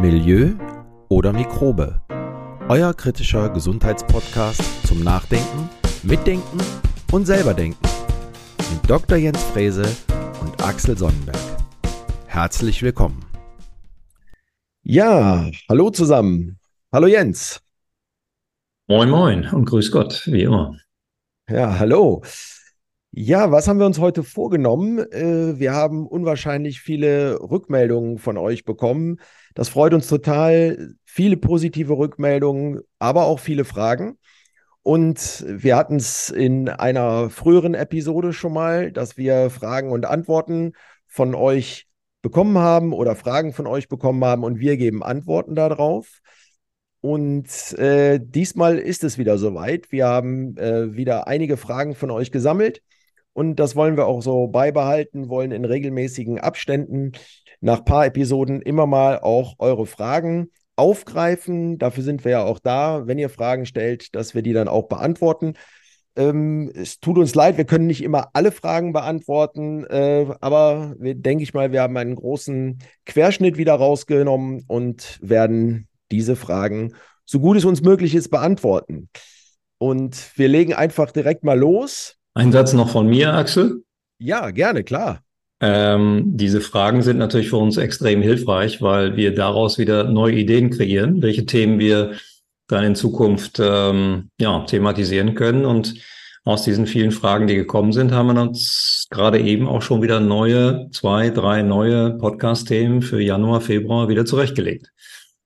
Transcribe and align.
Milieu 0.00 0.54
oder 1.10 1.30
Mikrobe. 1.30 2.00
Euer 2.70 2.94
kritischer 2.94 3.50
Gesundheitspodcast 3.50 4.86
zum 4.86 5.04
Nachdenken, 5.04 5.68
Mitdenken 6.02 6.58
und 7.12 7.26
selberdenken. 7.26 7.86
Mit 8.72 8.88
Dr. 8.88 9.18
Jens 9.18 9.42
Frese 9.42 9.84
und 10.40 10.64
Axel 10.64 10.96
Sonnenberg. 10.96 11.36
Herzlich 12.24 12.82
willkommen. 12.82 13.22
Ja, 14.82 15.50
hallo 15.68 15.90
zusammen. 15.90 16.58
Hallo 16.90 17.06
Jens. 17.06 17.60
Moin, 18.88 19.10
moin 19.10 19.50
und 19.50 19.66
grüß 19.66 19.92
Gott, 19.92 20.22
wie 20.24 20.44
immer. 20.44 20.78
Ja, 21.46 21.78
hallo. 21.78 22.22
Ja, 23.12 23.50
was 23.50 23.66
haben 23.66 23.80
wir 23.80 23.86
uns 23.86 23.98
heute 23.98 24.22
vorgenommen? 24.22 25.00
Äh, 25.10 25.58
wir 25.58 25.72
haben 25.74 26.06
unwahrscheinlich 26.06 26.80
viele 26.80 27.40
Rückmeldungen 27.40 28.18
von 28.18 28.38
euch 28.38 28.64
bekommen. 28.64 29.18
Das 29.54 29.68
freut 29.68 29.94
uns 29.94 30.06
total. 30.06 30.94
Viele 31.04 31.36
positive 31.36 31.92
Rückmeldungen, 31.98 32.82
aber 33.00 33.24
auch 33.24 33.40
viele 33.40 33.64
Fragen. 33.64 34.16
Und 34.82 35.44
wir 35.48 35.76
hatten 35.76 35.96
es 35.96 36.30
in 36.30 36.68
einer 36.68 37.30
früheren 37.30 37.74
Episode 37.74 38.32
schon 38.32 38.52
mal, 38.52 38.92
dass 38.92 39.16
wir 39.16 39.50
Fragen 39.50 39.90
und 39.90 40.06
Antworten 40.06 40.72
von 41.08 41.34
euch 41.34 41.88
bekommen 42.22 42.58
haben 42.58 42.92
oder 42.92 43.16
Fragen 43.16 43.52
von 43.52 43.66
euch 43.66 43.88
bekommen 43.88 44.24
haben 44.24 44.44
und 44.44 44.60
wir 44.60 44.76
geben 44.76 45.02
Antworten 45.02 45.56
darauf. 45.56 46.20
Und 47.00 47.72
äh, 47.72 48.20
diesmal 48.22 48.78
ist 48.78 49.02
es 49.02 49.18
wieder 49.18 49.36
soweit. 49.36 49.90
Wir 49.90 50.06
haben 50.06 50.56
äh, 50.58 50.94
wieder 50.94 51.26
einige 51.26 51.56
Fragen 51.56 51.94
von 51.96 52.10
euch 52.12 52.30
gesammelt 52.30 52.82
und 53.32 53.56
das 53.56 53.76
wollen 53.76 53.96
wir 53.96 54.06
auch 54.06 54.22
so 54.22 54.48
beibehalten, 54.48 55.28
wollen 55.28 55.52
in 55.52 55.64
regelmäßigen 55.64 56.38
Abständen 56.38 57.12
nach 57.60 57.84
paar 57.84 58.06
Episoden 58.06 58.62
immer 58.62 58.86
mal 58.86 59.18
auch 59.20 59.54
eure 59.58 59.86
Fragen 59.86 60.50
aufgreifen. 60.76 61.78
Dafür 61.78 62.02
sind 62.02 62.24
wir 62.24 62.32
ja 62.32 62.44
auch 62.44 62.58
da, 62.58 63.06
wenn 63.06 63.18
ihr 63.18 63.28
Fragen 63.28 63.66
stellt, 63.66 64.14
dass 64.14 64.34
wir 64.34 64.42
die 64.42 64.52
dann 64.52 64.68
auch 64.68 64.88
beantworten. 64.88 65.54
Ähm, 66.16 66.72
es 66.74 66.98
tut 66.98 67.18
uns 67.18 67.34
leid, 67.34 67.56
wir 67.56 67.64
können 67.64 67.86
nicht 67.86 68.02
immer 68.02 68.30
alle 68.32 68.50
Fragen 68.50 68.92
beantworten, 68.92 69.84
äh, 69.84 70.26
aber 70.40 70.96
wir, 70.98 71.14
denke 71.14 71.44
ich 71.44 71.54
mal, 71.54 71.70
wir 71.70 71.82
haben 71.82 71.96
einen 71.96 72.16
großen 72.16 72.78
Querschnitt 73.06 73.56
wieder 73.58 73.74
rausgenommen 73.74 74.64
und 74.66 75.18
werden 75.22 75.86
diese 76.10 76.34
Fragen, 76.34 76.94
so 77.24 77.38
gut 77.38 77.56
es 77.56 77.64
uns 77.64 77.82
möglich 77.82 78.14
ist, 78.14 78.28
beantworten. 78.28 79.08
Und 79.78 80.36
wir 80.36 80.48
legen 80.48 80.74
einfach 80.74 81.12
direkt 81.12 81.44
mal 81.44 81.58
los. 81.58 82.16
Ein 82.34 82.52
Satz 82.52 82.72
noch 82.72 82.90
von 82.90 83.08
mir, 83.08 83.34
Axel. 83.34 83.82
Ja, 84.18 84.50
gerne, 84.50 84.84
klar. 84.84 85.22
Ähm, 85.60 86.22
diese 86.36 86.60
Fragen 86.60 87.02
sind 87.02 87.18
natürlich 87.18 87.50
für 87.50 87.56
uns 87.58 87.76
extrem 87.76 88.22
hilfreich, 88.22 88.80
weil 88.80 89.16
wir 89.16 89.34
daraus 89.34 89.78
wieder 89.78 90.04
neue 90.04 90.34
Ideen 90.34 90.70
kreieren, 90.70 91.20
welche 91.22 91.44
Themen 91.44 91.78
wir 91.78 92.12
dann 92.68 92.84
in 92.84 92.94
Zukunft 92.94 93.60
ähm, 93.60 94.30
ja, 94.40 94.60
thematisieren 94.60 95.34
können. 95.34 95.66
Und 95.66 95.94
aus 96.44 96.62
diesen 96.62 96.86
vielen 96.86 97.10
Fragen, 97.10 97.46
die 97.46 97.56
gekommen 97.56 97.92
sind, 97.92 98.12
haben 98.12 98.32
wir 98.32 98.40
uns 98.40 99.06
gerade 99.10 99.38
eben 99.40 99.68
auch 99.68 99.82
schon 99.82 100.00
wieder 100.00 100.20
neue, 100.20 100.88
zwei, 100.92 101.28
drei 101.30 101.62
neue 101.62 102.12
Podcast-Themen 102.12 103.02
für 103.02 103.20
Januar, 103.20 103.60
Februar 103.60 104.08
wieder 104.08 104.24
zurechtgelegt. 104.24 104.90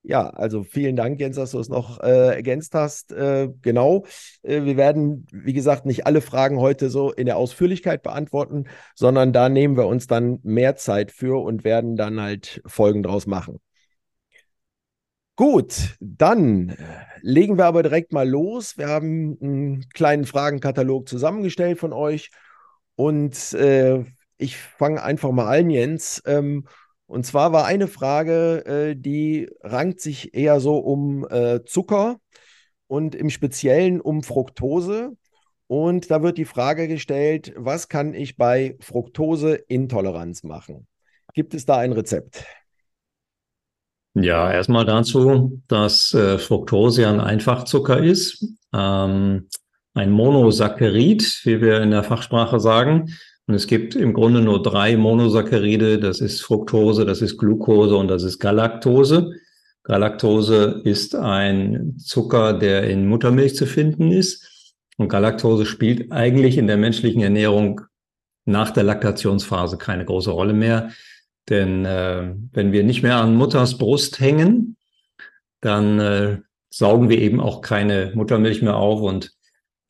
Ja, 0.07 0.29
also 0.29 0.65
vielen 0.65 0.97
Dank, 0.97 1.19
Jens, 1.19 1.37
dass 1.37 1.53
du 1.53 1.59
es 1.59 1.71
noch 1.71 1.99
äh, 2.01 2.35
ergänzt 2.35 2.75
hast. 2.75 3.11
Äh, 3.11 3.49
genau. 3.63 4.05
Äh, 4.43 4.65
wir 4.65 4.77
werden, 4.77 5.27
wie 5.33 5.55
gesagt, 5.55 5.87
nicht 5.87 6.05
alle 6.07 6.21
Fragen 6.21 6.59
heute 6.61 6.91
so 6.91 7.11
in 7.11 7.25
der 7.25 7.39
Ausführlichkeit 7.39 8.03
beantworten, 8.03 8.65
sondern 8.95 9.33
da 9.33 9.49
nehmen 9.49 9.79
wir 9.79 9.87
uns 9.87 10.07
dann 10.07 10.41
mehr 10.43 10.77
Zeit 10.77 11.11
für 11.11 11.43
und 11.43 11.65
werden 11.65 11.97
dann 11.97 12.21
halt 12.21 12.61
Folgen 12.67 13.03
draus 13.03 13.27
machen. 13.27 13.61
Gut, 15.37 15.97
dann 16.01 16.69
äh, 16.69 16.77
legen 17.23 17.57
wir 17.57 17.65
aber 17.65 17.83
direkt 17.83 18.13
mal 18.13 18.29
los. 18.29 18.77
Wir 18.77 18.89
haben 18.89 19.39
einen 19.41 19.89
kleinen 19.89 20.27
Fragenkatalog 20.27 21.09
zusammengestellt 21.09 21.79
von 21.79 21.95
euch 21.95 22.31
und 22.95 23.55
äh, 23.55 24.05
ich 24.37 24.59
fange 24.59 25.03
einfach 25.03 25.31
mal 25.33 25.59
an, 25.59 25.71
Jens. 25.71 26.23
Ähm, 26.27 26.67
und 27.07 27.27
zwar 27.27 27.53
war 27.53 27.67
eine 27.67 27.87
Frage, 27.87 28.65
äh, 28.67 28.97
die 28.97 29.49
rankt 29.63 30.01
sich 30.01 30.35
eher 30.35 30.61
so 30.61 30.79
um 30.79 31.27
äh, 31.29 31.65
Zucker 31.65 32.17
und 32.87 33.15
im 33.15 33.31
Speziellen 33.31 34.01
um 34.01 34.23
Fructose. 34.23 35.13
Und 35.67 36.11
da 36.11 36.23
wird 36.23 36.39
die 36.39 36.45
Frage 36.45 36.89
gestellt, 36.89 37.53
was 37.57 37.89
kann 37.89 38.15
ich 38.15 38.37
bei 38.37 38.77
Fructoseintoleranz 38.81 40.45
machen? 40.45 40.87
Gibt 41.33 41.55
es 41.55 41.67
da 41.67 41.79
ein 41.79 41.93
Rezept? 41.93 42.45
Ja, 44.15 44.53
erstmal 44.53 44.85
dazu, 44.85 45.61
dass 45.67 46.15
äh, 46.15 46.39
Fructose 46.39 47.03
ja 47.03 47.13
ein 47.13 47.21
Einfachzucker 47.21 48.03
ist, 48.03 48.47
ähm, 48.73 49.49
ein 49.95 50.11
Monosaccharid, 50.11 51.41
wie 51.45 51.61
wir 51.61 51.81
in 51.81 51.91
der 51.91 52.05
Fachsprache 52.05 52.61
sagen. 52.61 53.13
Und 53.47 53.55
es 53.55 53.67
gibt 53.67 53.95
im 53.95 54.15
Grunde 54.15 54.41
nur 54.41 54.63
drei 54.63 54.97
Monosaccharide. 54.97 55.99
Das 55.99 56.21
ist 56.21 56.41
Fructose, 56.41 57.05
das 57.05 57.21
ist 57.21 57.37
Glucose 57.37 57.97
und 57.97 58.09
das 58.09 58.23
ist 58.23 58.39
Galaktose. 58.39 59.33
Galaktose 59.83 60.81
ist 60.85 61.15
ein 61.15 61.97
Zucker, 61.99 62.55
der 62.55 62.89
in 62.89 63.07
Muttermilch 63.07 63.55
zu 63.55 63.67
finden 63.67 64.11
ist. 64.11 64.51
Und 64.97 65.09
Galaktose 65.09 65.67
spielt 65.67 66.11
eigentlich 66.11 66.57
in 66.57 66.67
der 66.67 66.79
menschlichen 66.79 67.21
Ernährung 67.21 67.83
nach 68.47 68.71
der 68.71 68.85
Laktationsphase 68.85 69.77
keine 69.77 70.07
große 70.07 70.31
Rolle 70.31 70.55
mehr. 70.55 70.91
Denn 71.51 71.85
äh, 71.85 72.35
wenn 72.53 72.73
wir 72.73 72.85
nicht 72.85 73.03
mehr 73.03 73.17
an 73.17 73.35
Mutters 73.35 73.77
Brust 73.77 74.21
hängen, 74.21 74.77
dann 75.61 76.01
äh, 76.01 76.39
saugen 76.71 77.11
wir 77.11 77.19
eben 77.19 77.41
auch 77.41 77.61
keine 77.61 78.13
Muttermilch 78.15 78.63
mehr 78.63 78.77
auf. 78.77 79.03
Und 79.03 79.33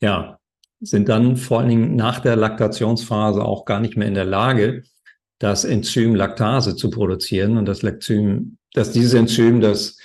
ja, 0.01 0.39
sind 0.85 1.09
dann 1.09 1.35
vor 1.35 1.59
allen 1.59 1.69
Dingen 1.69 1.95
nach 1.95 2.19
der 2.19 2.35
Laktationsphase 2.35 3.43
auch 3.43 3.65
gar 3.65 3.79
nicht 3.79 3.97
mehr 3.97 4.07
in 4.07 4.13
der 4.13 4.25
Lage, 4.25 4.83
das 5.39 5.65
Enzym 5.65 6.15
Laktase 6.15 6.75
zu 6.75 6.89
produzieren. 6.89 7.57
Und 7.57 7.65
das 7.65 7.83
Enzym, 7.83 8.57
dass 8.73 8.91
dieses 8.91 9.13
Enzym, 9.13 9.61
das 9.61 9.97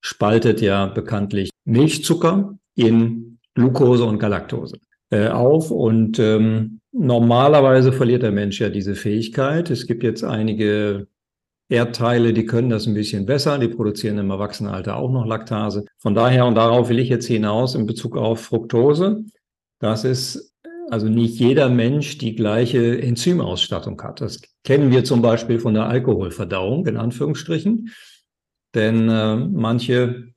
spaltet 0.00 0.60
ja 0.60 0.86
bekanntlich 0.86 1.50
Milchzucker 1.64 2.58
in 2.74 3.38
Glucose 3.54 4.04
und 4.04 4.18
Galaktose 4.18 4.78
äh, 5.10 5.28
auf. 5.28 5.70
Und 5.70 6.18
ähm, 6.18 6.80
normalerweise 6.92 7.92
verliert 7.92 8.22
der 8.22 8.32
Mensch 8.32 8.60
ja 8.60 8.68
diese 8.68 8.94
Fähigkeit. 8.94 9.70
Es 9.70 9.86
gibt 9.86 10.02
jetzt 10.02 10.22
einige 10.22 11.08
Erdteile, 11.68 12.32
die 12.32 12.46
können 12.46 12.70
das 12.70 12.86
ein 12.86 12.94
bisschen 12.94 13.26
besser, 13.26 13.58
die 13.58 13.68
produzieren 13.68 14.18
im 14.18 14.30
Erwachsenenalter 14.30 14.96
auch 14.96 15.10
noch 15.10 15.26
Laktase. 15.26 15.84
Von 15.98 16.14
daher, 16.14 16.46
und 16.46 16.54
darauf 16.54 16.88
will 16.88 17.00
ich 17.00 17.08
jetzt 17.08 17.26
hinaus 17.26 17.74
in 17.74 17.86
Bezug 17.86 18.16
auf 18.16 18.40
Fructose, 18.40 19.24
dass 19.78 20.04
es 20.04 20.54
also 20.90 21.08
nicht 21.08 21.38
jeder 21.38 21.68
Mensch 21.68 22.18
die 22.18 22.34
gleiche 22.34 23.00
Enzymausstattung 23.00 24.00
hat. 24.02 24.20
Das 24.20 24.40
kennen 24.64 24.90
wir 24.90 25.04
zum 25.04 25.22
Beispiel 25.22 25.58
von 25.58 25.74
der 25.74 25.86
Alkoholverdauung, 25.86 26.86
in 26.86 26.96
Anführungsstrichen. 26.96 27.90
Denn 28.74 29.08
äh, 29.08 29.36
manche 29.36 30.28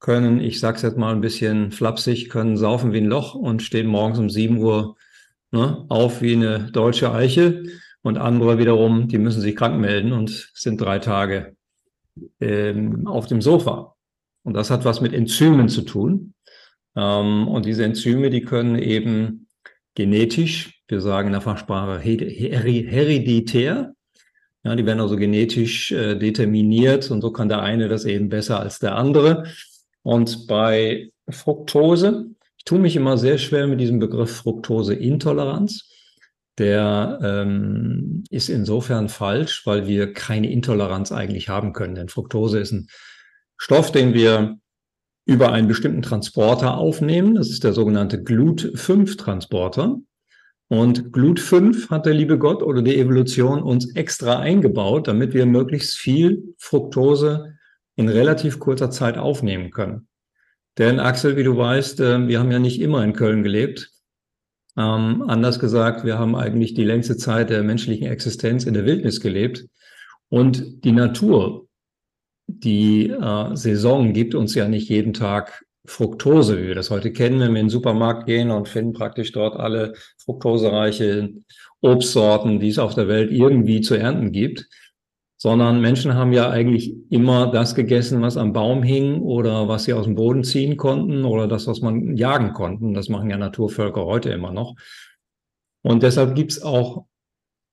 können, 0.00 0.40
ich 0.40 0.60
sag's 0.60 0.82
jetzt 0.82 0.98
mal 0.98 1.14
ein 1.14 1.22
bisschen 1.22 1.70
flapsig, 1.72 2.28
können 2.28 2.56
saufen 2.56 2.92
wie 2.92 2.98
ein 2.98 3.06
Loch 3.06 3.34
und 3.34 3.62
stehen 3.62 3.86
morgens 3.86 4.18
um 4.18 4.28
7 4.28 4.58
Uhr 4.58 4.96
ne, 5.50 5.86
auf 5.88 6.20
wie 6.20 6.34
eine 6.34 6.70
deutsche 6.70 7.12
Eiche. 7.12 7.62
Und 8.02 8.18
andere 8.18 8.58
wiederum, 8.58 9.08
die 9.08 9.16
müssen 9.16 9.40
sich 9.40 9.56
krank 9.56 9.80
melden 9.80 10.12
und 10.12 10.50
sind 10.52 10.78
drei 10.78 10.98
Tage 10.98 11.56
ähm, 12.40 13.06
auf 13.06 13.26
dem 13.26 13.40
Sofa. 13.40 13.94
Und 14.42 14.52
das 14.52 14.70
hat 14.70 14.84
was 14.84 15.00
mit 15.00 15.14
Enzymen 15.14 15.70
zu 15.70 15.82
tun. 15.82 16.34
Ähm, 16.96 17.48
und 17.48 17.66
diese 17.66 17.84
Enzyme, 17.84 18.30
die 18.30 18.42
können 18.42 18.78
eben 18.78 19.48
genetisch, 19.94 20.82
wir 20.88 21.00
sagen 21.00 21.28
in 21.28 21.32
der 21.32 21.40
Fachsprache 21.40 21.98
hereditär, 21.98 23.94
ja, 24.64 24.74
die 24.74 24.86
werden 24.86 25.00
also 25.00 25.16
genetisch 25.16 25.92
äh, 25.92 26.16
determiniert 26.16 27.10
und 27.10 27.20
so 27.20 27.30
kann 27.30 27.50
der 27.50 27.60
eine 27.60 27.88
das 27.88 28.06
eben 28.06 28.30
besser 28.30 28.60
als 28.60 28.78
der 28.78 28.96
andere. 28.96 29.44
Und 30.02 30.46
bei 30.46 31.10
Fructose, 31.28 32.30
ich 32.56 32.64
tue 32.64 32.78
mich 32.78 32.96
immer 32.96 33.18
sehr 33.18 33.36
schwer 33.38 33.66
mit 33.66 33.80
diesem 33.80 33.98
Begriff 33.98 34.36
Fructoseintoleranz. 34.36 35.90
Der 36.56 37.18
ähm, 37.22 38.24
ist 38.30 38.48
insofern 38.48 39.08
falsch, 39.08 39.66
weil 39.66 39.86
wir 39.86 40.12
keine 40.12 40.50
Intoleranz 40.50 41.12
eigentlich 41.12 41.48
haben 41.48 41.72
können. 41.72 41.96
Denn 41.96 42.08
Fructose 42.08 42.60
ist 42.60 42.72
ein 42.72 42.86
Stoff, 43.58 43.92
den 43.92 44.14
wir 44.14 44.58
über 45.26 45.52
einen 45.52 45.68
bestimmten 45.68 46.02
Transporter 46.02 46.76
aufnehmen. 46.76 47.34
Das 47.34 47.50
ist 47.50 47.64
der 47.64 47.72
sogenannte 47.72 48.18
GLUT5-Transporter. 48.18 49.98
Und 50.68 51.12
GLUT5 51.12 51.90
hat 51.90 52.06
der 52.06 52.14
liebe 52.14 52.38
Gott 52.38 52.62
oder 52.62 52.82
die 52.82 52.98
Evolution 52.98 53.62
uns 53.62 53.94
extra 53.94 54.38
eingebaut, 54.38 55.08
damit 55.08 55.34
wir 55.34 55.46
möglichst 55.46 55.96
viel 55.96 56.54
Fructose 56.58 57.54
in 57.96 58.08
relativ 58.08 58.58
kurzer 58.58 58.90
Zeit 58.90 59.18
aufnehmen 59.18 59.70
können. 59.70 60.08
Denn 60.78 60.98
Axel, 60.98 61.36
wie 61.36 61.44
du 61.44 61.56
weißt, 61.56 62.00
äh, 62.00 62.26
wir 62.26 62.40
haben 62.40 62.50
ja 62.50 62.58
nicht 62.58 62.80
immer 62.80 63.04
in 63.04 63.12
Köln 63.12 63.42
gelebt. 63.42 63.90
Ähm, 64.76 65.22
anders 65.28 65.60
gesagt, 65.60 66.04
wir 66.04 66.18
haben 66.18 66.34
eigentlich 66.34 66.74
die 66.74 66.84
längste 66.84 67.16
Zeit 67.16 67.50
der 67.50 67.62
menschlichen 67.62 68.08
Existenz 68.08 68.64
in 68.64 68.74
der 68.74 68.84
Wildnis 68.84 69.20
gelebt. 69.20 69.66
Und 70.28 70.84
die 70.84 70.92
Natur 70.92 71.68
die 72.46 73.08
äh, 73.10 73.56
Saison 73.56 74.12
gibt 74.12 74.34
uns 74.34 74.54
ja 74.54 74.68
nicht 74.68 74.88
jeden 74.88 75.12
Tag 75.12 75.64
Fructose, 75.86 76.58
wie 76.58 76.68
wir 76.68 76.74
das 76.74 76.90
heute 76.90 77.12
kennen, 77.12 77.40
wenn 77.40 77.52
wir 77.52 77.60
in 77.60 77.66
den 77.66 77.70
Supermarkt 77.70 78.26
gehen 78.26 78.50
und 78.50 78.68
finden 78.68 78.94
praktisch 78.94 79.32
dort 79.32 79.56
alle 79.56 79.94
fruktosereiche 80.18 81.30
Obstsorten, 81.82 82.58
die 82.58 82.68
es 82.68 82.78
auf 82.78 82.94
der 82.94 83.08
Welt 83.08 83.30
irgendwie 83.30 83.82
zu 83.82 83.94
ernten 83.94 84.32
gibt, 84.32 84.66
sondern 85.36 85.82
Menschen 85.82 86.14
haben 86.14 86.32
ja 86.32 86.48
eigentlich 86.48 86.94
immer 87.10 87.50
das 87.50 87.74
gegessen, 87.74 88.22
was 88.22 88.38
am 88.38 88.54
Baum 88.54 88.82
hing 88.82 89.20
oder 89.20 89.68
was 89.68 89.84
sie 89.84 89.92
aus 89.92 90.06
dem 90.06 90.14
Boden 90.14 90.42
ziehen 90.42 90.78
konnten 90.78 91.26
oder 91.26 91.46
das, 91.46 91.66
was 91.66 91.82
man 91.82 92.16
jagen 92.16 92.54
konnten. 92.54 92.94
Das 92.94 93.10
machen 93.10 93.28
ja 93.28 93.36
Naturvölker 93.36 94.06
heute 94.06 94.30
immer 94.30 94.52
noch. 94.52 94.76
Und 95.82 96.02
deshalb 96.02 96.34
gibt 96.34 96.52
es 96.52 96.62
auch 96.62 97.04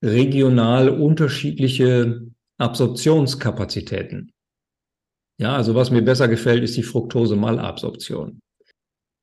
regional 0.04 0.90
unterschiedliche 0.90 2.26
Absorptionskapazitäten. 2.58 4.32
Ja, 5.38 5.56
also 5.56 5.74
was 5.74 5.90
mir 5.90 6.02
besser 6.02 6.28
gefällt, 6.28 6.62
ist 6.62 6.76
die 6.76 6.82
Fructose-Malabsorption. 6.82 8.40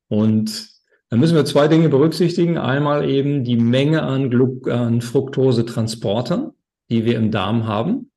Und 0.09 0.69
da 1.09 1.17
müssen 1.17 1.35
wir 1.35 1.45
zwei 1.45 1.67
Dinge 1.67 1.89
berücksichtigen. 1.89 2.57
Einmal 2.57 3.09
eben 3.09 3.43
die 3.43 3.57
Menge 3.57 4.03
an, 4.03 4.31
an 4.69 5.01
Fructose-Transportern, 5.01 6.51
die 6.89 7.05
wir 7.05 7.17
im 7.17 7.31
Darm 7.31 7.67
haben. 7.67 8.11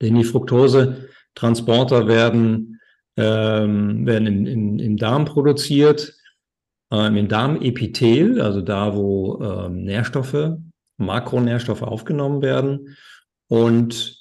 Denn 0.00 0.14
die 0.14 0.24
Fructose-Transporter 0.24 2.06
werden, 2.06 2.80
ähm, 3.16 4.06
werden 4.06 4.26
in, 4.26 4.46
in, 4.46 4.78
im 4.78 4.96
Darm 4.96 5.24
produziert, 5.24 6.14
ähm, 6.92 7.16
im 7.16 7.28
Darmepithel, 7.28 8.40
also 8.40 8.60
da, 8.60 8.94
wo 8.94 9.40
ähm, 9.42 9.82
Nährstoffe, 9.82 10.56
Makronährstoffe 10.98 11.82
aufgenommen 11.82 12.42
werden. 12.42 12.96
Und 13.48 14.20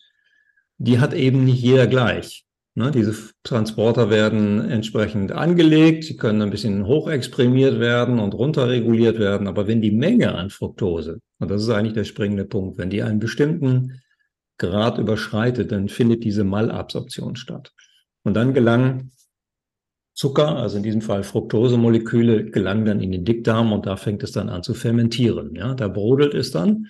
die 0.77 0.99
hat 0.99 1.13
eben 1.13 1.45
nicht 1.45 1.61
jeder 1.61 1.85
gleich. 1.87 2.46
Ne, 2.77 2.91
diese 2.91 3.15
Transporter 3.41 4.11
werden 4.11 4.69
entsprechend 4.69 5.31
angelegt, 5.31 6.03
sie 6.03 6.15
können 6.15 6.43
ein 6.43 6.51
bisschen 6.51 6.85
hochexprimiert 6.85 7.79
werden 7.79 8.19
und 8.19 8.35
runterreguliert 8.35 9.17
werden, 9.17 9.47
aber 9.47 9.65
wenn 9.65 9.81
die 9.81 9.89
Menge 9.89 10.35
an 10.35 10.51
Fructose, 10.51 11.19
und 11.39 11.49
das 11.49 11.63
ist 11.63 11.71
eigentlich 11.71 11.95
der 11.95 12.03
springende 12.03 12.45
Punkt, 12.45 12.77
wenn 12.77 12.91
die 12.91 13.01
einen 13.01 13.17
bestimmten 13.17 13.99
Grad 14.59 14.99
überschreitet, 14.99 15.71
dann 15.71 15.89
findet 15.89 16.23
diese 16.23 16.43
Malabsorption 16.43 17.35
statt. 17.35 17.73
Und 18.23 18.35
dann 18.35 18.53
gelangen 18.53 19.09
Zucker, 20.13 20.57
also 20.57 20.77
in 20.77 20.83
diesem 20.83 21.01
Fall 21.01 21.23
Fructosemoleküle, 21.23 22.45
gelangen 22.45 22.85
dann 22.85 23.01
in 23.01 23.11
den 23.11 23.25
Dickdarm 23.25 23.73
und 23.73 23.87
da 23.87 23.95
fängt 23.95 24.21
es 24.21 24.33
dann 24.33 24.49
an 24.49 24.61
zu 24.61 24.75
fermentieren. 24.75 25.55
Ja, 25.55 25.73
da 25.73 25.87
brodelt 25.87 26.35
es 26.35 26.51
dann 26.51 26.89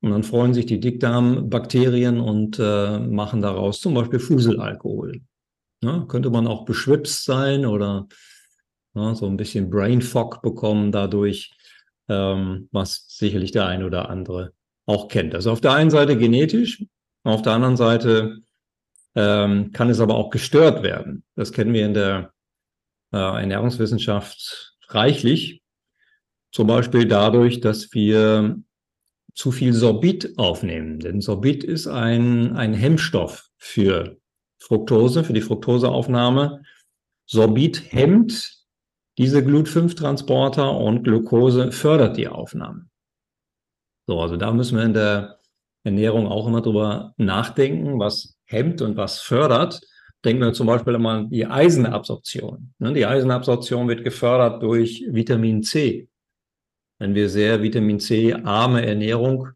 und 0.00 0.10
dann 0.10 0.22
freuen 0.22 0.54
sich 0.54 0.66
die 0.66 0.80
Dickdarmbakterien 0.80 2.20
und 2.20 2.58
äh, 2.58 2.98
machen 2.98 3.42
daraus 3.42 3.80
zum 3.80 3.94
Beispiel 3.94 4.20
Fuselalkohol. 4.20 5.20
Ja, 5.82 6.04
könnte 6.08 6.30
man 6.30 6.46
auch 6.46 6.64
beschwipst 6.64 7.24
sein 7.24 7.66
oder 7.66 8.06
ja, 8.94 9.14
so 9.14 9.26
ein 9.26 9.36
bisschen 9.36 9.70
Brain 9.70 10.02
Fog 10.02 10.42
bekommen 10.42 10.92
dadurch, 10.92 11.52
ähm, 12.08 12.68
was 12.72 13.06
sicherlich 13.08 13.52
der 13.52 13.66
eine 13.66 13.86
oder 13.86 14.08
andere 14.08 14.52
auch 14.86 15.08
kennt. 15.08 15.34
Also 15.34 15.52
auf 15.52 15.60
der 15.60 15.72
einen 15.72 15.90
Seite 15.90 16.16
genetisch, 16.16 16.84
auf 17.24 17.42
der 17.42 17.52
anderen 17.52 17.76
Seite 17.76 18.38
ähm, 19.14 19.72
kann 19.72 19.90
es 19.90 20.00
aber 20.00 20.14
auch 20.14 20.30
gestört 20.30 20.82
werden. 20.82 21.24
Das 21.34 21.52
kennen 21.52 21.74
wir 21.74 21.84
in 21.84 21.94
der 21.94 22.32
äh, 23.12 23.16
Ernährungswissenschaft 23.16 24.76
reichlich. 24.88 25.62
Zum 26.52 26.66
Beispiel 26.66 27.06
dadurch, 27.06 27.60
dass 27.60 27.92
wir 27.92 28.62
zu 29.34 29.52
viel 29.52 29.72
Sorbit 29.72 30.38
aufnehmen. 30.38 30.98
Denn 30.98 31.20
Sorbit 31.20 31.64
ist 31.64 31.86
ein, 31.86 32.56
ein 32.56 32.74
Hemmstoff 32.74 33.48
für 33.56 34.18
Fructose, 34.58 35.24
für 35.24 35.32
die 35.32 35.40
Fructoseaufnahme. 35.40 36.62
Sorbit 37.26 37.92
hemmt 37.92 38.58
diese 39.18 39.44
Glut-5-Transporter 39.44 40.76
und 40.76 41.02
Glucose 41.02 41.72
fördert 41.72 42.16
die 42.16 42.28
Aufnahme. 42.28 42.88
So, 44.06 44.20
also 44.20 44.36
da 44.36 44.52
müssen 44.52 44.78
wir 44.78 44.84
in 44.84 44.94
der 44.94 45.38
Ernährung 45.84 46.26
auch 46.26 46.46
immer 46.46 46.62
drüber 46.62 47.14
nachdenken, 47.16 47.98
was 47.98 48.38
hemmt 48.44 48.80
und 48.80 48.96
was 48.96 49.20
fördert. 49.20 49.80
Denken 50.24 50.42
wir 50.42 50.52
zum 50.52 50.66
Beispiel 50.66 50.94
immer 50.94 51.10
an 51.10 51.30
die 51.30 51.46
Eisenabsorption. 51.46 52.74
Ne, 52.78 52.92
die 52.92 53.06
Eisenabsorption 53.06 53.88
wird 53.88 54.04
gefördert 54.04 54.62
durch 54.62 55.04
Vitamin 55.10 55.62
C. 55.62 56.08
Wenn 56.98 57.14
wir 57.14 57.28
sehr 57.28 57.62
Vitamin 57.62 58.00
C 58.00 58.34
arme 58.34 58.84
Ernährung 58.84 59.48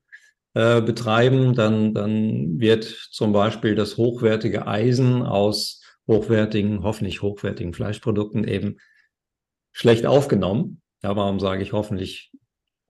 äh, 0.55 0.81
betreiben, 0.81 1.55
dann, 1.55 1.95
dann 1.95 2.61
wird 2.61 2.85
zum 2.85 3.33
Beispiel 3.33 3.75
das 3.75 3.97
hochwertige 3.97 4.67
Eisen 4.67 5.23
aus 5.23 5.83
hochwertigen, 6.07 6.83
hoffentlich 6.83 7.23
hochwertigen 7.23 7.73
Fleischprodukten 7.73 8.45
eben 8.45 8.77
schlecht 9.73 10.07
aufgenommen. 10.07 10.83
Ja, 11.03 11.17
warum 11.17 11.41
sage 11.41 11.63
ich 11.63 11.73
hoffentlich 11.73 12.33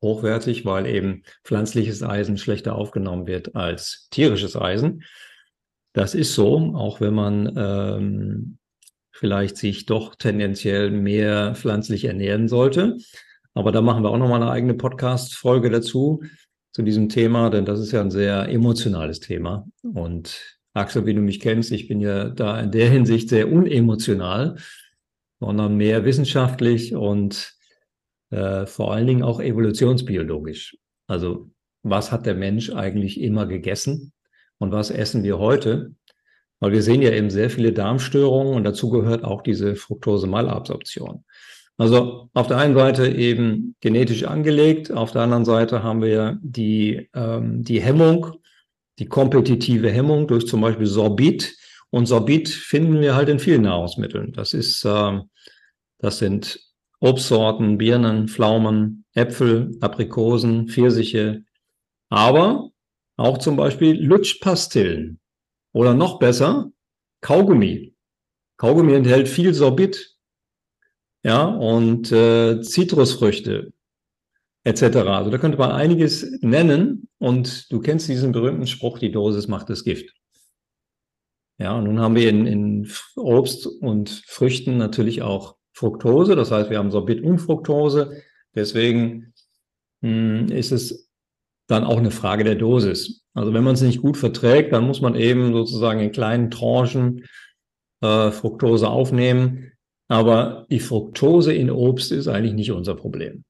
hochwertig? 0.03 0.65
Weil 0.65 0.87
eben 0.87 1.23
pflanzliches 1.45 2.03
Eisen 2.03 2.37
schlechter 2.37 2.75
aufgenommen 2.75 3.27
wird 3.27 3.55
als 3.55 4.09
tierisches 4.11 4.57
Eisen. 4.57 5.05
Das 5.93 6.15
ist 6.15 6.35
so, 6.35 6.75
auch 6.75 7.01
wenn 7.01 7.15
man 7.15 7.53
ähm, 7.57 8.59
vielleicht 9.13 9.57
sich 9.57 9.87
doch 9.87 10.15
tendenziell 10.15 10.91
mehr 10.91 11.55
pflanzlich 11.55 12.07
ernähren 12.07 12.49
sollte. 12.49 12.97
Aber 13.55 13.73
da 13.73 13.81
machen 13.83 14.03
wir 14.03 14.11
auch 14.11 14.19
nochmal 14.19 14.43
eine 14.43 14.51
eigene 14.51 14.75
Podcast-Folge 14.75 15.71
dazu, 15.71 16.23
zu 16.73 16.83
diesem 16.83 17.09
Thema, 17.09 17.51
denn 17.51 17.67
das 17.67 17.81
ist 17.81 17.93
ja 17.93 18.01
ein 18.01 18.11
sehr 18.11 18.49
emotionales 18.49 19.21
Thema. 19.21 19.69
Und 19.83 20.59
Axel, 20.73 21.05
wie 21.05 21.15
du 21.15 21.21
mich 21.21 21.39
kennst, 21.41 21.71
ich 21.71 21.87
bin 21.87 22.01
ja 22.01 22.31
da 22.31 22.59
in 22.61 22.71
der 22.71 22.89
Hinsicht 22.89 23.29
sehr 23.29 23.53
unemotional, 23.53 24.57
sondern 25.39 25.77
mehr 25.77 26.05
wissenschaftlich 26.05 26.95
und 26.95 27.53
äh, 28.31 28.65
vor 28.65 28.93
allen 28.93 29.07
Dingen 29.07 29.23
auch 29.23 29.41
evolutionsbiologisch. 29.41 30.79
Also 31.07 31.51
was 31.83 32.11
hat 32.11 32.25
der 32.25 32.35
Mensch 32.35 32.71
eigentlich 32.71 33.21
immer 33.21 33.45
gegessen 33.45 34.13
und 34.59 34.73
was 34.73 34.91
essen 34.91 35.25
wir 35.25 35.39
heute? 35.39 35.95
Weil 36.61 36.73
wir 36.73 36.83
sehen 36.83 37.03
ja 37.03 37.11
eben 37.11 37.29
sehr 37.29 37.51
viele 37.51 37.73
Darmstörungen 37.73 38.55
und 38.55 38.65
dazu 38.65 38.89
gehört 38.89 39.25
auch 39.25 39.43
diese 39.43 39.75
Fructose-Malabsorption. 39.75 41.25
Also 41.79 42.29
auf 42.35 42.47
der 42.47 42.59
einen 42.59 42.75
Seite 42.75 43.09
eben 43.09 43.75
genetisch 43.81 44.25
angelegt, 44.25 44.93
auf 44.93 45.13
der 45.13 45.23
anderen 45.23 45.45
Seite 45.45 45.83
haben 45.83 46.03
wir 46.03 46.39
die, 46.43 47.09
ähm, 47.15 47.65
die 47.65 47.81
Hemmung, 47.81 48.33
die 48.99 49.07
kompetitive 49.07 49.91
Hemmung 49.91 50.29
durch 50.29 50.47
zum 50.47 50.61
Beispiel 50.61 50.87
Sorbit. 50.87 51.57
Und 51.91 52.07
Sorbit 52.07 52.49
finden 52.49 53.01
wir 53.01 53.15
halt 53.15 53.29
in 53.29 53.39
vielen 53.39 53.63
Nahrungsmitteln. 53.63 54.33
Das 54.33 54.53
ist, 54.53 54.85
äh, 54.85 55.21
das 55.99 56.19
sind 56.19 56.61
Obstsorten, 57.01 57.79
Birnen, 57.79 58.29
Pflaumen, 58.29 59.05
Äpfel, 59.15 59.77
Aprikosen, 59.81 60.69
Pfirsiche, 60.69 61.43
aber 62.11 62.71
auch 63.17 63.39
zum 63.39 63.57
Beispiel 63.57 64.01
Lutschpastillen 64.01 65.19
oder 65.73 65.95
noch 65.95 66.19
besser 66.19 66.71
Kaugummi. 67.21 67.95
Kaugummi 68.57 68.95
enthält 68.95 69.29
viel 69.29 69.53
Sorbit, 69.55 70.12
ja, 71.23 71.45
und 71.45 72.11
äh, 72.13 72.61
Zitrusfrüchte 72.61 73.73
etc. 74.65 74.83
Also 74.83 75.31
da 75.31 75.39
könnte 75.39 75.59
man 75.59 75.73
einiges 75.73 76.39
nennen 76.41 77.09
und 77.19 77.71
du 77.73 77.81
kennst 77.81 78.09
diesen 78.09 78.33
berühmten 78.33 78.67
Spruch, 78.67 78.99
die 78.99 79.13
Dosis 79.13 79.49
macht 79.49 79.71
das 79.71 79.85
Gift. 79.85 80.15
Ja, 81.59 81.77
und 81.79 81.85
nun 81.85 82.01
haben 82.01 82.15
wir 82.15 82.29
in, 82.29 82.47
in 82.47 82.91
Obst 83.17 83.67
und 83.67 84.11
Früchten 84.27 84.79
natürlich 84.79 85.23
auch 85.23 85.57
Fructose, 85.75 86.37
das 86.37 86.51
heißt, 86.51 86.71
wir 86.71 86.79
haben 86.79 86.91
Sorbit 86.91 87.23
und 87.23 87.39
Fructose. 87.39 88.23
Deswegen 88.55 89.33
mh, 90.01 90.41
hm, 90.41 90.47
ist 90.49 90.73
es 90.73 91.09
dann 91.67 91.85
auch 91.85 91.99
eine 91.99 92.11
Frage 92.11 92.45
der 92.45 92.57
Dosis. 92.57 93.25
Also 93.35 93.55
wenn 93.55 93.65
man 93.65 93.75
es 93.75 93.81
nicht 93.81 94.03
gut 94.03 94.17
verträgt, 94.17 94.73
dann 94.73 94.87
muss 94.87 95.01
man 95.01 95.15
eben 95.15 95.53
sozusagen 95.53 96.01
in 96.01 96.13
kleinen 96.13 96.51
Tranchen 96.51 97.25
äh, 98.03 98.31
Fructose 98.31 98.89
aufnehmen. 98.89 99.72
Aber 100.13 100.67
die 100.71 100.79
Fructose 100.79 101.55
in 101.55 101.71
Obst 101.71 102.13
ist 102.13 102.29
eigentlich 102.29 102.53
nicht 102.53 102.71
unser 102.71 102.95
Problem. 102.95 103.45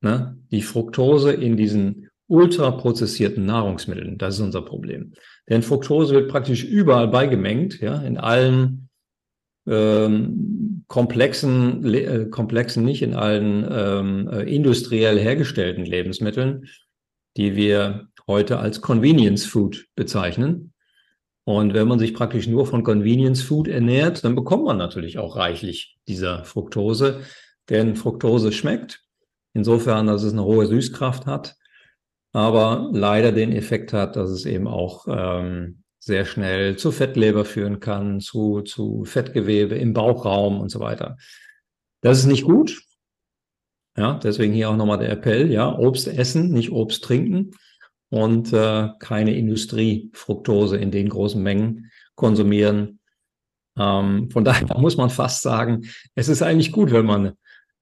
Ne? 0.00 0.38
Die 0.50 0.62
Fructose 0.62 1.30
in 1.30 1.58
diesen 1.58 2.08
ultraprozessierten 2.26 3.44
Nahrungsmitteln, 3.44 4.16
das 4.16 4.36
ist 4.36 4.40
unser 4.40 4.62
Problem. 4.62 5.12
Denn 5.50 5.62
Fructose 5.62 6.14
wird 6.14 6.30
praktisch 6.30 6.64
überall 6.64 7.08
beigemengt, 7.08 7.82
ja, 7.82 8.00
in 8.00 8.16
allen 8.16 8.88
ähm, 9.68 10.84
komplexen, 10.88 11.84
äh, 11.84 12.28
komplexen, 12.30 12.82
nicht 12.82 13.02
in 13.02 13.12
allen 13.12 13.68
ähm, 13.70 14.30
äh, 14.32 14.44
industriell 14.44 15.18
hergestellten 15.18 15.84
Lebensmitteln, 15.84 16.64
die 17.36 17.56
wir 17.56 18.08
heute 18.26 18.58
als 18.58 18.80
Convenience 18.80 19.44
Food 19.44 19.86
bezeichnen. 19.96 20.71
Und 21.44 21.74
wenn 21.74 21.88
man 21.88 21.98
sich 21.98 22.14
praktisch 22.14 22.46
nur 22.46 22.66
von 22.66 22.84
Convenience 22.84 23.42
Food 23.42 23.66
ernährt, 23.66 24.24
dann 24.24 24.34
bekommt 24.34 24.64
man 24.64 24.78
natürlich 24.78 25.18
auch 25.18 25.36
reichlich 25.36 25.98
dieser 26.06 26.44
Fructose, 26.44 27.22
denn 27.68 27.96
Fructose 27.96 28.52
schmeckt. 28.52 29.02
Insofern, 29.52 30.06
dass 30.06 30.22
es 30.22 30.32
eine 30.32 30.44
hohe 30.44 30.66
Süßkraft 30.66 31.26
hat, 31.26 31.56
aber 32.32 32.90
leider 32.92 33.32
den 33.32 33.52
Effekt 33.52 33.92
hat, 33.92 34.16
dass 34.16 34.30
es 34.30 34.46
eben 34.46 34.66
auch 34.66 35.06
ähm, 35.08 35.82
sehr 35.98 36.24
schnell 36.24 36.76
zu 36.76 36.90
Fettleber 36.90 37.44
führen 37.44 37.80
kann, 37.80 38.20
zu, 38.20 38.62
zu 38.62 39.04
Fettgewebe 39.04 39.74
im 39.74 39.92
Bauchraum 39.92 40.60
und 40.60 40.70
so 40.70 40.80
weiter. 40.80 41.16
Das 42.00 42.18
ist 42.18 42.26
nicht 42.26 42.44
gut. 42.44 42.82
Ja, 43.96 44.14
deswegen 44.14 44.54
hier 44.54 44.70
auch 44.70 44.76
nochmal 44.76 44.98
der 44.98 45.10
Appell, 45.10 45.50
ja, 45.52 45.76
Obst 45.76 46.08
essen, 46.08 46.50
nicht 46.50 46.72
Obst 46.72 47.04
trinken 47.04 47.50
und 48.12 48.52
äh, 48.52 48.90
keine 48.98 49.34
Industriefructose 49.34 50.76
in 50.76 50.90
den 50.90 51.08
großen 51.08 51.42
Mengen 51.42 51.90
konsumieren. 52.14 53.00
Ähm, 53.78 54.28
von 54.30 54.44
daher 54.44 54.78
muss 54.78 54.98
man 54.98 55.08
fast 55.08 55.40
sagen, 55.40 55.86
es 56.14 56.28
ist 56.28 56.42
eigentlich 56.42 56.72
gut, 56.72 56.92
wenn 56.92 57.06
man 57.06 57.32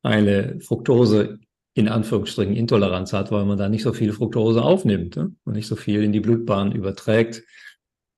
eine 0.02 0.60
Fructose 0.60 1.40
in 1.75 1.88
Anführungsstrichen 1.88 2.54
Intoleranz 2.54 3.12
hat, 3.12 3.32
weil 3.32 3.44
man 3.44 3.58
da 3.58 3.68
nicht 3.68 3.82
so 3.82 3.92
viel 3.92 4.12
Fructose 4.12 4.62
aufnimmt 4.62 5.16
ne? 5.16 5.34
und 5.42 5.54
nicht 5.54 5.66
so 5.66 5.75
viel 5.75 6.04
in 6.04 6.12
die 6.12 6.20
Blutbahn 6.20 6.70
überträgt. 6.70 7.42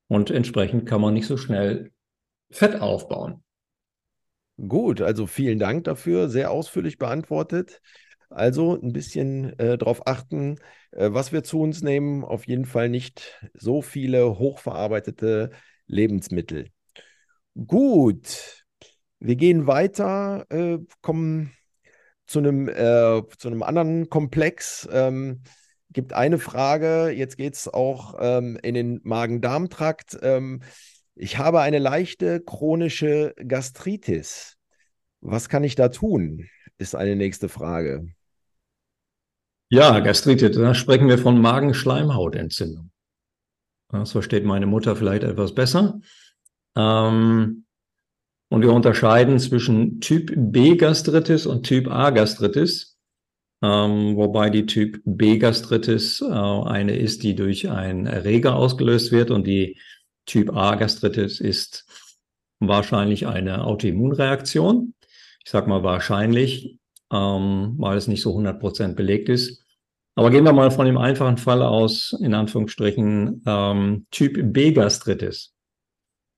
Und 0.06 0.30
entsprechend 0.30 0.84
kann 0.84 1.00
man 1.00 1.14
nicht 1.14 1.26
so 1.26 1.38
schnell 1.38 1.92
Fett 2.50 2.78
aufbauen. 2.82 3.42
Gut, 4.58 5.00
also 5.00 5.26
vielen 5.26 5.58
Dank 5.58 5.84
dafür, 5.84 6.28
sehr 6.28 6.50
ausführlich 6.50 6.98
beantwortet. 6.98 7.80
Also 8.32 8.80
ein 8.80 8.92
bisschen 8.92 9.58
äh, 9.58 9.78
darauf 9.78 10.06
achten, 10.06 10.58
äh, 10.92 11.10
was 11.12 11.32
wir 11.32 11.42
zu 11.44 11.60
uns 11.60 11.82
nehmen. 11.82 12.24
Auf 12.24 12.46
jeden 12.46 12.66
Fall 12.66 12.88
nicht 12.88 13.40
so 13.54 13.82
viele 13.82 14.38
hochverarbeitete 14.38 15.50
Lebensmittel. 15.86 16.68
Gut, 17.66 18.64
wir 19.20 19.36
gehen 19.36 19.66
weiter, 19.66 20.46
äh, 20.50 20.78
kommen 21.00 21.52
zu 22.26 22.38
einem, 22.38 22.68
äh, 22.68 23.22
zu 23.38 23.48
einem 23.48 23.62
anderen 23.62 24.08
Komplex. 24.08 24.88
Ähm, 24.90 25.42
gibt 25.90 26.12
eine 26.12 26.38
Frage, 26.38 27.10
jetzt 27.10 27.36
geht 27.36 27.54
es 27.54 27.68
auch 27.68 28.14
ähm, 28.18 28.58
in 28.62 28.74
den 28.74 29.00
Magen-Darm-Trakt. 29.04 30.18
Ähm, 30.22 30.62
ich 31.14 31.38
habe 31.38 31.60
eine 31.60 31.78
leichte 31.78 32.40
chronische 32.40 33.34
Gastritis. 33.46 34.56
Was 35.20 35.48
kann 35.48 35.62
ich 35.62 35.74
da 35.74 35.88
tun? 35.88 36.48
Ist 36.78 36.94
eine 36.94 37.16
nächste 37.16 37.48
Frage. 37.48 38.06
Ja, 39.74 40.00
Gastritis, 40.00 40.54
da 40.54 40.74
sprechen 40.74 41.08
wir 41.08 41.16
von 41.16 41.40
Magenschleimhautentzündung. 41.40 42.90
Das 43.88 44.12
versteht 44.12 44.44
meine 44.44 44.66
Mutter 44.66 44.96
vielleicht 44.96 45.22
etwas 45.22 45.54
besser. 45.54 45.98
Ähm, 46.76 47.64
und 48.50 48.60
wir 48.60 48.70
unterscheiden 48.70 49.38
zwischen 49.38 50.02
Typ 50.02 50.30
B 50.36 50.76
Gastritis 50.76 51.46
und 51.46 51.62
Typ 51.62 51.90
A 51.90 52.10
Gastritis, 52.10 52.98
ähm, 53.62 54.14
wobei 54.14 54.50
die 54.50 54.66
Typ 54.66 55.00
B 55.06 55.38
Gastritis 55.38 56.20
äh, 56.20 56.26
eine 56.26 56.94
ist, 56.94 57.22
die 57.22 57.34
durch 57.34 57.70
einen 57.70 58.04
Erreger 58.04 58.56
ausgelöst 58.56 59.10
wird 59.10 59.30
und 59.30 59.46
die 59.46 59.78
Typ 60.26 60.54
A 60.54 60.74
Gastritis 60.74 61.40
ist 61.40 61.86
wahrscheinlich 62.60 63.26
eine 63.26 63.64
Autoimmunreaktion. 63.64 64.92
Ich 65.42 65.50
sage 65.50 65.70
mal 65.70 65.82
wahrscheinlich, 65.82 66.78
ähm, 67.10 67.76
weil 67.78 67.96
es 67.96 68.06
nicht 68.06 68.20
so 68.20 68.32
100 68.32 68.60
Prozent 68.60 68.96
belegt 68.96 69.30
ist. 69.30 69.61
Aber 70.14 70.30
gehen 70.30 70.44
wir 70.44 70.52
mal 70.52 70.70
von 70.70 70.86
dem 70.86 70.98
einfachen 70.98 71.38
Fall 71.38 71.62
aus, 71.62 72.14
in 72.20 72.34
Anführungsstrichen, 72.34 73.42
ähm, 73.46 74.06
Typ 74.10 74.52
B 74.52 74.72
Gastritis, 74.72 75.54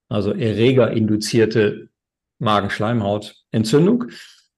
also 0.07 0.31
Erreger-induzierte 0.31 1.89
Magenschleimhautentzündung. 2.39 4.05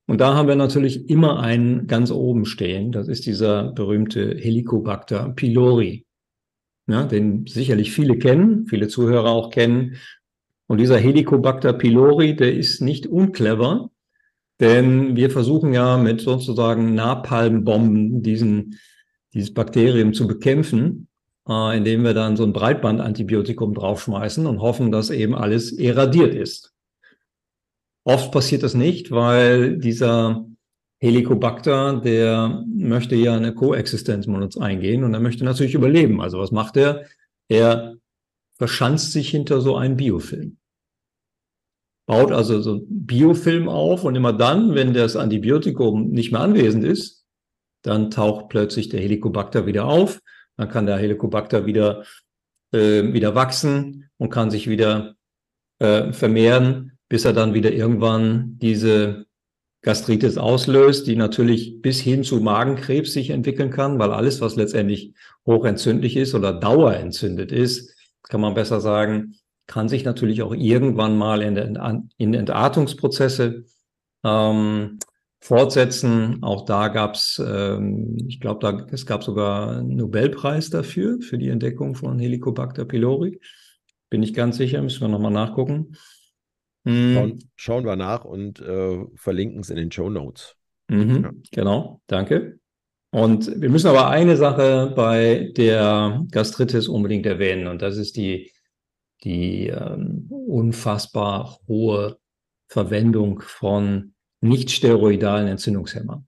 Und 0.05 0.21
da 0.21 0.35
haben 0.35 0.47
wir 0.47 0.55
natürlich 0.55 1.09
immer 1.09 1.39
einen 1.39 1.87
ganz 1.87 2.11
oben 2.11 2.45
stehen. 2.45 2.91
Das 2.91 3.07
ist 3.07 3.25
dieser 3.25 3.71
berühmte 3.71 4.35
Helicobacter 4.37 5.29
pylori, 5.29 6.05
ja, 6.87 7.03
den 7.03 7.45
sicherlich 7.45 7.91
viele 7.91 8.17
kennen, 8.17 8.67
viele 8.67 8.87
Zuhörer 8.87 9.31
auch 9.31 9.49
kennen. 9.49 9.97
Und 10.67 10.79
dieser 10.79 10.97
Helicobacter 10.97 11.73
pylori, 11.73 12.35
der 12.35 12.53
ist 12.53 12.81
nicht 12.81 13.07
unclever, 13.07 13.89
denn 14.59 15.15
wir 15.15 15.29
versuchen 15.29 15.73
ja 15.73 15.97
mit 15.97 16.21
sozusagen 16.21 16.93
Napalmbomben 16.95 18.21
diesen, 18.21 18.79
dieses 19.37 19.53
Bakterium 19.53 20.13
zu 20.13 20.27
bekämpfen, 20.27 21.07
äh, 21.47 21.77
indem 21.77 22.03
wir 22.03 22.13
dann 22.13 22.35
so 22.35 22.43
ein 22.43 22.53
Breitbandantibiotikum 22.53 23.73
draufschmeißen 23.73 24.45
und 24.45 24.59
hoffen, 24.59 24.91
dass 24.91 25.11
eben 25.11 25.35
alles 25.35 25.71
irradiert 25.71 26.33
ist. 26.33 26.73
Oft 28.03 28.31
passiert 28.31 28.63
das 28.63 28.73
nicht, 28.73 29.11
weil 29.11 29.77
dieser 29.77 30.45
Helicobacter, 30.99 32.01
der 32.01 32.63
möchte 32.67 33.15
ja 33.15 33.35
eine 33.35 33.53
Koexistenz 33.53 34.25
mit 34.27 34.41
uns 34.41 34.57
eingehen 34.57 35.03
und 35.03 35.13
er 35.13 35.19
möchte 35.19 35.43
natürlich 35.43 35.75
überleben. 35.75 36.21
Also 36.21 36.39
was 36.39 36.51
macht 36.51 36.77
er? 36.77 37.05
Er 37.47 37.95
verschanzt 38.57 39.11
sich 39.11 39.29
hinter 39.29 39.61
so 39.61 39.75
einem 39.75 39.97
Biofilm. 39.97 40.57
Baut 42.07 42.31
also 42.31 42.61
so 42.61 42.75
ein 42.75 42.85
Biofilm 42.89 43.67
auf 43.67 44.05
und 44.05 44.15
immer 44.15 44.33
dann, 44.33 44.73
wenn 44.73 44.93
das 44.93 45.15
Antibiotikum 45.15 46.09
nicht 46.09 46.31
mehr 46.31 46.41
anwesend 46.41 46.83
ist, 46.85 47.16
dann 47.81 48.11
taucht 48.11 48.49
plötzlich 48.49 48.89
der 48.89 49.01
Helicobacter 49.01 49.65
wieder 49.65 49.85
auf. 49.85 50.19
Dann 50.57 50.69
kann 50.69 50.85
der 50.85 50.97
Helicobacter 50.97 51.65
wieder, 51.65 52.03
äh, 52.71 53.13
wieder 53.13 53.35
wachsen 53.35 54.09
und 54.17 54.29
kann 54.29 54.51
sich 54.51 54.67
wieder 54.67 55.15
äh, 55.79 56.11
vermehren 56.13 56.97
bis 57.09 57.25
er 57.25 57.33
dann 57.33 57.53
wieder 57.53 57.71
irgendwann 57.71 58.57
diese 58.59 59.25
Gastritis 59.81 60.37
auslöst, 60.37 61.07
die 61.07 61.15
natürlich 61.15 61.81
bis 61.81 61.99
hin 61.99 62.23
zu 62.23 62.41
Magenkrebs 62.41 63.13
sich 63.13 63.29
entwickeln 63.29 63.69
kann, 63.69 63.99
weil 63.99 64.11
alles, 64.11 64.41
was 64.41 64.55
letztendlich 64.55 65.13
hochentzündlich 65.45 66.17
ist 66.17 66.35
oder 66.35 66.51
dauerentzündet 66.51 67.51
ist, 67.51 67.95
kann 68.23 68.41
man 68.41 68.53
besser 68.53 68.81
sagen, 68.81 69.35
kann 69.67 69.87
sich 69.87 70.03
natürlich 70.03 70.41
auch 70.41 70.53
irgendwann 70.53 71.17
mal 71.17 71.41
in, 71.41 71.55
der, 71.55 72.03
in 72.17 72.33
Entartungsprozesse 72.33 73.65
ähm, 74.23 74.99
fortsetzen. 75.39 76.43
Auch 76.43 76.65
da 76.65 76.87
gab 76.87 77.15
es, 77.15 77.41
ähm, 77.45 78.17
ich 78.27 78.39
glaube, 78.39 78.87
es 78.91 79.05
gab 79.05 79.23
sogar 79.23 79.77
einen 79.77 79.95
Nobelpreis 79.95 80.69
dafür, 80.69 81.19
für 81.21 81.37
die 81.37 81.49
Entdeckung 81.49 81.95
von 81.95 82.19
Helicobacter 82.19 82.85
pylori. 82.85 83.39
Bin 84.09 84.23
ich 84.23 84.33
ganz 84.33 84.57
sicher, 84.57 84.81
müssen 84.81 85.01
wir 85.01 85.09
nochmal 85.09 85.31
nachgucken. 85.31 85.95
Schauen, 86.85 87.31
hm. 87.31 87.39
schauen, 87.55 87.85
wir 87.85 87.97
nach 87.97 88.23
und 88.23 88.61
äh, 88.61 89.03
verlinken 89.15 89.59
es 89.59 89.69
in 89.69 89.75
den 89.75 89.91
Show 89.91 90.09
Notes. 90.09 90.55
Mhm, 90.87 91.23
ja. 91.23 91.31
Genau, 91.51 92.01
danke. 92.07 92.59
Und 93.11 93.59
wir 93.59 93.69
müssen 93.69 93.87
aber 93.87 94.09
eine 94.09 94.37
Sache 94.37 94.93
bei 94.95 95.51
der 95.57 96.25
Gastritis 96.31 96.87
unbedingt 96.87 97.25
erwähnen 97.25 97.67
und 97.67 97.81
das 97.81 97.97
ist 97.97 98.15
die, 98.15 98.51
die 99.23 99.67
ähm, 99.67 100.27
unfassbar 100.29 101.59
hohe 101.67 102.19
Verwendung 102.69 103.41
von 103.41 104.13
nicht-steroidalen 104.47 105.47
Entzündungshemmern. 105.47 106.27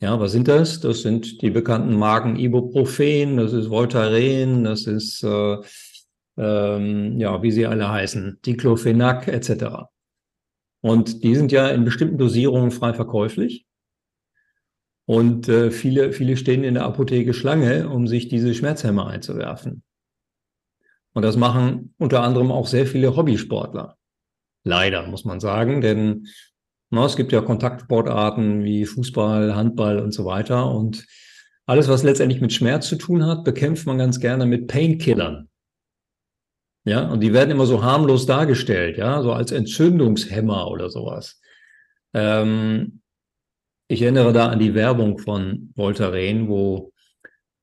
Ja, 0.00 0.20
was 0.20 0.32
sind 0.32 0.46
das? 0.46 0.80
Das 0.80 1.02
sind 1.02 1.42
die 1.42 1.50
bekannten 1.50 1.96
Marken 1.96 2.36
Ibuprofen, 2.36 3.36
das 3.36 3.52
ist 3.52 3.68
Voltaren, 3.68 4.62
das 4.62 4.86
ist 4.86 5.24
äh, 5.24 5.56
ähm, 6.36 7.18
ja, 7.18 7.42
wie 7.42 7.50
sie 7.50 7.66
alle 7.66 7.90
heißen, 7.90 8.38
Diclofenac 8.46 9.26
etc. 9.26 9.88
Und 10.80 11.24
die 11.24 11.34
sind 11.34 11.50
ja 11.50 11.68
in 11.68 11.84
bestimmten 11.84 12.16
Dosierungen 12.16 12.70
frei 12.70 12.94
verkäuflich. 12.94 13.66
Und 15.04 15.48
äh, 15.48 15.70
viele, 15.70 16.12
viele 16.12 16.36
stehen 16.36 16.62
in 16.62 16.74
der 16.74 16.84
Apotheke 16.84 17.34
Schlange, 17.34 17.88
um 17.88 18.06
sich 18.06 18.28
diese 18.28 18.54
Schmerzhämmer 18.54 19.08
einzuwerfen. 19.08 19.82
Und 21.14 21.22
das 21.22 21.36
machen 21.36 21.94
unter 21.98 22.22
anderem 22.22 22.52
auch 22.52 22.66
sehr 22.66 22.86
viele 22.86 23.16
Hobbysportler. 23.16 23.96
Leider, 24.64 25.06
muss 25.06 25.24
man 25.24 25.40
sagen, 25.40 25.80
denn 25.80 26.28
na, 26.90 27.04
es 27.04 27.16
gibt 27.16 27.32
ja 27.32 27.40
Kontaktsportarten 27.40 28.64
wie 28.64 28.86
Fußball, 28.86 29.54
Handball 29.54 29.98
und 29.98 30.12
so 30.12 30.24
weiter. 30.24 30.70
Und 30.70 31.06
alles, 31.66 31.88
was 31.88 32.02
letztendlich 32.02 32.40
mit 32.40 32.52
Schmerz 32.52 32.88
zu 32.88 32.96
tun 32.96 33.26
hat, 33.26 33.44
bekämpft 33.44 33.86
man 33.86 33.98
ganz 33.98 34.20
gerne 34.20 34.46
mit 34.46 34.68
Painkillern. 34.68 35.48
Ja, 36.84 37.10
und 37.10 37.20
die 37.20 37.34
werden 37.34 37.50
immer 37.50 37.66
so 37.66 37.82
harmlos 37.82 38.24
dargestellt, 38.24 38.96
ja, 38.96 39.20
so 39.22 39.32
als 39.32 39.52
Entzündungshemmer 39.52 40.68
oder 40.68 40.88
sowas. 40.88 41.38
Ähm, 42.14 43.02
ich 43.88 44.00
erinnere 44.00 44.32
da 44.32 44.48
an 44.48 44.58
die 44.58 44.74
Werbung 44.74 45.18
von 45.18 45.72
Voltaren, 45.76 46.48
wo 46.48 46.92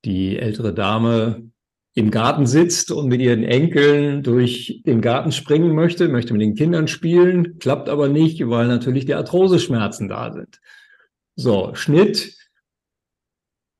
die 0.05 0.38
ältere 0.38 0.74
Dame 0.74 1.50
im 1.96 2.12
Garten 2.12 2.46
sitzt 2.46 2.92
und 2.92 3.08
mit 3.08 3.22
ihren 3.22 3.44
Enkeln 3.44 4.22
durch 4.22 4.82
den 4.86 5.02
Garten 5.02 5.32
springen 5.32 5.74
möchte, 5.74 6.10
möchte 6.10 6.34
mit 6.34 6.42
den 6.42 6.56
Kindern 6.56 6.88
spielen, 6.88 7.58
klappt 7.58 7.90
aber 7.90 8.10
nicht, 8.10 8.48
weil 8.48 8.68
natürlich 8.68 9.06
die 9.06 9.16
Arthroseschmerzen 9.16 10.10
da 10.10 10.32
sind. 10.34 10.60
So, 11.36 11.74
Schnitt, 11.74 12.36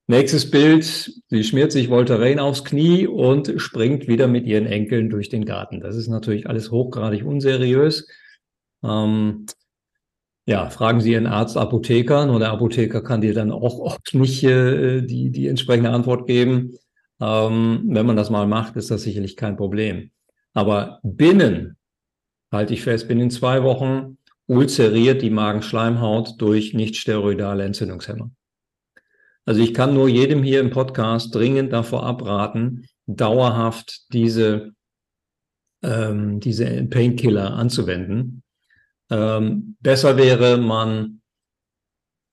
Nächstes 0.08 0.52
Bild, 0.52 0.84
sie 0.84 1.42
schmiert 1.42 1.72
sich 1.72 1.90
Voltaren 1.90 2.38
aufs 2.38 2.62
Knie 2.62 3.08
und 3.08 3.54
springt 3.56 4.06
wieder 4.06 4.28
mit 4.28 4.46
ihren 4.46 4.66
Enkeln 4.66 5.10
durch 5.10 5.30
den 5.30 5.44
Garten. 5.44 5.80
Das 5.80 5.96
ist 5.96 6.06
natürlich 6.06 6.48
alles 6.48 6.70
hochgradig 6.70 7.24
unseriös. 7.24 8.06
Ähm, 8.84 9.46
ja, 10.46 10.70
fragen 10.70 11.00
Sie 11.00 11.10
Ihren 11.10 11.26
Arzt, 11.26 11.56
Apotheker, 11.56 12.24
nur 12.26 12.38
der 12.38 12.52
Apotheker 12.52 13.02
kann 13.02 13.20
dir 13.20 13.34
dann 13.34 13.50
auch 13.50 13.80
oft 13.80 14.14
nicht 14.14 14.44
äh, 14.44 15.02
die, 15.02 15.30
die 15.30 15.48
entsprechende 15.48 15.90
Antwort 15.90 16.28
geben. 16.28 16.78
Ähm, 17.20 17.84
wenn 17.88 18.06
man 18.06 18.16
das 18.16 18.30
mal 18.30 18.46
macht, 18.46 18.76
ist 18.76 18.90
das 18.90 19.02
sicherlich 19.02 19.36
kein 19.36 19.56
Problem. 19.56 20.10
Aber 20.54 21.00
binnen, 21.02 21.76
halte 22.52 22.74
ich 22.74 22.82
fest, 22.82 23.08
binnen 23.08 23.30
zwei 23.30 23.62
Wochen 23.62 24.18
ulzeriert 24.46 25.22
die 25.22 25.30
Magenschleimhaut 25.30 26.40
durch 26.40 26.72
nicht-steroidale 26.72 27.64
Entzündungshemmer. 27.64 28.30
Also 29.44 29.60
ich 29.60 29.74
kann 29.74 29.94
nur 29.94 30.08
jedem 30.08 30.42
hier 30.42 30.60
im 30.60 30.70
Podcast 30.70 31.34
dringend 31.34 31.72
davor 31.72 32.04
abraten, 32.04 32.86
dauerhaft 33.06 34.12
diese, 34.12 34.72
ähm, 35.82 36.40
diese 36.40 36.84
Painkiller 36.84 37.54
anzuwenden. 37.54 38.42
Ähm, 39.10 39.76
besser 39.80 40.16
wäre, 40.16 40.58
man 40.58 41.20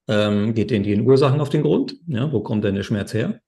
ähm, 0.08 0.54
geht 0.54 0.72
in 0.72 0.82
den 0.82 1.02
Ursachen 1.02 1.40
auf 1.40 1.50
den 1.50 1.62
Grund. 1.62 1.96
Ja, 2.06 2.32
wo 2.32 2.40
kommt 2.40 2.64
denn 2.64 2.74
der 2.74 2.82
Schmerz 2.82 3.14
her? 3.14 3.40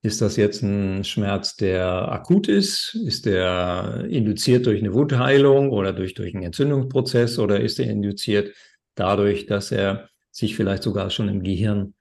Ist 0.00 0.20
das 0.20 0.36
jetzt 0.36 0.62
ein 0.62 1.02
Schmerz, 1.02 1.56
der 1.56 2.12
akut 2.12 2.46
ist? 2.46 2.94
Ist 2.94 3.26
der 3.26 4.06
induziert 4.08 4.66
durch 4.66 4.80
eine 4.80 4.94
Wundheilung 4.94 5.70
oder 5.70 5.92
durch, 5.92 6.14
durch 6.14 6.34
einen 6.34 6.44
Entzündungsprozess 6.44 7.38
oder 7.38 7.60
ist 7.60 7.80
er 7.80 7.90
induziert 7.90 8.54
dadurch, 8.94 9.46
dass 9.46 9.72
er 9.72 10.08
sich 10.30 10.54
vielleicht 10.54 10.84
sogar 10.84 11.10
schon 11.10 11.28
im 11.28 11.42
Gehirn 11.42 11.94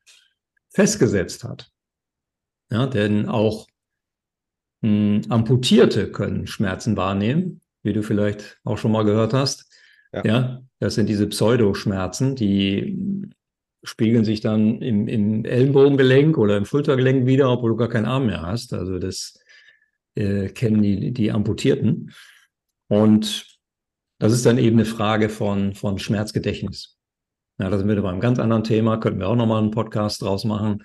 festgesetzt 0.70 1.44
hat? 1.44 1.72
Ja, 2.70 2.86
denn 2.86 3.27
auch 3.27 3.68
mh, 4.82 4.89
hm, 4.89 5.22
Amputierte 5.30 6.12
können 6.12 6.46
Schmerzen 6.46 6.98
wahrnehmen, 6.98 7.62
wie 7.82 7.94
du 7.94 8.04
vielleicht 8.04 8.60
auch 8.63 8.77
schon 8.77 8.92
mal 8.92 9.06
gehört 9.06 9.34
hast. 9.34 9.74
Ja, 10.13 10.24
ja 10.24 10.62
das 10.80 10.94
sind 10.94 11.10
diese 11.10 11.25
Pseudoschmerzen, 11.25 12.36
die 12.36 13.27
spiegeln 13.88 14.25
sich 14.25 14.41
dann 14.41 14.82
im, 14.82 15.08
im 15.08 15.46
Ellenbogengelenk 15.46 16.38
oder 16.38 16.58
im 16.58 16.65
Schultergelenk 16.65 17.25
wieder, 17.25 17.50
obwohl 17.50 17.72
du 17.72 17.77
gar 17.77 17.89
keinen 17.89 18.06
Arm 18.06 18.27
mehr 18.27 18.41
hast. 18.41 18.74
Also 18.74 19.00
das 19.00 19.39
äh, 20.15 20.50
kennen 20.50 20.82
die, 20.82 21.13
die 21.13 21.32
Amputierten. 21.32 22.13
Und 22.88 23.58
das 24.20 24.34
ist 24.34 24.46
dann 24.46 24.58
eben 24.58 24.77
eine 24.77 24.86
Frage 24.86 25.29
von, 25.29 25.74
von 25.74 26.00
Schmerzgedächtnis. 26.00 26.98
Ja, 27.60 27.70
da 27.70 27.77
sind 27.77 27.88
wir 27.88 28.01
bei 28.01 28.10
einem 28.10 28.20
ganz 28.20 28.39
anderen 28.39 28.63
Thema, 28.63 28.98
könnten 28.98 29.20
wir 29.20 29.29
auch 29.29 29.36
nochmal 29.36 29.62
einen 29.62 29.72
Podcast 29.72 30.22
draus 30.22 30.44
machen. 30.44 30.84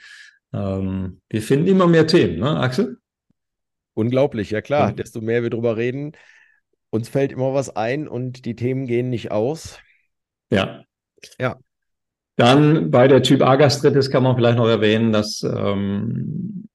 Ähm, 0.52 1.20
wir 1.28 1.42
finden 1.42 1.66
immer 1.66 1.86
mehr 1.86 2.06
Themen, 2.06 2.38
ne, 2.38 2.58
Axel? 2.60 2.98
Unglaublich, 3.94 4.50
ja 4.50 4.62
klar. 4.62 4.88
Ja. 4.88 4.94
Desto 4.94 5.20
mehr 5.20 5.42
wir 5.42 5.50
drüber 5.50 5.76
reden, 5.76 6.12
uns 6.90 7.08
fällt 7.08 7.32
immer 7.32 7.54
was 7.54 7.74
ein 7.74 8.08
und 8.08 8.44
die 8.44 8.56
Themen 8.56 8.86
gehen 8.86 9.10
nicht 9.10 9.30
aus. 9.30 9.78
Ja. 10.50 10.84
Ja. 11.38 11.58
Dann 12.36 12.90
bei 12.90 13.08
der 13.08 13.22
Typ 13.22 13.42
A-Gastritis 13.42 14.10
kann 14.10 14.22
man 14.22 14.36
vielleicht 14.36 14.56
noch 14.56 14.68
erwähnen, 14.68 15.12
dass, 15.12 15.42
ähm, 15.42 16.68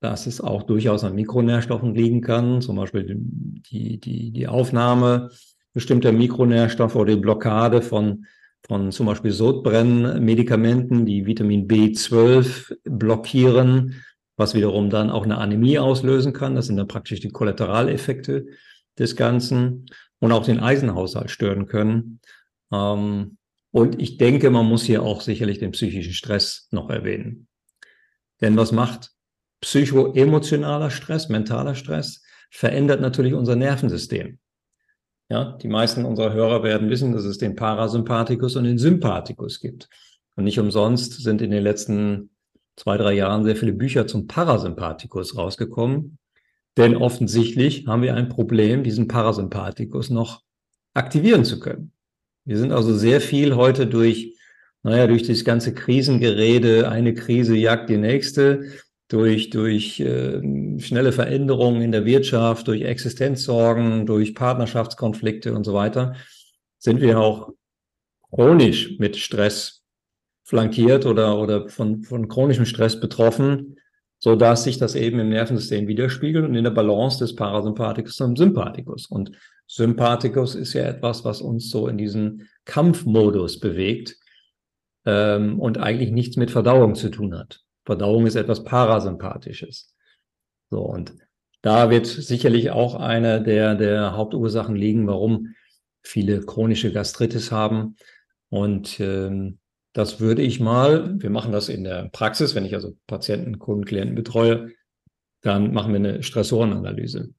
dass 0.00 0.26
es 0.26 0.40
auch 0.40 0.64
durchaus 0.64 1.04
an 1.04 1.14
Mikronährstoffen 1.14 1.94
liegen 1.94 2.20
kann, 2.20 2.60
zum 2.60 2.76
Beispiel 2.76 3.16
die, 3.18 3.98
die, 3.98 4.30
die 4.32 4.48
Aufnahme 4.48 5.30
bestimmter 5.72 6.10
Mikronährstoffe 6.10 6.96
oder 6.96 7.14
die 7.14 7.20
Blockade 7.20 7.82
von, 7.82 8.26
von 8.66 8.90
zum 8.90 9.06
Beispiel 9.06 9.30
Sodbrennmedikamenten, 9.30 11.06
die 11.06 11.26
Vitamin 11.26 11.68
B12 11.68 12.76
blockieren, 12.84 14.02
was 14.36 14.54
wiederum 14.54 14.90
dann 14.90 15.10
auch 15.10 15.24
eine 15.24 15.38
Anämie 15.38 15.78
auslösen 15.78 16.32
kann. 16.32 16.54
Das 16.54 16.66
sind 16.66 16.76
dann 16.78 16.88
praktisch 16.88 17.20
die 17.20 17.30
Kollateraleffekte 17.30 18.46
des 18.98 19.16
Ganzen 19.16 19.86
und 20.18 20.32
auch 20.32 20.44
den 20.44 20.60
Eisenhaushalt 20.60 21.30
stören 21.30 21.66
können. 21.66 22.20
Ähm, 22.72 23.36
und 23.76 24.00
ich 24.00 24.16
denke, 24.16 24.48
man 24.48 24.64
muss 24.64 24.84
hier 24.84 25.02
auch 25.02 25.20
sicherlich 25.20 25.58
den 25.58 25.72
psychischen 25.72 26.14
Stress 26.14 26.66
noch 26.70 26.88
erwähnen. 26.88 27.46
Denn 28.40 28.56
was 28.56 28.72
macht 28.72 29.12
psychoemotionaler 29.60 30.88
Stress, 30.88 31.28
mentaler 31.28 31.74
Stress? 31.74 32.22
Verändert 32.50 33.02
natürlich 33.02 33.34
unser 33.34 33.54
Nervensystem. 33.54 34.38
Ja, 35.28 35.58
die 35.60 35.68
meisten 35.68 36.06
unserer 36.06 36.32
Hörer 36.32 36.62
werden 36.62 36.88
wissen, 36.88 37.12
dass 37.12 37.26
es 37.26 37.36
den 37.36 37.54
Parasympathikus 37.54 38.56
und 38.56 38.64
den 38.64 38.78
Sympathikus 38.78 39.60
gibt. 39.60 39.90
Und 40.36 40.44
nicht 40.44 40.58
umsonst 40.58 41.22
sind 41.22 41.42
in 41.42 41.50
den 41.50 41.62
letzten 41.62 42.30
zwei, 42.76 42.96
drei 42.96 43.12
Jahren 43.12 43.44
sehr 43.44 43.56
viele 43.56 43.74
Bücher 43.74 44.06
zum 44.06 44.26
Parasympathikus 44.26 45.36
rausgekommen. 45.36 46.16
Denn 46.78 46.96
offensichtlich 46.96 47.86
haben 47.86 48.00
wir 48.00 48.14
ein 48.14 48.30
Problem, 48.30 48.84
diesen 48.84 49.06
Parasympathikus 49.06 50.08
noch 50.08 50.44
aktivieren 50.94 51.44
zu 51.44 51.60
können. 51.60 51.92
Wir 52.46 52.58
sind 52.58 52.72
also 52.72 52.96
sehr 52.96 53.20
viel 53.20 53.56
heute 53.56 53.88
durch, 53.88 54.36
naja, 54.84 55.08
durch 55.08 55.24
das 55.24 55.44
ganze 55.44 55.74
Krisengerede, 55.74 56.88
eine 56.88 57.12
Krise 57.12 57.56
jagt 57.56 57.90
die 57.90 57.96
nächste, 57.96 58.70
durch, 59.08 59.50
durch 59.50 59.98
äh, 59.98 60.40
schnelle 60.78 61.10
Veränderungen 61.10 61.82
in 61.82 61.90
der 61.90 62.04
Wirtschaft, 62.04 62.68
durch 62.68 62.82
Existenzsorgen, 62.82 64.06
durch 64.06 64.36
Partnerschaftskonflikte 64.36 65.54
und 65.54 65.64
so 65.64 65.74
weiter, 65.74 66.14
sind 66.78 67.00
wir 67.00 67.18
auch 67.18 67.52
chronisch 68.30 68.96
mit 69.00 69.16
Stress 69.16 69.82
flankiert 70.44 71.04
oder, 71.04 71.38
oder 71.38 71.68
von, 71.68 72.04
von 72.04 72.28
chronischem 72.28 72.64
Stress 72.64 73.00
betroffen, 73.00 73.76
so 74.18 74.36
dass 74.36 74.62
sich 74.62 74.78
das 74.78 74.94
eben 74.94 75.18
im 75.18 75.30
Nervensystem 75.30 75.88
widerspiegelt 75.88 76.44
und 76.44 76.54
in 76.54 76.62
der 76.62 76.70
Balance 76.70 77.18
des 77.18 77.34
Parasympathikus 77.34 78.20
und 78.20 78.38
Sympathikus. 78.38 79.06
Und 79.06 79.32
Sympathikus 79.66 80.54
ist 80.54 80.72
ja 80.74 80.84
etwas, 80.84 81.24
was 81.24 81.40
uns 81.40 81.70
so 81.70 81.88
in 81.88 81.98
diesen 81.98 82.48
Kampfmodus 82.64 83.58
bewegt 83.58 84.16
ähm, 85.04 85.58
und 85.58 85.78
eigentlich 85.78 86.10
nichts 86.10 86.36
mit 86.36 86.50
Verdauung 86.50 86.94
zu 86.94 87.10
tun 87.10 87.36
hat. 87.36 87.60
Verdauung 87.84 88.26
ist 88.26 88.36
etwas 88.36 88.64
Parasympathisches. 88.64 89.94
So, 90.70 90.80
und 90.80 91.14
da 91.62 91.90
wird 91.90 92.06
sicherlich 92.06 92.70
auch 92.70 92.94
eine 92.94 93.42
der, 93.42 93.74
der 93.74 94.16
Hauptursachen 94.16 94.76
liegen, 94.76 95.06
warum 95.06 95.54
viele 96.02 96.40
chronische 96.40 96.92
Gastritis 96.92 97.50
haben. 97.50 97.96
Und 98.48 99.00
ähm, 99.00 99.58
das 99.92 100.20
würde 100.20 100.42
ich 100.42 100.60
mal, 100.60 101.20
wir 101.20 101.30
machen 101.30 101.52
das 101.52 101.68
in 101.68 101.82
der 101.82 102.08
Praxis, 102.10 102.54
wenn 102.54 102.64
ich 102.64 102.74
also 102.74 102.96
Patienten, 103.06 103.58
Kunden, 103.58 103.84
Klienten 103.84 104.14
betreue, 104.14 104.70
dann 105.40 105.72
machen 105.72 105.92
wir 105.92 105.98
eine 105.98 106.22
Stressorenanalyse 106.22 107.32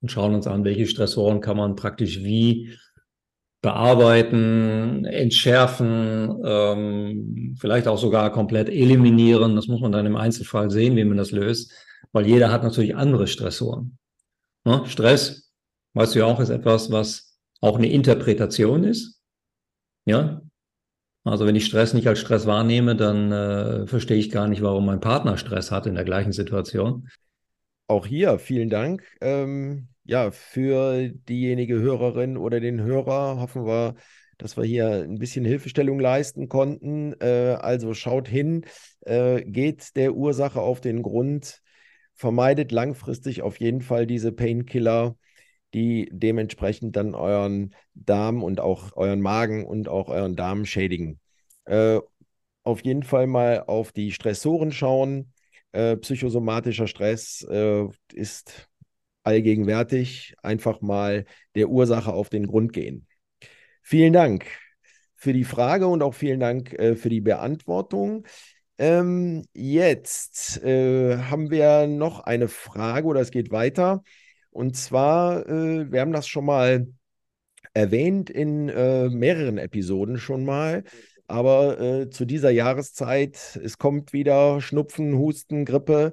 und 0.00 0.10
schauen 0.10 0.34
uns 0.34 0.46
an, 0.46 0.64
welche 0.64 0.86
Stressoren 0.86 1.40
kann 1.40 1.56
man 1.56 1.76
praktisch 1.76 2.22
wie 2.22 2.76
bearbeiten, 3.62 5.04
entschärfen, 5.04 6.40
ähm, 6.44 7.56
vielleicht 7.58 7.88
auch 7.88 7.98
sogar 7.98 8.30
komplett 8.30 8.68
eliminieren. 8.68 9.56
Das 9.56 9.66
muss 9.66 9.80
man 9.80 9.92
dann 9.92 10.06
im 10.06 10.16
Einzelfall 10.16 10.70
sehen, 10.70 10.96
wie 10.96 11.04
man 11.04 11.16
das 11.16 11.32
löst, 11.32 11.72
weil 12.12 12.26
jeder 12.26 12.52
hat 12.52 12.62
natürlich 12.62 12.94
andere 12.94 13.26
Stressoren. 13.26 13.98
Ne? 14.64 14.82
Stress, 14.86 15.50
weißt 15.94 16.14
du 16.14 16.20
ja 16.20 16.26
auch, 16.26 16.38
ist 16.38 16.50
etwas, 16.50 16.92
was 16.92 17.38
auch 17.60 17.76
eine 17.76 17.90
Interpretation 17.90 18.84
ist. 18.84 19.20
Ja, 20.04 20.42
also 21.24 21.44
wenn 21.44 21.56
ich 21.56 21.66
Stress 21.66 21.92
nicht 21.92 22.06
als 22.06 22.20
Stress 22.20 22.46
wahrnehme, 22.46 22.94
dann 22.94 23.32
äh, 23.32 23.86
verstehe 23.88 24.16
ich 24.16 24.30
gar 24.30 24.46
nicht, 24.46 24.62
warum 24.62 24.86
mein 24.86 25.00
Partner 25.00 25.36
Stress 25.38 25.72
hat 25.72 25.86
in 25.86 25.96
der 25.96 26.04
gleichen 26.04 26.30
Situation. 26.30 27.08
Auch 27.88 28.06
hier 28.06 28.38
vielen 28.38 28.68
Dank. 28.68 29.04
Ähm, 29.20 29.88
ja, 30.04 30.32
für 30.32 31.08
diejenige 31.08 31.76
Hörerin 31.78 32.36
oder 32.36 32.58
den 32.58 32.80
Hörer 32.80 33.38
hoffen 33.40 33.64
wir, 33.64 33.94
dass 34.38 34.56
wir 34.56 34.64
hier 34.64 34.88
ein 35.04 35.18
bisschen 35.18 35.44
Hilfestellung 35.44 36.00
leisten 36.00 36.48
konnten. 36.48 37.14
Äh, 37.20 37.56
also 37.60 37.94
schaut 37.94 38.26
hin, 38.26 38.64
äh, 39.02 39.42
geht 39.42 39.94
der 39.94 40.14
Ursache 40.14 40.60
auf 40.60 40.80
den 40.80 41.02
Grund, 41.02 41.62
vermeidet 42.14 42.72
langfristig 42.72 43.42
auf 43.42 43.60
jeden 43.60 43.82
Fall 43.82 44.06
diese 44.06 44.32
Painkiller, 44.32 45.16
die 45.72 46.08
dementsprechend 46.12 46.96
dann 46.96 47.14
euren 47.14 47.72
Darm 47.94 48.42
und 48.42 48.58
auch 48.58 48.96
euren 48.96 49.20
Magen 49.20 49.64
und 49.64 49.88
auch 49.88 50.08
euren 50.08 50.34
Darm 50.34 50.64
schädigen. 50.64 51.20
Äh, 51.66 52.00
auf 52.64 52.80
jeden 52.84 53.04
Fall 53.04 53.28
mal 53.28 53.62
auf 53.68 53.92
die 53.92 54.10
Stressoren 54.10 54.72
schauen 54.72 55.32
äh, 55.76 55.96
psychosomatischer 55.98 56.86
Stress 56.86 57.46
äh, 57.50 57.84
ist 58.14 58.68
allgegenwärtig. 59.24 60.34
Einfach 60.42 60.80
mal 60.80 61.26
der 61.54 61.68
Ursache 61.68 62.12
auf 62.12 62.30
den 62.30 62.46
Grund 62.46 62.72
gehen. 62.72 63.06
Vielen 63.82 64.14
Dank 64.14 64.46
für 65.16 65.34
die 65.34 65.44
Frage 65.44 65.86
und 65.86 66.02
auch 66.02 66.14
vielen 66.14 66.40
Dank 66.40 66.72
äh, 66.72 66.96
für 66.96 67.10
die 67.10 67.20
Beantwortung. 67.20 68.26
Ähm, 68.78 69.44
jetzt 69.52 70.62
äh, 70.62 71.18
haben 71.18 71.50
wir 71.50 71.86
noch 71.86 72.20
eine 72.20 72.48
Frage 72.48 73.06
oder 73.06 73.20
es 73.20 73.30
geht 73.30 73.50
weiter. 73.50 74.02
Und 74.50 74.76
zwar, 74.76 75.46
äh, 75.46 75.92
wir 75.92 76.00
haben 76.00 76.12
das 76.12 76.26
schon 76.26 76.46
mal 76.46 76.86
erwähnt 77.74 78.30
in 78.30 78.64
mehreren 78.64 79.58
Episoden 79.58 80.16
schon 80.16 80.46
mal. 80.46 80.84
Aber 81.28 81.80
äh, 81.80 82.10
zu 82.10 82.24
dieser 82.24 82.50
Jahreszeit, 82.50 83.58
es 83.62 83.78
kommt 83.78 84.12
wieder 84.12 84.60
Schnupfen, 84.60 85.18
Husten, 85.18 85.64
Grippe, 85.64 86.12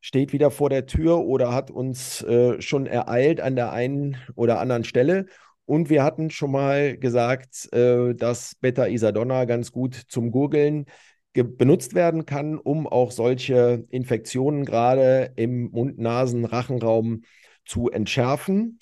steht 0.00 0.32
wieder 0.32 0.50
vor 0.50 0.70
der 0.70 0.86
Tür 0.86 1.18
oder 1.20 1.52
hat 1.52 1.70
uns 1.70 2.22
äh, 2.22 2.60
schon 2.60 2.86
ereilt 2.86 3.40
an 3.40 3.56
der 3.56 3.72
einen 3.72 4.16
oder 4.34 4.60
anderen 4.60 4.84
Stelle. 4.84 5.26
Und 5.64 5.90
wir 5.90 6.02
hatten 6.02 6.30
schon 6.30 6.50
mal 6.50 6.96
gesagt, 6.96 7.72
äh, 7.72 8.14
dass 8.14 8.54
Beta 8.60 8.86
Isadonna 8.86 9.44
ganz 9.44 9.70
gut 9.72 9.94
zum 10.08 10.30
Gurgeln 10.30 10.86
benutzt 11.34 11.94
werden 11.94 12.26
kann, 12.26 12.58
um 12.58 12.86
auch 12.86 13.12
solche 13.12 13.84
Infektionen 13.90 14.64
gerade 14.64 15.32
im 15.36 15.70
Mund-Nasen-Rachenraum 15.70 17.22
zu 17.64 17.90
entschärfen. 17.90 18.78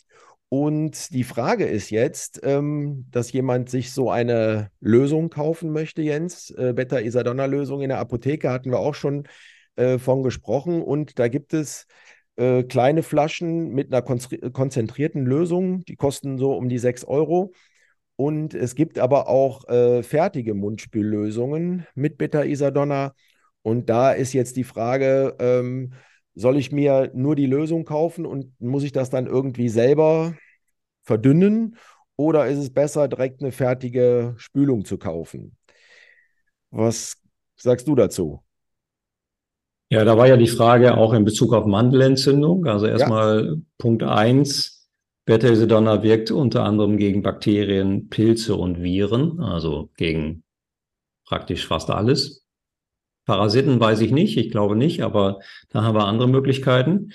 Und 0.49 1.13
die 1.13 1.25
Frage 1.25 1.65
ist 1.65 1.91
jetzt, 1.91 2.41
ähm, 2.45 3.07
dass 3.11 3.33
jemand 3.33 3.69
sich 3.69 3.93
so 3.93 4.11
eine 4.11 4.71
Lösung 4.81 5.29
kaufen 5.29 5.73
möchte, 5.73 6.03
Jens. 6.03 6.51
Äh, 6.51 6.73
Beta-Isadonna-Lösung 6.73 7.83
in 7.83 7.89
der 7.89 7.99
Apotheke 7.99 8.51
hatten 8.51 8.71
wir 8.71 8.79
auch 8.79 8.95
schon 8.95 9.27
äh, 9.75 9.99
von 9.99 10.23
gesprochen. 10.23 10.83
Und 10.83 11.19
da 11.19 11.27
gibt 11.27 11.53
es 11.53 11.87
äh, 12.37 12.63
kleine 12.63 13.03
Flaschen 13.03 13.71
mit 13.71 13.93
einer 13.93 14.03
konzentrierten 14.03 15.27
Lösung, 15.27 15.85
die 15.85 15.97
kosten 15.97 16.39
so 16.39 16.57
um 16.57 16.69
die 16.69 16.79
6 16.79 17.05
Euro. 17.05 17.53
Und 18.15 18.55
es 18.55 18.75
gibt 18.75 18.99
aber 18.99 19.29
auch 19.29 19.69
äh, 19.69 20.03
fertige 20.03 20.55
Mundspüllösungen 20.55 21.87
mit 21.95 22.19
Beta-Isadonna. 22.19 23.15
Und 23.63 23.91
da 23.91 24.13
ist 24.13 24.33
jetzt 24.33 24.57
die 24.57 24.65
Frage, 24.65 25.35
ähm, 25.41 25.93
soll 26.37 26.57
ich 26.59 26.71
mir 26.71 27.11
nur 27.15 27.35
die 27.35 27.47
Lösung 27.47 27.85
kaufen 27.85 28.27
und 28.27 28.61
muss 28.61 28.85
ich 28.85 28.93
das 28.93 29.11
dann 29.11 29.27
irgendwie 29.27 29.69
selber 29.69 30.35
verdünnen? 31.03 31.77
Oder 32.15 32.47
ist 32.47 32.59
es 32.59 32.73
besser, 32.73 33.09
direkt 33.09 33.43
eine 33.43 33.53
fertige 33.53 34.35
Spülung 34.37 34.85
zu 34.85 34.99
kaufen? 34.99 35.57
Was 36.71 37.17
sagst 37.57 37.89
du 37.89 37.95
dazu? 37.95 38.43
Ja, 39.89 40.05
da 40.05 40.17
war 40.17 40.27
ja 40.27 40.37
die 40.37 40.47
Frage 40.47 40.97
auch 40.97 41.13
in 41.13 41.25
Bezug 41.25 41.53
auf 41.55 41.65
Mandelentzündung. 41.65 42.67
Also 42.67 42.87
erstmal 42.87 43.47
ja. 43.47 43.55
Punkt 43.79 44.03
eins 44.03 44.89
Beta-Isadonna 45.27 46.03
wirkt 46.03 46.31
unter 46.31 46.65
anderem 46.65 46.97
gegen 46.99 47.23
Bakterien, 47.23 48.09
Pilze 48.09 48.55
und 48.55 48.83
Viren, 48.83 49.41
also 49.41 49.91
gegen 49.97 50.45
praktisch 51.25 51.67
fast 51.67 51.91
alles. 51.91 52.46
Parasiten 53.27 53.81
weiß 53.81 54.01
ich 54.01 54.13
nicht, 54.13 54.39
ich 54.39 54.51
glaube 54.51 54.77
nicht, 54.77 55.03
aber 55.03 55.41
da 55.71 55.83
haben 55.83 55.97
wir 55.97 56.07
andere 56.07 56.29
Möglichkeiten. 56.29 57.11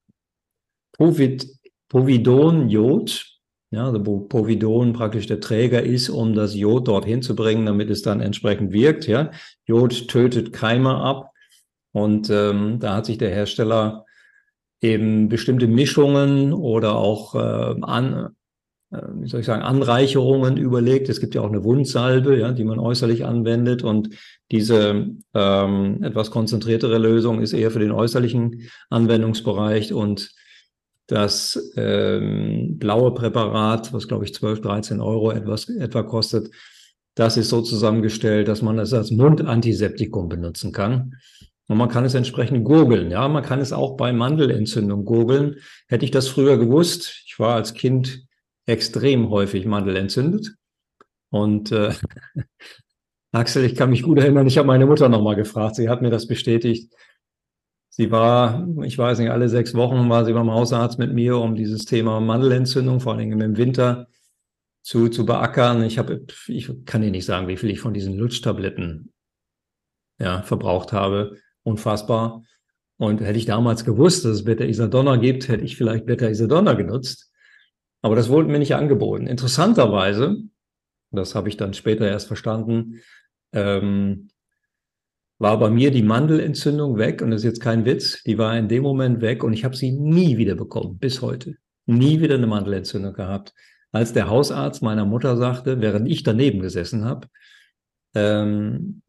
Povid, 0.93 1.47
Povidon-Jod, 1.89 3.28
ja, 3.71 3.85
also 3.85 4.05
wo 4.05 4.21
Povidon 4.21 4.93
praktisch 4.93 5.27
der 5.27 5.39
Träger 5.39 5.83
ist, 5.83 6.09
um 6.09 6.33
das 6.33 6.55
Jod 6.55 6.87
dorthin 6.87 7.21
zu 7.21 7.35
bringen, 7.35 7.65
damit 7.65 7.89
es 7.89 8.01
dann 8.01 8.19
entsprechend 8.19 8.71
wirkt. 8.71 9.07
Ja. 9.07 9.31
Jod 9.65 10.07
tötet 10.07 10.53
Keime 10.53 10.95
ab. 10.95 11.31
Und 11.91 12.29
ähm, 12.29 12.79
da 12.79 12.95
hat 12.95 13.05
sich 13.05 13.17
der 13.17 13.29
Hersteller 13.29 14.05
eben 14.81 15.29
bestimmte 15.29 15.67
Mischungen 15.67 16.53
oder 16.53 16.95
auch 16.95 17.35
äh, 17.35 17.75
an, 17.81 18.29
äh, 18.91 19.01
wie 19.15 19.27
soll 19.27 19.41
ich 19.41 19.45
sagen, 19.45 19.61
Anreicherungen 19.61 20.57
überlegt. 20.57 21.09
Es 21.09 21.19
gibt 21.19 21.35
ja 21.35 21.41
auch 21.41 21.49
eine 21.49 21.63
Wundsalbe, 21.63 22.39
ja, 22.39 22.51
die 22.51 22.63
man 22.63 22.79
äußerlich 22.79 23.25
anwendet. 23.25 23.83
Und 23.83 24.09
diese 24.51 25.09
ähm, 25.35 26.03
etwas 26.03 26.31
konzentriertere 26.31 26.97
Lösung 26.97 27.41
ist 27.41 27.53
eher 27.53 27.69
für 27.69 27.79
den 27.79 27.91
äußerlichen 27.91 28.69
Anwendungsbereich. 28.89 29.93
Und 29.93 30.31
das 31.09 31.71
ähm, 31.75 32.77
blaue 32.77 33.13
Präparat, 33.15 33.91
was 33.93 34.07
glaube 34.07 34.25
ich 34.25 34.33
12, 34.33 34.61
13 34.61 35.01
Euro 35.01 35.31
etwas, 35.31 35.67
etwa 35.67 36.03
kostet, 36.03 36.51
das 37.15 37.35
ist 37.35 37.49
so 37.49 37.61
zusammengestellt, 37.61 38.47
dass 38.47 38.61
man 38.61 38.77
es 38.77 38.93
als 38.93 39.09
Mundantiseptikum 39.11 40.29
benutzen 40.29 40.71
kann. 40.71 41.15
Und 41.67 41.77
man 41.77 41.89
kann 41.89 42.05
es 42.05 42.13
entsprechend 42.13 42.63
gurgeln. 42.63 43.09
Ja, 43.11 43.27
man 43.27 43.43
kann 43.43 43.59
es 43.59 43.73
auch 43.73 43.97
bei 43.97 44.13
Mandelentzündung 44.13 45.03
gurgeln. 45.03 45.57
Hätte 45.87 46.05
ich 46.05 46.11
das 46.11 46.27
früher 46.27 46.57
gewusst, 46.57 47.23
ich 47.25 47.39
war 47.39 47.55
als 47.55 47.73
Kind 47.73 48.25
extrem 48.67 49.29
häufig 49.31 49.65
Mandel 49.65 49.95
entzündet. 49.95 50.53
Und 51.31 51.71
äh, 51.71 51.93
Axel, 53.31 53.65
ich 53.65 53.75
kann 53.75 53.89
mich 53.89 54.03
gut 54.03 54.19
erinnern, 54.19 54.47
ich 54.47 54.59
habe 54.59 54.67
meine 54.67 54.85
Mutter 54.85 55.09
nochmal 55.09 55.35
gefragt, 55.35 55.75
sie 55.75 55.89
hat 55.89 56.03
mir 56.03 56.11
das 56.11 56.27
bestätigt. 56.27 56.93
Sie 57.99 58.11
war, 58.11 58.65
ich 58.85 58.97
weiß 58.97 59.19
nicht, 59.19 59.29
alle 59.29 59.49
sechs 59.49 59.73
Wochen 59.75 60.09
war 60.09 60.23
sie 60.23 60.31
beim 60.31 60.49
Hausarzt 60.49 60.99
mit 60.99 61.13
mir, 61.13 61.37
um 61.37 61.55
dieses 61.55 61.83
Thema 61.83 62.21
Mandelentzündung, 62.21 63.01
vor 63.01 63.15
allem 63.15 63.41
im 63.41 63.57
Winter, 63.57 64.07
zu, 64.81 65.09
zu 65.09 65.25
beackern. 65.25 65.83
Ich 65.83 65.97
habe, 65.97 66.25
ich 66.47 66.71
kann 66.85 67.01
dir 67.01 67.11
nicht 67.11 67.25
sagen, 67.25 67.49
wie 67.49 67.57
viel 67.57 67.69
ich 67.69 67.81
von 67.81 67.93
diesen 67.93 68.13
Lutschtabletten 68.13 69.11
ja, 70.17 70.43
verbraucht 70.43 70.93
habe. 70.93 71.35
Unfassbar. 71.63 72.45
Und 72.95 73.19
hätte 73.19 73.37
ich 73.37 73.45
damals 73.45 73.83
gewusst, 73.83 74.23
dass 74.23 74.31
es 74.31 74.45
Beta-Isadonna 74.45 75.17
gibt, 75.17 75.49
hätte 75.49 75.65
ich 75.65 75.75
vielleicht 75.75 76.05
Beta-Isadonna 76.05 76.75
genutzt. 76.75 77.33
Aber 78.01 78.15
das 78.15 78.29
wurde 78.29 78.47
mir 78.47 78.59
nicht 78.59 78.75
angeboten. 78.75 79.27
Interessanterweise, 79.27 80.37
das 81.11 81.35
habe 81.35 81.49
ich 81.49 81.57
dann 81.57 81.73
später 81.73 82.07
erst 82.07 82.27
verstanden, 82.27 83.01
ähm, 83.51 84.29
war 85.39 85.57
bei 85.57 85.69
mir 85.69 85.89
die 85.89 86.03
Mandelentzündung 86.03 86.97
weg 86.97 87.21
und 87.21 87.31
das 87.31 87.41
ist 87.41 87.45
jetzt 87.45 87.61
kein 87.61 87.85
Witz, 87.85 88.21
die 88.23 88.37
war 88.37 88.57
in 88.57 88.67
dem 88.67 88.83
Moment 88.83 89.21
weg 89.21 89.43
und 89.43 89.53
ich 89.53 89.63
habe 89.63 89.75
sie 89.75 89.91
nie 89.91 90.37
wieder 90.37 90.55
bekommen, 90.55 90.99
bis 90.99 91.21
heute. 91.21 91.55
Nie 91.85 92.19
wieder 92.21 92.35
eine 92.35 92.45
Mandelentzündung 92.45 93.13
gehabt. 93.13 93.53
Als 93.91 94.13
der 94.13 94.29
Hausarzt 94.29 94.83
meiner 94.83 95.05
Mutter 95.05 95.37
sagte, 95.37 95.81
während 95.81 96.07
ich 96.07 96.23
daneben 96.23 96.59
gesessen 96.59 97.05
habe, 97.05 97.27
ähm, 98.13 99.01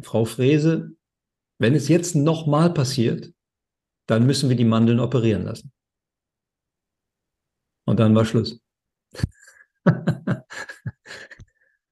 Frau 0.00 0.24
Frese, 0.24 0.92
wenn 1.58 1.74
es 1.74 1.88
jetzt 1.88 2.14
nochmal 2.14 2.72
passiert, 2.72 3.32
dann 4.06 4.26
müssen 4.26 4.48
wir 4.48 4.56
die 4.56 4.64
Mandeln 4.64 5.00
operieren 5.00 5.42
lassen. 5.42 5.72
Und 7.86 7.98
dann 7.98 8.14
war 8.14 8.24
Schluss. 8.26 8.60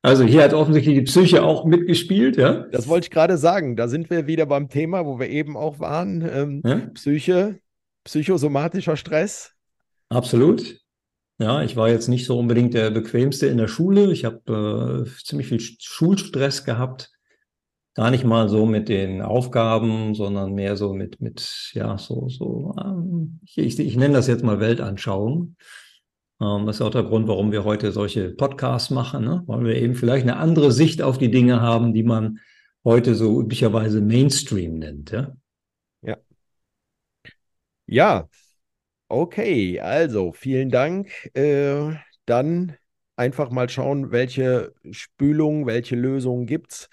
also 0.06 0.24
hier 0.24 0.42
hat 0.42 0.54
offensichtlich 0.54 0.94
die 0.94 1.02
Psyche 1.02 1.42
auch 1.42 1.64
mitgespielt, 1.64 2.36
ja? 2.36 2.66
Das 2.70 2.88
wollte 2.88 3.06
ich 3.06 3.10
gerade 3.10 3.36
sagen. 3.36 3.76
Da 3.76 3.88
sind 3.88 4.08
wir 4.10 4.26
wieder 4.26 4.46
beim 4.46 4.68
Thema, 4.68 5.04
wo 5.04 5.18
wir 5.18 5.28
eben 5.28 5.56
auch 5.56 5.80
waren. 5.80 6.28
Ähm, 6.32 6.62
ja? 6.64 6.76
Psyche, 6.94 7.58
psychosomatischer 8.04 8.96
Stress. 8.96 9.52
Absolut. 10.08 10.80
Ja, 11.38 11.62
ich 11.62 11.76
war 11.76 11.88
jetzt 11.88 12.08
nicht 12.08 12.24
so 12.24 12.38
unbedingt 12.38 12.72
der 12.74 12.90
bequemste 12.90 13.46
in 13.46 13.58
der 13.58 13.68
Schule. 13.68 14.10
Ich 14.12 14.24
habe 14.24 15.04
äh, 15.06 15.24
ziemlich 15.24 15.48
viel 15.48 15.60
Schulstress 15.60 16.64
gehabt. 16.64 17.10
Gar 17.94 18.10
nicht 18.10 18.24
mal 18.24 18.48
so 18.48 18.64
mit 18.64 18.88
den 18.88 19.22
Aufgaben, 19.22 20.14
sondern 20.14 20.52
mehr 20.52 20.76
so 20.76 20.92
mit, 20.92 21.20
mit 21.20 21.70
ja, 21.72 21.98
so, 21.98 22.28
so, 22.28 22.74
ähm, 22.78 23.40
ich, 23.44 23.58
ich, 23.58 23.78
ich 23.78 23.96
nenne 23.96 24.14
das 24.14 24.26
jetzt 24.26 24.44
mal 24.44 24.60
Weltanschauung. 24.60 25.56
Ähm, 26.40 26.66
das 26.66 26.76
ist 26.76 26.82
auch 26.82 26.90
der 26.90 27.04
Grund, 27.04 27.28
warum 27.28 27.52
wir 27.52 27.64
heute 27.64 27.92
solche 27.92 28.30
Podcasts 28.30 28.90
machen, 28.90 29.24
ne? 29.24 29.42
weil 29.46 29.64
wir 29.64 29.74
eben 29.76 29.94
vielleicht 29.94 30.24
eine 30.24 30.36
andere 30.36 30.72
Sicht 30.72 31.02
auf 31.02 31.18
die 31.18 31.30
Dinge 31.30 31.60
haben, 31.60 31.94
die 31.94 32.02
man 32.02 32.40
heute 32.84 33.14
so 33.14 33.40
üblicherweise 33.40 34.00
Mainstream 34.00 34.78
nennt. 34.78 35.10
Ja, 35.10 35.32
ja. 36.02 36.16
ja. 37.86 38.28
okay, 39.08 39.80
also 39.80 40.32
vielen 40.32 40.70
Dank. 40.70 41.10
Äh, 41.34 41.94
dann 42.26 42.76
einfach 43.16 43.50
mal 43.50 43.68
schauen, 43.68 44.10
welche 44.10 44.74
Spülung, 44.90 45.66
welche 45.66 45.96
Lösungen 45.96 46.46
gibt 46.46 46.72
es 46.72 46.88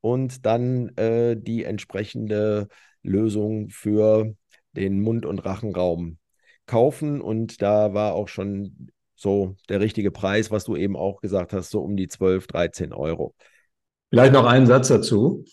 und 0.00 0.46
dann 0.46 0.90
äh, 0.96 1.36
die 1.36 1.64
entsprechende 1.64 2.68
Lösung 3.02 3.70
für 3.70 4.34
den 4.72 5.00
Mund- 5.00 5.26
und 5.26 5.40
Rachenraum 5.40 6.18
kaufen 6.66 7.20
und 7.20 7.62
da 7.62 7.94
war 7.94 8.14
auch 8.14 8.28
schon 8.28 8.90
so 9.14 9.56
der 9.68 9.80
richtige 9.80 10.10
Preis, 10.10 10.50
was 10.50 10.64
du 10.64 10.76
eben 10.76 10.96
auch 10.96 11.20
gesagt 11.20 11.52
hast, 11.52 11.70
so 11.70 11.80
um 11.80 11.96
die 11.96 12.08
12, 12.08 12.46
13 12.46 12.92
Euro. 12.92 13.34
Vielleicht 14.10 14.32
noch 14.32 14.46
einen 14.46 14.66
Satz 14.66 14.88
dazu. 14.88 15.44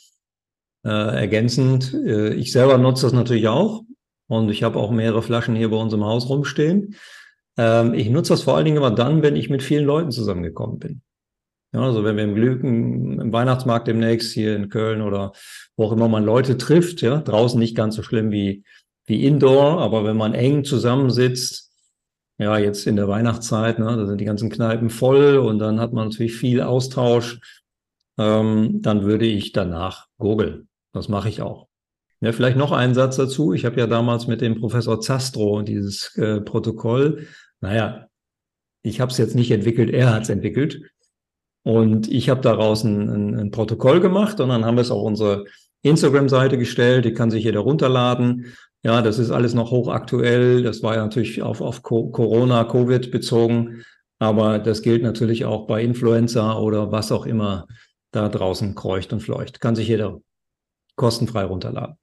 Äh, 0.83 0.89
ergänzend, 0.89 1.93
äh, 1.93 2.33
ich 2.33 2.51
selber 2.51 2.77
nutze 2.77 3.05
das 3.05 3.13
natürlich 3.13 3.47
auch 3.47 3.83
und 4.27 4.49
ich 4.49 4.63
habe 4.63 4.79
auch 4.79 4.91
mehrere 4.91 5.21
Flaschen 5.21 5.55
hier 5.55 5.69
bei 5.69 5.77
uns 5.77 5.93
im 5.93 6.03
Haus 6.03 6.27
rumstehen. 6.27 6.95
Ähm, 7.57 7.93
ich 7.93 8.09
nutze 8.09 8.33
das 8.33 8.41
vor 8.41 8.55
allen 8.55 8.65
Dingen 8.65 8.77
immer 8.77 8.91
dann, 8.91 9.21
wenn 9.21 9.35
ich 9.35 9.49
mit 9.49 9.61
vielen 9.61 9.85
Leuten 9.85 10.11
zusammengekommen 10.11 10.79
bin. 10.79 11.01
Ja, 11.73 11.81
also 11.81 12.03
wenn 12.03 12.17
wir 12.17 12.23
im 12.25 12.35
Glücken, 12.35 13.19
im 13.19 13.31
Weihnachtsmarkt 13.31 13.87
demnächst 13.87 14.33
hier 14.33 14.55
in 14.55 14.69
Köln 14.69 15.01
oder 15.01 15.31
wo 15.77 15.85
auch 15.85 15.93
immer 15.93 16.09
man 16.09 16.25
Leute 16.25 16.57
trifft, 16.57 17.01
ja, 17.01 17.21
draußen 17.21 17.59
nicht 17.59 17.77
ganz 17.77 17.95
so 17.95 18.03
schlimm 18.03 18.31
wie 18.31 18.63
wie 19.11 19.25
Indoor, 19.25 19.81
aber 19.81 20.05
wenn 20.05 20.15
man 20.15 20.33
eng 20.33 20.63
zusammensitzt, 20.63 21.69
ja, 22.37 22.57
jetzt 22.57 22.87
in 22.87 22.95
der 22.95 23.09
Weihnachtszeit, 23.09 23.77
ne, 23.77 23.97
da 23.97 24.05
sind 24.07 24.21
die 24.21 24.25
ganzen 24.25 24.49
Kneipen 24.49 24.89
voll 24.89 25.35
und 25.35 25.59
dann 25.59 25.81
hat 25.81 25.91
man 25.91 26.07
natürlich 26.07 26.33
viel 26.33 26.61
Austausch, 26.61 27.41
ähm, 28.17 28.81
dann 28.81 29.03
würde 29.03 29.25
ich 29.25 29.51
danach 29.51 30.07
gurgeln. 30.17 30.69
Das 30.93 31.09
mache 31.09 31.27
ich 31.27 31.41
auch. 31.41 31.67
Ja, 32.21 32.31
vielleicht 32.31 32.55
noch 32.55 32.71
einen 32.71 32.93
Satz 32.93 33.17
dazu. 33.17 33.51
Ich 33.51 33.65
habe 33.65 33.79
ja 33.81 33.85
damals 33.85 34.27
mit 34.27 34.39
dem 34.39 34.61
Professor 34.61 35.01
Zastro 35.01 35.61
dieses 35.61 36.15
äh, 36.15 36.39
Protokoll, 36.39 37.27
naja, 37.59 38.07
ich 38.81 39.01
habe 39.01 39.11
es 39.11 39.17
jetzt 39.17 39.35
nicht 39.35 39.51
entwickelt, 39.51 39.91
er 39.91 40.13
hat 40.13 40.23
es 40.23 40.29
entwickelt. 40.29 40.81
Und 41.63 42.09
ich 42.09 42.29
habe 42.29 42.39
daraus 42.39 42.85
ein, 42.85 43.09
ein, 43.09 43.35
ein, 43.35 43.51
Protokoll 43.51 43.99
gemacht 43.99 44.39
und 44.39 44.49
dann 44.49 44.63
haben 44.63 44.77
wir 44.77 44.81
es 44.81 44.89
auf 44.89 45.03
unsere 45.03 45.45
Instagram-Seite 45.81 46.57
gestellt. 46.57 47.05
Die 47.05 47.13
kann 47.13 47.29
sich 47.29 47.43
jeder 47.43 47.59
runterladen. 47.59 48.53
Ja, 48.83 49.01
das 49.01 49.19
ist 49.19 49.29
alles 49.31 49.53
noch 49.53 49.71
hochaktuell. 49.71 50.63
Das 50.63 50.81
war 50.81 50.95
ja 50.95 51.03
natürlich 51.03 51.41
auf, 51.41 51.61
auf 51.61 51.83
Corona, 51.83 52.63
Covid 52.63 53.11
bezogen. 53.11 53.83
Aber 54.17 54.59
das 54.59 54.81
gilt 54.81 55.03
natürlich 55.03 55.45
auch 55.45 55.67
bei 55.67 55.83
Influenza 55.83 56.57
oder 56.57 56.91
was 56.91 57.11
auch 57.11 57.25
immer 57.25 57.67
da 58.11 58.29
draußen 58.29 58.75
kreucht 58.75 59.13
und 59.13 59.21
fleucht. 59.21 59.61
Kann 59.61 59.75
sich 59.75 59.87
jeder 59.87 60.19
kostenfrei 60.95 61.43
runterladen. 61.43 61.95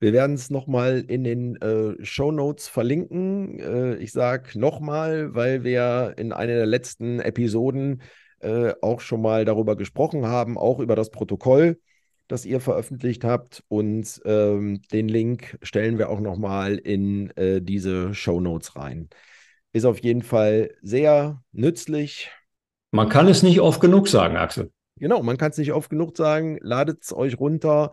Wir 0.00 0.12
werden 0.12 0.34
es 0.34 0.50
nochmal 0.50 1.04
in 1.08 1.24
den 1.24 1.56
äh, 1.56 2.04
Show 2.04 2.30
Notes 2.30 2.68
verlinken. 2.68 3.58
Äh, 3.58 3.96
ich 3.96 4.12
sage 4.12 4.58
nochmal, 4.58 5.34
weil 5.34 5.64
wir 5.64 6.14
in 6.16 6.32
einer 6.32 6.54
der 6.54 6.66
letzten 6.66 7.18
Episoden 7.18 8.02
äh, 8.38 8.74
auch 8.80 9.00
schon 9.00 9.20
mal 9.20 9.44
darüber 9.44 9.74
gesprochen 9.76 10.26
haben, 10.26 10.56
auch 10.56 10.78
über 10.78 10.94
das 10.94 11.10
Protokoll, 11.10 11.80
das 12.28 12.44
ihr 12.44 12.60
veröffentlicht 12.60 13.24
habt. 13.24 13.64
Und 13.68 14.20
ähm, 14.24 14.82
den 14.92 15.08
Link 15.08 15.58
stellen 15.62 15.98
wir 15.98 16.10
auch 16.10 16.20
nochmal 16.20 16.76
in 16.76 17.30
äh, 17.36 17.60
diese 17.60 18.14
Show 18.14 18.40
Notes 18.40 18.76
rein. 18.76 19.08
Ist 19.72 19.84
auf 19.84 19.98
jeden 19.98 20.22
Fall 20.22 20.74
sehr 20.82 21.42
nützlich. 21.52 22.30
Man 22.90 23.08
kann 23.08 23.28
es 23.28 23.42
nicht 23.42 23.60
oft 23.60 23.80
genug 23.80 24.08
sagen, 24.08 24.36
Axel. 24.36 24.70
Genau, 24.96 25.22
man 25.22 25.36
kann 25.36 25.50
es 25.50 25.58
nicht 25.58 25.72
oft 25.72 25.90
genug 25.90 26.16
sagen. 26.16 26.58
Ladet 26.60 27.02
es 27.02 27.12
euch 27.12 27.38
runter. 27.38 27.92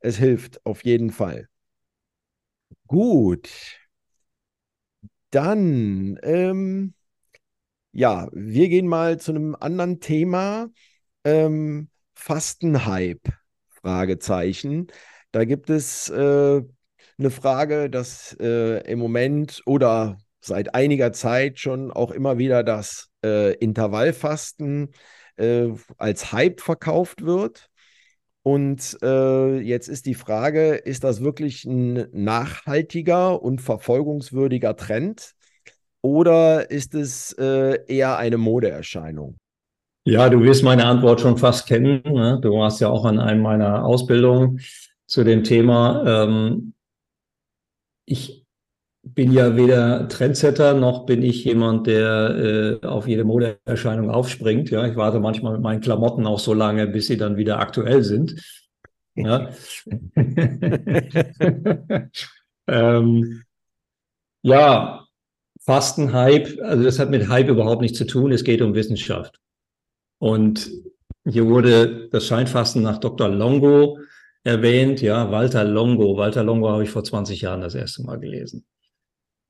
Es 0.00 0.16
hilft 0.16 0.64
auf 0.66 0.84
jeden 0.84 1.10
Fall. 1.10 1.48
Gut. 2.86 3.48
Dann, 5.30 6.18
ähm, 6.22 6.94
ja, 7.92 8.28
wir 8.32 8.68
gehen 8.68 8.86
mal 8.86 9.18
zu 9.18 9.32
einem 9.32 9.56
anderen 9.58 10.00
Thema. 10.00 10.68
Ähm, 11.24 11.88
Fastenhype, 12.14 13.32
Fragezeichen. 13.84 14.86
Da 15.30 15.44
gibt 15.44 15.68
es 15.68 16.08
äh, 16.08 16.62
eine 17.18 17.30
Frage, 17.30 17.90
dass 17.90 18.34
äh, 18.40 18.80
im 18.90 18.98
Moment 18.98 19.60
oder 19.66 20.16
seit 20.40 20.74
einiger 20.74 21.12
Zeit 21.12 21.58
schon 21.58 21.90
auch 21.90 22.10
immer 22.10 22.38
wieder 22.38 22.62
das 22.62 23.08
äh, 23.22 23.52
Intervallfasten 23.56 24.94
äh, 25.36 25.68
als 25.98 26.32
Hype 26.32 26.60
verkauft 26.62 27.26
wird. 27.26 27.68
Und 28.42 28.98
äh, 29.02 29.58
jetzt 29.58 29.88
ist 29.88 30.06
die 30.06 30.14
Frage, 30.14 30.74
ist 30.74 31.04
das 31.04 31.22
wirklich 31.22 31.64
ein 31.64 32.06
nachhaltiger 32.12 33.42
und 33.42 33.60
verfolgungswürdiger 33.60 34.76
Trend 34.76 35.34
oder 36.00 36.70
ist 36.70 36.94
es 36.94 37.32
äh, 37.38 37.80
eher 37.86 38.16
eine 38.18 38.38
Modeerscheinung? 38.38 39.38
Ja, 40.06 40.28
du 40.28 40.42
wirst 40.42 40.62
meine 40.62 40.84
Antwort 40.84 41.22
schon 41.22 41.38
fast 41.38 41.66
kennen. 41.66 42.02
Ne? 42.04 42.38
Du 42.42 42.52
warst 42.52 42.78
ja 42.80 42.90
auch 42.90 43.06
an 43.06 43.18
einem 43.18 43.40
meiner 43.40 43.86
Ausbildungen 43.86 44.60
zu 45.06 45.24
dem 45.24 45.44
Thema. 45.44 46.04
Ähm, 46.06 46.74
ich 48.04 48.44
bin 49.02 49.32
ja 49.32 49.56
weder 49.56 50.06
Trendsetter 50.08 50.74
noch 50.74 51.06
bin 51.06 51.22
ich 51.22 51.44
jemand, 51.44 51.86
der 51.86 52.80
äh, 52.82 52.86
auf 52.86 53.08
jede 53.08 53.24
Modeerscheinung 53.24 54.10
aufspringt. 54.10 54.70
Ja, 54.70 54.86
ich 54.86 54.96
warte 54.96 55.20
manchmal 55.20 55.54
mit 55.54 55.62
meinen 55.62 55.80
Klamotten 55.80 56.26
auch 56.26 56.38
so 56.38 56.52
lange, 56.52 56.86
bis 56.86 57.06
sie 57.06 57.16
dann 57.16 57.38
wieder 57.38 57.60
aktuell 57.60 58.02
sind. 58.02 58.34
Ja, 59.14 59.50
ähm, 62.66 63.42
ja 64.42 65.06
Fastenhype, 65.60 66.62
also 66.62 66.84
das 66.84 66.98
hat 66.98 67.10
mit 67.10 67.28
Hype 67.28 67.48
überhaupt 67.48 67.80
nichts 67.80 67.98
zu 67.98 68.06
tun. 68.06 68.32
Es 68.32 68.44
geht 68.44 68.60
um 68.60 68.74
Wissenschaft. 68.74 69.40
Und 70.18 70.70
hier 71.26 71.46
wurde 71.46 72.08
das 72.10 72.26
Scheinfasten 72.26 72.82
nach 72.82 72.98
Dr. 72.98 73.28
Longo 73.28 73.98
erwähnt. 74.42 75.00
Ja, 75.00 75.30
Walter 75.30 75.64
Longo. 75.64 76.16
Walter 76.16 76.44
Longo 76.44 76.68
habe 76.70 76.84
ich 76.84 76.90
vor 76.90 77.04
20 77.04 77.40
Jahren 77.40 77.62
das 77.62 77.74
erste 77.74 78.02
Mal 78.02 78.18
gelesen. 78.18 78.66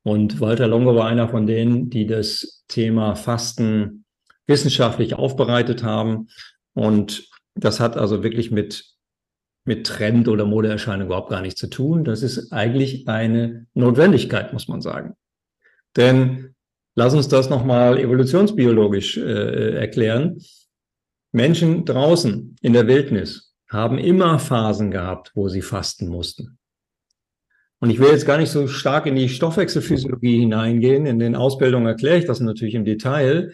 Und 0.03 0.39
Walter 0.39 0.67
Longo 0.67 0.95
war 0.95 1.07
einer 1.07 1.27
von 1.27 1.47
denen, 1.47 1.89
die 1.89 2.05
das 2.05 2.63
Thema 2.67 3.15
Fasten 3.15 4.05
wissenschaftlich 4.47 5.15
aufbereitet 5.15 5.83
haben. 5.83 6.27
Und 6.73 7.29
das 7.55 7.79
hat 7.79 7.97
also 7.97 8.23
wirklich 8.23 8.51
mit, 8.51 8.85
mit 9.65 9.87
Trend 9.87 10.27
oder 10.27 10.45
Modeerscheinung 10.45 11.07
überhaupt 11.07 11.29
gar 11.29 11.41
nichts 11.41 11.59
zu 11.59 11.67
tun. 11.67 12.03
Das 12.03 12.21
ist 12.21 12.51
eigentlich 12.51 13.07
eine 13.07 13.67
Notwendigkeit, 13.73 14.53
muss 14.53 14.67
man 14.67 14.81
sagen. 14.81 15.15
Denn 15.95 16.54
lass 16.95 17.13
uns 17.13 17.27
das 17.27 17.49
nochmal 17.49 17.99
evolutionsbiologisch 17.99 19.17
äh, 19.17 19.75
erklären. 19.75 20.41
Menschen 21.31 21.85
draußen 21.85 22.55
in 22.61 22.73
der 22.73 22.87
Wildnis 22.87 23.53
haben 23.69 23.97
immer 23.97 24.39
Phasen 24.39 24.91
gehabt, 24.91 25.31
wo 25.35 25.49
sie 25.49 25.61
fasten 25.61 26.07
mussten. 26.07 26.57
Und 27.79 27.89
ich 27.89 27.99
will 27.99 28.09
jetzt 28.09 28.25
gar 28.25 28.37
nicht 28.37 28.49
so 28.49 28.67
stark 28.67 29.05
in 29.05 29.15
die 29.15 29.29
Stoffwechselphysiologie 29.29 30.39
hineingehen. 30.39 31.05
In 31.05 31.19
den 31.19 31.35
Ausbildungen 31.35 31.87
erkläre 31.87 32.17
ich 32.17 32.25
das 32.25 32.39
natürlich 32.39 32.73
im 32.73 32.85
Detail. 32.85 33.53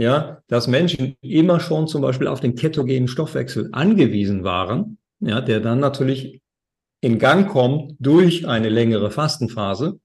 Ja, 0.00 0.42
dass 0.46 0.68
Menschen 0.68 1.16
immer 1.22 1.58
schon 1.58 1.88
zum 1.88 2.02
Beispiel 2.02 2.28
auf 2.28 2.38
den 2.38 2.54
ketogenen 2.54 3.08
Stoffwechsel 3.08 3.68
angewiesen 3.72 4.44
waren, 4.44 4.98
ja, 5.18 5.40
der 5.40 5.58
dann 5.58 5.80
natürlich 5.80 6.40
in 7.00 7.18
Gang 7.18 7.48
kommt 7.48 7.96
durch 7.98 8.46
eine 8.46 8.68
längere 8.68 9.10
Fastenphase. 9.10 9.98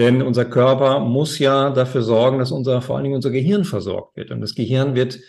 Denn 0.00 0.22
unser 0.22 0.46
Körper 0.46 0.98
muss 0.98 1.38
ja 1.38 1.68
dafür 1.68 2.00
sorgen, 2.00 2.38
dass 2.38 2.52
unser, 2.52 2.80
vor 2.80 2.96
allen 2.96 3.04
Dingen 3.04 3.16
unser 3.16 3.30
Gehirn 3.30 3.64
versorgt 3.64 4.16
wird. 4.16 4.30
Und 4.30 4.40
das 4.40 4.54
Gehirn 4.54 4.94
wird, 4.94 5.20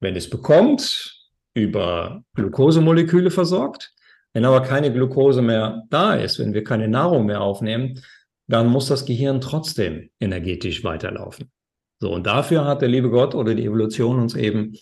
wenn 0.00 0.16
es 0.16 0.28
bekommt, 0.28 1.16
über 1.54 2.24
Glukosemoleküle 2.34 3.30
versorgt. 3.30 3.92
Wenn 4.32 4.44
aber 4.44 4.62
keine 4.62 4.92
Glucose 4.92 5.42
mehr 5.42 5.84
da 5.90 6.16
ist, 6.16 6.40
wenn 6.40 6.54
wir 6.54 6.64
keine 6.64 6.88
Nahrung 6.88 7.26
mehr 7.26 7.40
aufnehmen, 7.40 8.02
dann 8.48 8.66
muss 8.66 8.88
das 8.88 9.06
Gehirn 9.06 9.40
trotzdem 9.40 10.10
energetisch 10.18 10.82
weiterlaufen. 10.82 11.52
So, 12.00 12.12
und 12.12 12.26
dafür 12.26 12.64
hat 12.64 12.82
der 12.82 12.88
liebe 12.88 13.10
Gott 13.10 13.36
oder 13.36 13.54
die 13.54 13.66
Evolution 13.66 14.18
uns 14.18 14.34
eben 14.34 14.74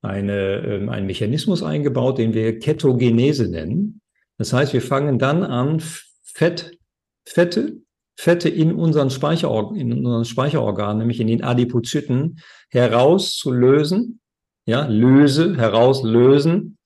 eine, 0.00 0.58
äh, 0.58 0.88
einen 0.88 1.06
Mechanismus 1.06 1.64
eingebaut, 1.64 2.18
den 2.18 2.34
wir 2.34 2.60
Ketogenese 2.60 3.50
nennen. 3.50 4.00
Das 4.38 4.52
heißt, 4.52 4.72
wir 4.74 4.80
fangen 4.80 5.18
dann 5.18 5.42
an, 5.42 5.82
Fett, 6.22 6.78
Fette, 7.26 7.81
Fette 8.14 8.48
in 8.48 8.74
unseren, 8.74 9.10
Speicherorgan, 9.10 9.76
in 9.76 9.92
unseren 9.92 10.24
Speicherorganen, 10.24 10.98
nämlich 10.98 11.20
in 11.20 11.26
den 11.26 11.42
Adipozyten, 11.42 12.40
herauszulösen, 12.70 14.20
ja, 14.66 14.86
löse, 14.86 15.56
herauslösen 15.56 16.78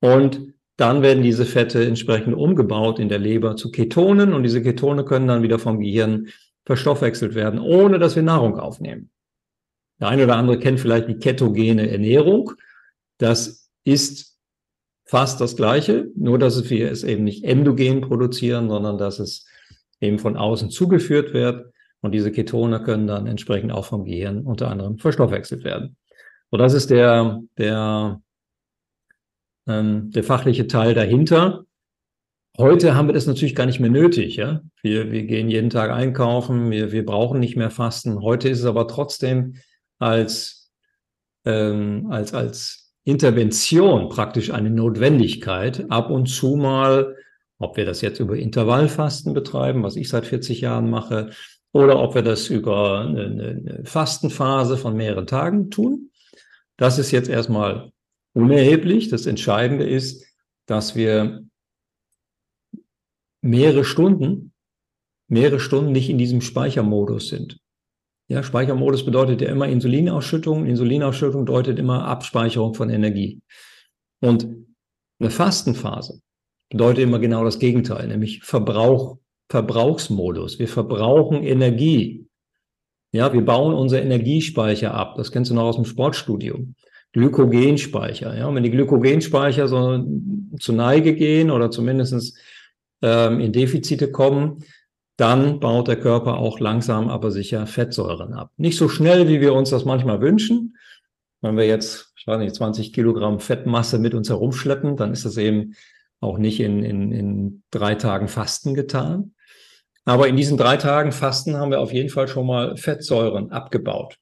und 0.00 0.54
dann 0.76 1.02
werden 1.02 1.22
diese 1.22 1.44
Fette 1.44 1.84
entsprechend 1.86 2.34
umgebaut 2.34 2.98
in 2.98 3.08
der 3.08 3.20
Leber 3.20 3.56
zu 3.56 3.70
Ketonen 3.70 4.32
und 4.32 4.42
diese 4.42 4.62
Ketone 4.62 5.04
können 5.04 5.28
dann 5.28 5.42
wieder 5.42 5.58
vom 5.58 5.78
Gehirn 5.78 6.28
verstoffwechselt 6.66 7.34
werden, 7.34 7.60
ohne 7.60 7.98
dass 7.98 8.16
wir 8.16 8.22
Nahrung 8.22 8.58
aufnehmen. 8.58 9.10
Der 10.00 10.08
eine 10.08 10.24
oder 10.24 10.36
andere 10.36 10.58
kennt 10.58 10.80
vielleicht 10.80 11.08
die 11.08 11.18
ketogene 11.18 11.88
Ernährung. 11.88 12.52
Das 13.18 13.70
ist 13.84 14.36
fast 15.04 15.40
das 15.40 15.56
Gleiche, 15.56 16.10
nur 16.16 16.38
dass 16.38 16.68
wir 16.68 16.90
es 16.90 17.04
eben 17.04 17.22
nicht 17.22 17.44
endogen 17.44 18.00
produzieren, 18.00 18.68
sondern 18.68 18.98
dass 18.98 19.20
es 19.20 19.46
eben 20.00 20.18
von 20.18 20.36
außen 20.36 20.70
zugeführt 20.70 21.32
wird. 21.32 21.72
Und 22.00 22.12
diese 22.12 22.32
Ketone 22.32 22.82
können 22.82 23.06
dann 23.06 23.26
entsprechend 23.26 23.72
auch 23.72 23.86
vom 23.86 24.04
Gehirn 24.04 24.42
unter 24.44 24.70
anderem 24.70 24.98
verstoffwechselt 24.98 25.64
werden. 25.64 25.96
So, 26.50 26.58
das 26.58 26.74
ist 26.74 26.90
der, 26.90 27.40
der 27.56 28.20
ähm, 29.66 30.10
der 30.10 30.24
fachliche 30.24 30.66
Teil 30.66 30.94
dahinter. 30.94 31.64
Heute 32.56 32.94
haben 32.94 33.08
wir 33.08 33.14
das 33.14 33.26
natürlich 33.26 33.54
gar 33.54 33.66
nicht 33.66 33.80
mehr 33.80 33.90
nötig. 33.90 34.36
Ja? 34.36 34.60
Wir, 34.82 35.10
wir 35.10 35.24
gehen 35.24 35.48
jeden 35.48 35.70
Tag 35.70 35.90
einkaufen, 35.90 36.70
wir, 36.70 36.92
wir 36.92 37.04
brauchen 37.04 37.40
nicht 37.40 37.56
mehr 37.56 37.70
Fasten. 37.70 38.20
Heute 38.20 38.48
ist 38.48 38.60
es 38.60 38.66
aber 38.66 38.86
trotzdem 38.86 39.56
als, 39.98 40.70
ähm, 41.44 42.06
als, 42.10 42.32
als 42.32 42.94
Intervention 43.04 44.08
praktisch 44.08 44.50
eine 44.50 44.70
Notwendigkeit, 44.70 45.86
ab 45.90 46.10
und 46.10 46.26
zu 46.26 46.56
mal, 46.56 47.16
ob 47.64 47.76
wir 47.76 47.84
das 47.84 48.00
jetzt 48.00 48.20
über 48.20 48.36
Intervallfasten 48.36 49.34
betreiben, 49.34 49.82
was 49.82 49.96
ich 49.96 50.08
seit 50.08 50.26
40 50.26 50.60
Jahren 50.60 50.90
mache, 50.90 51.30
oder 51.72 51.98
ob 52.00 52.14
wir 52.14 52.22
das 52.22 52.48
über 52.48 53.00
eine, 53.00 53.82
Fastenphase 53.84 54.76
von 54.76 54.96
mehreren 54.96 55.26
Tagen 55.26 55.70
tun. 55.70 56.10
Das 56.76 56.98
ist 56.98 57.10
jetzt 57.10 57.28
erstmal 57.28 57.90
unerheblich. 58.32 59.08
Das 59.08 59.26
Entscheidende 59.26 59.84
ist, 59.84 60.24
dass 60.66 60.94
wir 60.94 61.44
mehrere 63.42 63.84
Stunden, 63.84 64.52
mehrere 65.28 65.58
Stunden 65.58 65.92
nicht 65.92 66.08
in 66.08 66.18
diesem 66.18 66.40
Speichermodus 66.40 67.28
sind. 67.28 67.58
Ja, 68.28 68.42
Speichermodus 68.42 69.04
bedeutet 69.04 69.40
ja 69.40 69.48
immer 69.48 69.68
Insulinausschüttung. 69.68 70.66
Insulinausschüttung 70.66 71.44
bedeutet 71.44 71.78
immer 71.78 72.06
Abspeicherung 72.06 72.74
von 72.74 72.88
Energie. 72.88 73.40
Und 74.20 74.48
eine 75.18 75.30
Fastenphase 75.30 76.20
bedeutet 76.74 77.04
immer 77.04 77.20
genau 77.20 77.44
das 77.44 77.60
Gegenteil, 77.60 78.08
nämlich 78.08 78.42
Verbrauch, 78.42 79.18
Verbrauchsmodus. 79.48 80.58
Wir 80.58 80.66
verbrauchen 80.66 81.44
Energie. 81.44 82.26
Ja, 83.12 83.32
wir 83.32 83.44
bauen 83.44 83.74
unsere 83.74 84.02
Energiespeicher 84.02 84.92
ab. 84.92 85.14
Das 85.16 85.30
kennst 85.30 85.52
du 85.52 85.54
noch 85.54 85.62
aus 85.62 85.76
dem 85.76 85.84
Sportstudio. 85.84 86.66
Glykogenspeicher. 87.12 88.36
Ja, 88.36 88.48
und 88.48 88.56
wenn 88.56 88.64
die 88.64 88.72
Glykogenspeicher 88.72 89.68
so 89.68 90.04
zu 90.58 90.72
Neige 90.72 91.14
gehen 91.14 91.52
oder 91.52 91.70
zumindest 91.70 92.36
ähm, 93.02 93.38
in 93.38 93.52
Defizite 93.52 94.10
kommen, 94.10 94.64
dann 95.16 95.60
baut 95.60 95.86
der 95.86 96.00
Körper 96.00 96.38
auch 96.38 96.58
langsam, 96.58 97.08
aber 97.08 97.30
sicher 97.30 97.68
Fettsäuren 97.68 98.34
ab. 98.34 98.50
Nicht 98.56 98.78
so 98.78 98.88
schnell, 98.88 99.28
wie 99.28 99.40
wir 99.40 99.54
uns 99.54 99.70
das 99.70 99.84
manchmal 99.84 100.20
wünschen. 100.20 100.76
Wenn 101.40 101.56
wir 101.56 101.68
jetzt, 101.68 102.12
ich 102.16 102.26
weiß 102.26 102.40
nicht, 102.40 102.56
20 102.56 102.92
Kilogramm 102.92 103.38
Fettmasse 103.38 104.00
mit 104.00 104.12
uns 104.12 104.28
herumschleppen, 104.28 104.96
dann 104.96 105.12
ist 105.12 105.24
das 105.24 105.36
eben 105.36 105.76
auch 106.24 106.38
nicht 106.38 106.60
in, 106.60 106.82
in, 106.82 107.12
in 107.12 107.62
drei 107.70 107.94
Tagen 107.94 108.28
Fasten 108.28 108.74
getan. 108.74 109.34
Aber 110.04 110.28
in 110.28 110.36
diesen 110.36 110.56
drei 110.56 110.76
Tagen 110.76 111.12
Fasten 111.12 111.56
haben 111.56 111.70
wir 111.70 111.80
auf 111.80 111.92
jeden 111.92 112.10
Fall 112.10 112.28
schon 112.28 112.46
mal 112.46 112.76
Fettsäuren 112.76 113.50
abgebaut. 113.52 114.16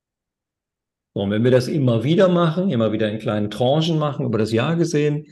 und 1.14 1.30
wenn 1.30 1.44
wir 1.44 1.50
das 1.50 1.68
immer 1.68 2.04
wieder 2.04 2.28
machen, 2.28 2.70
immer 2.70 2.92
wieder 2.92 3.10
in 3.10 3.18
kleinen 3.18 3.50
Tranchen 3.50 3.98
machen, 3.98 4.26
über 4.26 4.38
das 4.38 4.52
Jahr 4.52 4.76
gesehen, 4.76 5.26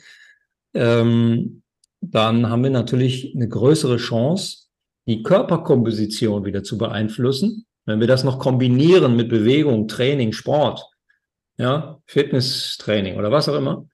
ähm, 0.75 1.63
dann 2.01 2.49
haben 2.49 2.63
wir 2.63 2.71
natürlich 2.71 3.35
eine 3.35 3.49
größere 3.49 3.99
Chance, 3.99 4.69
die 5.07 5.23
Körperkomposition 5.23 6.45
wieder 6.45 6.63
zu 6.63 6.79
beeinflussen. 6.79 7.67
Wenn 7.87 8.01
wir 8.01 8.07
das 8.07 8.25
noch 8.25 8.39
kombinieren 8.39 9.17
mit 9.17 9.29
Bewegung, 9.29 9.89
Training, 9.89 10.33
Sport, 10.33 10.85
ja, 11.59 12.01
Fitnesstraining 12.07 13.19
oder 13.19 13.31
was 13.31 13.49
auch 13.49 13.57
immer, 13.57 13.87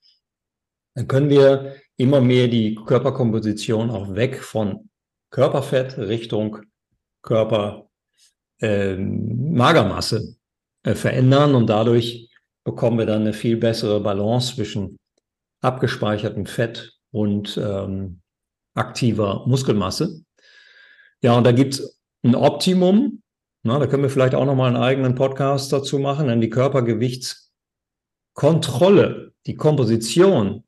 dann 0.94 1.08
können 1.08 1.30
wir 1.30 1.76
immer 1.96 2.20
mehr 2.20 2.48
die 2.48 2.74
Körperkomposition 2.74 3.90
auch 3.90 4.14
weg 4.14 4.42
von 4.42 4.90
Körperfett 5.30 5.98
Richtung 5.98 6.60
Körper 7.22 7.88
äh, 8.60 8.96
Magermasse 8.96 10.36
äh, 10.84 10.94
verändern 10.94 11.54
und 11.54 11.68
dadurch 11.68 12.30
bekommen 12.64 12.98
wir 12.98 13.06
dann 13.06 13.22
eine 13.22 13.32
viel 13.32 13.56
bessere 13.56 14.00
Balance 14.00 14.54
zwischen 14.54 14.98
abgespeichertem 15.62 16.46
Fett 16.46 16.96
und 17.10 17.58
ähm, 17.58 18.20
aktiver 18.74 19.44
Muskelmasse. 19.46 20.22
Ja, 21.22 21.36
und 21.36 21.44
da 21.44 21.52
gibt 21.52 21.74
es 21.74 22.00
ein 22.22 22.34
Optimum. 22.34 23.22
Na, 23.62 23.78
da 23.78 23.86
können 23.86 24.02
wir 24.02 24.10
vielleicht 24.10 24.34
auch 24.34 24.44
nochmal 24.44 24.68
einen 24.68 24.82
eigenen 24.82 25.14
Podcast 25.14 25.72
dazu 25.72 25.98
machen, 25.98 26.28
denn 26.28 26.40
die 26.40 26.50
Körpergewichtskontrolle, 26.50 29.32
die 29.46 29.56
Komposition 29.56 30.65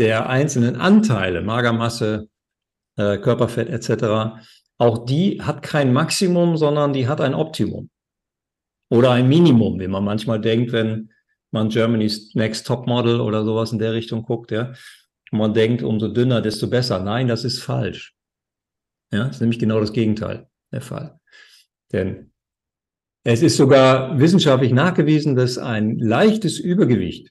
der 0.00 0.30
einzelnen 0.30 0.76
Anteile, 0.76 1.42
Magermasse, 1.42 2.28
äh, 2.96 3.18
Körperfett 3.18 3.68
etc., 3.68 4.40
auch 4.78 5.04
die 5.04 5.42
hat 5.42 5.60
kein 5.60 5.92
Maximum, 5.92 6.56
sondern 6.56 6.94
die 6.94 7.06
hat 7.06 7.20
ein 7.20 7.34
Optimum. 7.34 7.90
Oder 8.90 9.10
ein 9.10 9.28
Minimum, 9.28 9.78
wie 9.78 9.88
man 9.88 10.02
manchmal 10.02 10.40
denkt, 10.40 10.72
wenn 10.72 11.12
man 11.52 11.68
Germany's 11.68 12.34
Next 12.34 12.66
Top 12.66 12.86
Model 12.86 13.20
oder 13.20 13.44
sowas 13.44 13.72
in 13.72 13.78
der 13.78 13.92
Richtung 13.92 14.22
guckt, 14.22 14.50
ja. 14.50 14.72
Und 15.30 15.38
man 15.38 15.52
denkt, 15.52 15.82
umso 15.82 16.08
dünner, 16.08 16.40
desto 16.40 16.68
besser. 16.68 16.98
Nein, 16.98 17.28
das 17.28 17.44
ist 17.44 17.60
falsch. 17.60 18.14
Ja, 19.12 19.24
das 19.24 19.36
ist 19.36 19.40
nämlich 19.40 19.58
genau 19.58 19.80
das 19.80 19.92
Gegenteil 19.92 20.48
der 20.72 20.80
Fall. 20.80 21.20
Denn 21.92 22.32
es 23.22 23.42
ist 23.42 23.58
sogar 23.58 24.18
wissenschaftlich 24.18 24.72
nachgewiesen, 24.72 25.36
dass 25.36 25.58
ein 25.58 25.98
leichtes 25.98 26.58
Übergewicht, 26.58 27.30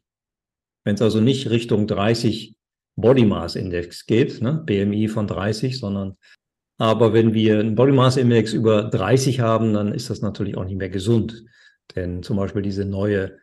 wenn 0.85 0.95
es 0.95 1.01
also 1.01 1.19
nicht 1.19 1.49
Richtung 1.49 1.87
30 1.87 2.55
Body 3.01 3.25
Mass 3.25 3.55
Index 3.55 4.05
geht, 4.05 4.41
ne, 4.41 4.61
BMI 4.65 5.07
von 5.07 5.27
30, 5.27 5.79
sondern 5.79 6.17
aber 6.79 7.11
wenn 7.11 7.33
wir 7.33 7.59
einen 7.59 7.75
Body 7.75 7.91
Mass 7.91 8.15
Index 8.15 8.53
über 8.53 8.83
30 8.83 9.41
haben, 9.41 9.73
dann 9.73 9.93
ist 9.93 10.09
das 10.09 10.21
natürlich 10.21 10.55
auch 10.55 10.63
nicht 10.63 10.77
mehr 10.77 10.89
gesund. 10.89 11.43
Denn 11.95 12.23
zum 12.23 12.37
Beispiel 12.37 12.61
diese 12.61 12.85
neue 12.85 13.37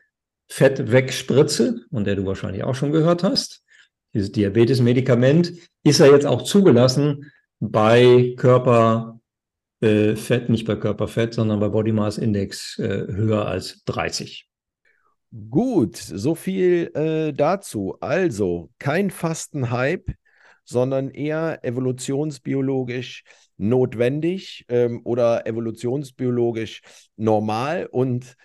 Fettwegspritze, 0.49 1.83
von 1.91 2.05
der 2.05 2.17
du 2.17 2.25
wahrscheinlich 2.25 2.65
auch 2.65 2.75
schon 2.75 2.93
gehört 2.93 3.23
hast, 3.23 3.63
dieses 4.15 4.33
Diabetes-Medikament, 4.33 5.53
ist 5.85 5.99
ja 5.99 6.07
jetzt 6.07 6.25
auch 6.25 6.43
zugelassen 6.43 7.31
bei 7.61 8.35
Körperfett, 8.39 9.21
äh, 9.83 10.49
nicht 10.49 10.67
bei 10.67 10.77
Körperfett, 10.77 11.35
sondern 11.35 11.61
bei 11.61 11.69
Body 11.69 11.93
Mass 11.93 12.17
Index 12.17 12.79
äh, 12.79 13.07
höher 13.07 13.47
als 13.47 13.85
30. 13.85 14.49
Gut, 15.51 15.97
so 15.97 16.35
viel 16.35 16.91
äh, 16.95 17.33
dazu. 17.35 17.97
Also 18.01 18.71
kein 18.79 19.11
Fastenhype, 19.11 20.15
sondern 20.65 21.11
eher 21.11 21.63
evolutionsbiologisch 21.63 23.23
notwendig 23.59 24.65
ähm, 24.69 25.03
oder 25.05 25.47
evolutionsbiologisch 25.47 26.81
normal 27.17 27.87
und 27.91 28.37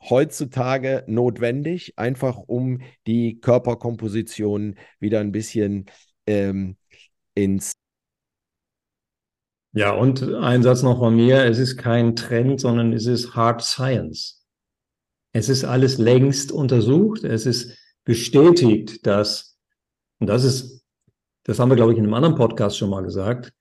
heutzutage 0.00 1.04
notwendig, 1.06 1.98
einfach 1.98 2.38
um 2.38 2.80
die 3.06 3.40
Körperkomposition 3.40 4.76
wieder 5.00 5.20
ein 5.20 5.32
bisschen 5.32 5.84
ähm, 6.26 6.76
ins 7.34 7.72
ja, 9.72 9.92
und 9.92 10.22
ein 10.22 10.62
Satz 10.62 10.82
noch 10.82 10.98
von 10.98 11.14
mir, 11.14 11.44
es 11.44 11.58
ist 11.58 11.76
kein 11.76 12.16
Trend, 12.16 12.58
sondern 12.58 12.94
es 12.94 13.04
ist 13.04 13.34
Hard 13.34 13.62
Science. 13.62 14.37
Es 15.38 15.48
ist 15.48 15.62
alles 15.62 15.98
längst 15.98 16.50
untersucht, 16.50 17.22
es 17.22 17.46
ist 17.46 17.78
bestätigt, 18.04 19.06
dass, 19.06 19.56
und 20.18 20.26
das 20.26 20.42
ist, 20.42 20.84
das 21.44 21.60
haben 21.60 21.68
wir, 21.68 21.76
glaube 21.76 21.92
ich, 21.92 21.98
in 21.98 22.02
einem 22.02 22.14
anderen 22.14 22.34
Podcast 22.34 22.76
schon 22.76 22.90
mal 22.90 23.04
gesagt, 23.04 23.52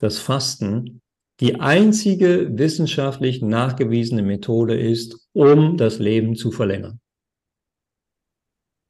dass 0.00 0.18
Fasten 0.18 1.00
die 1.40 1.60
einzige 1.60 2.58
wissenschaftlich 2.58 3.40
nachgewiesene 3.40 4.22
Methode 4.22 4.78
ist, 4.78 5.30
um 5.32 5.78
das 5.78 5.98
Leben 5.98 6.36
zu 6.36 6.52
verlängern. 6.52 7.00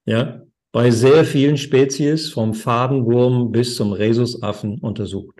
Ja, 0.04 0.42
bei 0.72 0.90
sehr 0.90 1.24
vielen 1.24 1.56
Spezies, 1.56 2.30
vom 2.30 2.52
Fadenwurm 2.52 3.52
bis 3.52 3.76
zum 3.76 3.92
Rhesusaffen 3.92 4.80
untersucht. 4.80 5.38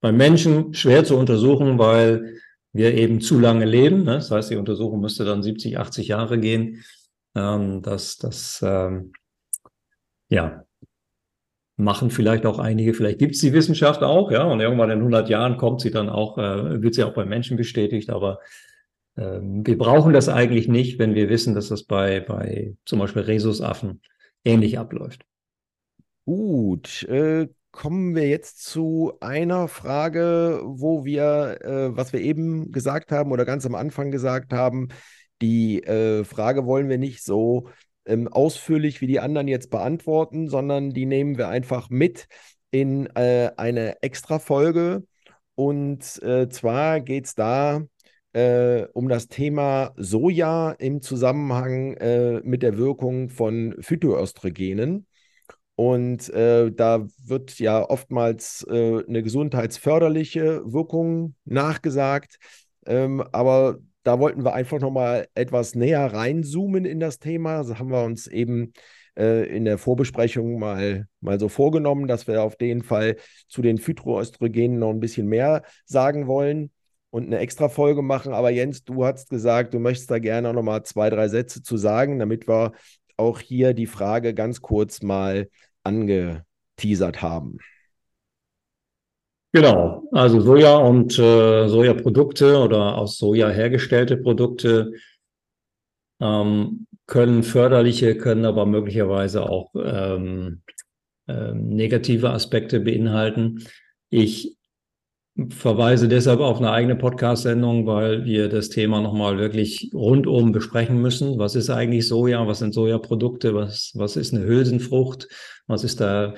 Bei 0.00 0.10
Menschen 0.10 0.74
schwer 0.74 1.04
zu 1.04 1.16
untersuchen, 1.16 1.78
weil 1.78 2.40
wir 2.72 2.94
eben 2.94 3.20
zu 3.20 3.38
lange 3.38 3.64
leben. 3.64 4.04
Ne? 4.04 4.14
Das 4.14 4.30
heißt, 4.30 4.50
die 4.50 4.56
Untersuchung 4.56 5.00
müsste 5.00 5.24
dann 5.24 5.42
70, 5.42 5.78
80 5.78 6.08
Jahre 6.08 6.38
gehen. 6.38 6.82
Ähm, 7.34 7.82
das, 7.82 8.18
das, 8.18 8.62
ähm, 8.64 9.12
ja, 10.28 10.64
machen 11.76 12.10
vielleicht 12.10 12.46
auch 12.46 12.58
einige. 12.58 12.94
Vielleicht 12.94 13.18
gibt 13.18 13.34
es 13.34 13.40
die 13.40 13.52
Wissenschaft 13.52 14.02
auch, 14.02 14.30
ja, 14.30 14.44
und 14.44 14.60
irgendwann 14.60 14.90
in 14.90 14.98
100 14.98 15.28
Jahren 15.28 15.56
kommt 15.56 15.80
sie 15.80 15.90
dann 15.90 16.08
auch, 16.08 16.38
äh, 16.38 16.82
wird 16.82 16.94
sie 16.94 17.04
auch 17.04 17.14
bei 17.14 17.24
Menschen 17.24 17.56
bestätigt. 17.56 18.10
Aber 18.10 18.38
ähm, 19.16 19.66
wir 19.66 19.76
brauchen 19.76 20.12
das 20.12 20.28
eigentlich 20.28 20.68
nicht, 20.68 20.98
wenn 20.98 21.14
wir 21.14 21.28
wissen, 21.28 21.54
dass 21.54 21.68
das 21.68 21.84
bei, 21.84 22.20
bei 22.20 22.76
zum 22.84 22.98
Beispiel 22.98 23.22
Rhesusaffen 23.22 24.02
ähnlich 24.44 24.78
abläuft. 24.78 25.24
Gut, 26.24 27.02
äh, 27.04 27.48
kommen 27.72 28.14
wir 28.14 28.28
jetzt 28.28 28.64
zu 28.64 29.12
einer 29.20 29.68
Frage, 29.68 30.60
wo 30.64 31.04
wir, 31.04 31.58
äh, 31.62 31.96
was 31.96 32.12
wir 32.12 32.20
eben 32.20 32.72
gesagt 32.72 33.12
haben 33.12 33.32
oder 33.32 33.44
ganz 33.44 33.64
am 33.66 33.74
Anfang 33.74 34.10
gesagt 34.10 34.52
haben, 34.52 34.88
die 35.40 35.82
äh, 35.84 36.24
Frage 36.24 36.66
wollen 36.66 36.88
wir 36.88 36.98
nicht 36.98 37.24
so 37.24 37.68
ähm, 38.06 38.28
ausführlich 38.28 39.00
wie 39.00 39.06
die 39.06 39.20
anderen 39.20 39.48
jetzt 39.48 39.70
beantworten, 39.70 40.48
sondern 40.48 40.90
die 40.90 41.06
nehmen 41.06 41.38
wir 41.38 41.48
einfach 41.48 41.90
mit 41.90 42.26
in 42.70 43.06
äh, 43.16 43.50
eine 43.56 44.02
extra 44.02 44.38
Folge. 44.38 45.04
Und 45.54 46.22
äh, 46.22 46.48
zwar 46.48 47.00
geht 47.00 47.26
es 47.26 47.34
da 47.34 47.82
äh, 48.32 48.86
um 48.92 49.08
das 49.08 49.28
Thema 49.28 49.92
Soja 49.96 50.72
im 50.72 51.02
Zusammenhang 51.02 51.94
äh, 51.94 52.40
mit 52.42 52.62
der 52.62 52.78
Wirkung 52.78 53.28
von 53.28 53.76
Phytoöstrogenen. 53.80 55.06
Und 55.80 56.28
äh, 56.34 56.70
da 56.70 57.06
wird 57.24 57.58
ja 57.58 57.88
oftmals 57.88 58.66
äh, 58.68 59.02
eine 59.08 59.22
gesundheitsförderliche 59.22 60.60
Wirkung 60.70 61.36
nachgesagt. 61.46 62.36
Ähm, 62.84 63.24
aber 63.32 63.78
da 64.02 64.18
wollten 64.18 64.44
wir 64.44 64.52
einfach 64.52 64.78
nochmal 64.78 65.28
etwas 65.34 65.74
näher 65.74 66.12
reinzoomen 66.12 66.84
in 66.84 67.00
das 67.00 67.18
Thema. 67.18 67.62
Das 67.62 67.78
haben 67.78 67.90
wir 67.90 68.04
uns 68.04 68.26
eben 68.26 68.74
äh, 69.16 69.46
in 69.46 69.64
der 69.64 69.78
Vorbesprechung 69.78 70.58
mal, 70.58 71.06
mal 71.22 71.40
so 71.40 71.48
vorgenommen, 71.48 72.08
dass 72.08 72.26
wir 72.26 72.42
auf 72.42 72.56
jeden 72.60 72.82
Fall 72.82 73.16
zu 73.48 73.62
den 73.62 73.78
Phytoöstrogenen 73.78 74.78
noch 74.78 74.90
ein 74.90 75.00
bisschen 75.00 75.28
mehr 75.28 75.62
sagen 75.86 76.26
wollen 76.26 76.72
und 77.08 77.24
eine 77.24 77.38
extra 77.38 77.70
Folge 77.70 78.02
machen. 78.02 78.34
Aber 78.34 78.50
Jens, 78.50 78.84
du 78.84 79.06
hast 79.06 79.30
gesagt, 79.30 79.72
du 79.72 79.78
möchtest 79.78 80.10
da 80.10 80.18
gerne 80.18 80.52
noch 80.52 80.62
mal 80.62 80.82
zwei, 80.84 81.08
drei 81.08 81.28
Sätze 81.28 81.62
zu 81.62 81.78
sagen, 81.78 82.18
damit 82.18 82.46
wir 82.46 82.72
auch 83.16 83.40
hier 83.40 83.72
die 83.72 83.86
Frage 83.86 84.34
ganz 84.34 84.60
kurz 84.60 85.00
mal 85.02 85.48
angeteasert 85.82 87.22
haben. 87.22 87.58
Genau, 89.52 90.04
also 90.12 90.40
Soja 90.40 90.76
und 90.76 91.18
äh, 91.18 91.68
Sojaprodukte 91.68 92.58
oder 92.58 92.96
aus 92.96 93.18
Soja 93.18 93.48
hergestellte 93.48 94.16
Produkte 94.16 94.92
ähm, 96.20 96.86
können 97.06 97.42
förderliche, 97.42 98.16
können 98.16 98.44
aber 98.44 98.64
möglicherweise 98.64 99.42
auch 99.48 99.72
ähm, 99.74 100.62
äh, 101.26 101.52
negative 101.54 102.30
Aspekte 102.30 102.78
beinhalten. 102.78 103.66
Ich 104.08 104.56
verweise 105.48 106.08
deshalb 106.08 106.40
auf 106.40 106.58
eine 106.58 106.70
eigene 106.70 106.96
Podcast-Sendung, 106.96 107.86
weil 107.86 108.24
wir 108.24 108.48
das 108.48 108.68
Thema 108.68 109.00
nochmal 109.00 109.38
wirklich 109.38 109.90
rundum 109.94 110.52
besprechen 110.52 111.00
müssen. 111.00 111.38
Was 111.38 111.54
ist 111.54 111.70
eigentlich 111.70 112.06
Soja? 112.06 112.46
Was 112.46 112.58
sind 112.58 112.74
Sojaprodukte? 112.74 113.54
Was, 113.54 113.92
was 113.94 114.16
ist 114.16 114.34
eine 114.34 114.44
Hülsenfrucht? 114.44 115.28
Was 115.66 115.84
ist 115.84 116.00
da 116.00 116.34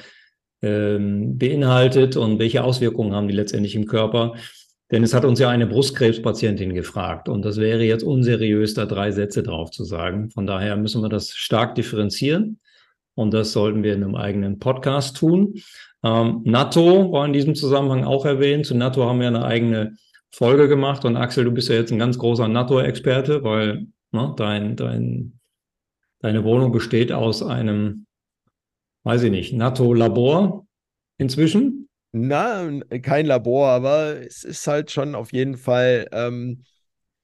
ähm, 0.62 1.38
beinhaltet 1.38 2.16
und 2.16 2.38
welche 2.38 2.62
Auswirkungen 2.62 3.14
haben 3.14 3.28
die 3.28 3.34
letztendlich 3.34 3.74
im 3.74 3.86
Körper? 3.86 4.34
Denn 4.90 5.03
es 5.03 5.14
hat 5.14 5.24
uns 5.24 5.40
ja 5.40 5.48
eine 5.48 5.66
Brustkrebspatientin 5.66 6.74
gefragt 6.74 7.28
und 7.28 7.44
das 7.44 7.57
wäre 7.57 7.82
jetzt 7.82 8.05
unseriös, 8.05 8.74
da 8.74 8.84
drei 8.84 9.11
Sätze 9.11 9.42
drauf 9.42 9.70
zu 9.70 9.84
sagen. 9.84 10.30
Von 10.30 10.46
daher 10.46 10.76
müssen 10.76 11.03
wir 11.03 11.09
das 11.09 11.30
stark 11.30 11.74
differenzieren 11.74 12.61
und 13.14 13.32
das 13.32 13.53
sollten 13.53 13.82
wir 13.82 13.94
in 13.94 14.05
einem 14.05 14.16
eigenen 14.16 14.59
Podcast 14.59 15.16
tun. 15.16 15.55
Ähm, 16.05 16.42
NATO 16.44 17.12
war 17.12 17.26
in 17.26 17.32
diesem 17.32 17.55
Zusammenhang 17.55 18.05
auch 18.05 18.24
erwähnt. 18.24 18.66
Zu 18.66 18.74
NATO 18.74 19.05
haben 19.09 19.20
wir 19.20 19.28
eine 19.28 19.44
eigene 19.44 19.96
Folge 20.30 20.68
gemacht 20.68 21.05
und 21.05 21.16
Axel, 21.16 21.44
du 21.44 21.53
bist 21.53 21.68
ja 21.68 21.76
jetzt 21.76 21.92
ein 21.92 21.98
ganz 21.98 22.18
großer 22.18 22.48
NATO-Experte, 22.48 23.44
weil 23.44 23.86
ne, 24.12 24.34
dein, 24.36 24.76
dein, 24.76 25.38
deine 26.20 26.42
Wohnung 26.44 26.72
besteht 26.72 27.12
aus 27.12 27.42
einem, 27.42 28.07
weiß 29.05 29.24
ich 29.24 29.30
nicht, 29.30 29.53
NATO-Labor 29.53 30.66
inzwischen. 31.18 31.88
Na, 32.12 32.68
kein 33.03 33.26
Labor, 33.26 33.68
aber 33.68 34.20
es 34.26 34.44
ist 34.44 34.66
halt 34.66 34.90
schon 34.90 35.14
auf 35.14 35.32
jeden 35.32 35.57
Fall 35.57 36.09
ähm, 36.12 36.64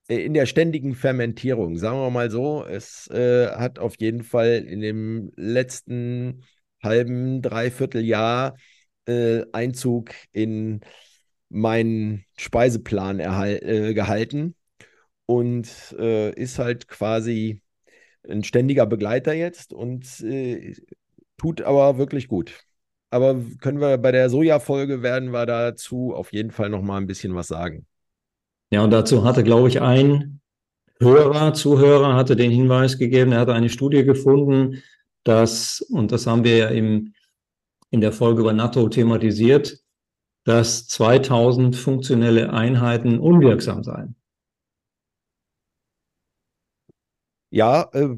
in 0.07 0.33
der 0.33 0.47
ständigen 0.47 0.95
Fermentierung, 0.95 1.77
sagen 1.77 1.99
wir 1.99 2.09
mal 2.09 2.31
so. 2.31 2.65
Es 2.65 3.07
äh, 3.11 3.49
hat 3.49 3.77
auf 3.77 3.95
jeden 3.99 4.23
Fall 4.23 4.65
in 4.67 4.81
dem 4.81 5.31
letzten 5.35 6.43
halben, 6.81 7.41
dreiviertel 7.41 8.03
Jahr 8.03 8.55
äh, 9.05 9.43
Einzug 9.51 10.11
in 10.31 10.81
meinen 11.49 12.25
Speiseplan 12.37 13.19
äh, 13.19 13.93
gehalten 13.93 14.55
und 15.25 15.67
äh, 15.97 16.31
ist 16.33 16.59
halt 16.59 16.87
quasi 16.87 17.61
ein 18.27 18.43
ständiger 18.43 18.85
Begleiter 18.85 19.33
jetzt 19.33 19.73
und 19.73 20.19
äh, 20.21 20.75
tut 21.37 21.61
aber 21.61 21.97
wirklich 21.97 22.27
gut. 22.27 22.65
Aber 23.11 23.35
können 23.59 23.79
wir 23.79 23.97
bei 23.97 24.11
der 24.11 24.29
Soja-Folge 24.29 25.01
werden 25.01 25.31
wir 25.31 25.45
dazu 25.45 26.13
auf 26.13 26.31
jeden 26.31 26.51
Fall 26.51 26.69
noch 26.69 26.83
mal 26.83 26.97
ein 26.97 27.07
bisschen 27.07 27.33
was 27.33 27.47
sagen. 27.47 27.87
Ja, 28.71 28.83
und 28.83 28.91
dazu 28.91 29.23
hatte, 29.23 29.43
glaube 29.43 29.67
ich, 29.67 29.81
ein 29.81 30.41
Hörer, 30.99 31.53
Zuhörer 31.53 32.15
hatte 32.15 32.35
den 32.35 32.51
Hinweis 32.51 32.97
gegeben, 32.97 33.31
er 33.31 33.39
hatte 33.39 33.53
eine 33.53 33.69
Studie 33.69 34.03
gefunden, 34.03 34.83
dass, 35.23 35.81
und 35.81 36.11
das 36.11 36.27
haben 36.27 36.43
wir 36.43 36.57
ja 36.57 36.67
im, 36.69 37.13
in 37.91 38.01
der 38.01 38.13
Folge 38.13 38.41
über 38.41 38.53
NATO 38.53 38.87
thematisiert, 38.89 39.79
dass 40.45 40.87
2000 40.87 41.75
funktionelle 41.75 42.51
Einheiten 42.53 43.19
unwirksam 43.19 43.83
seien. 43.83 44.15
Ja, 47.51 47.89
äh, 47.93 48.17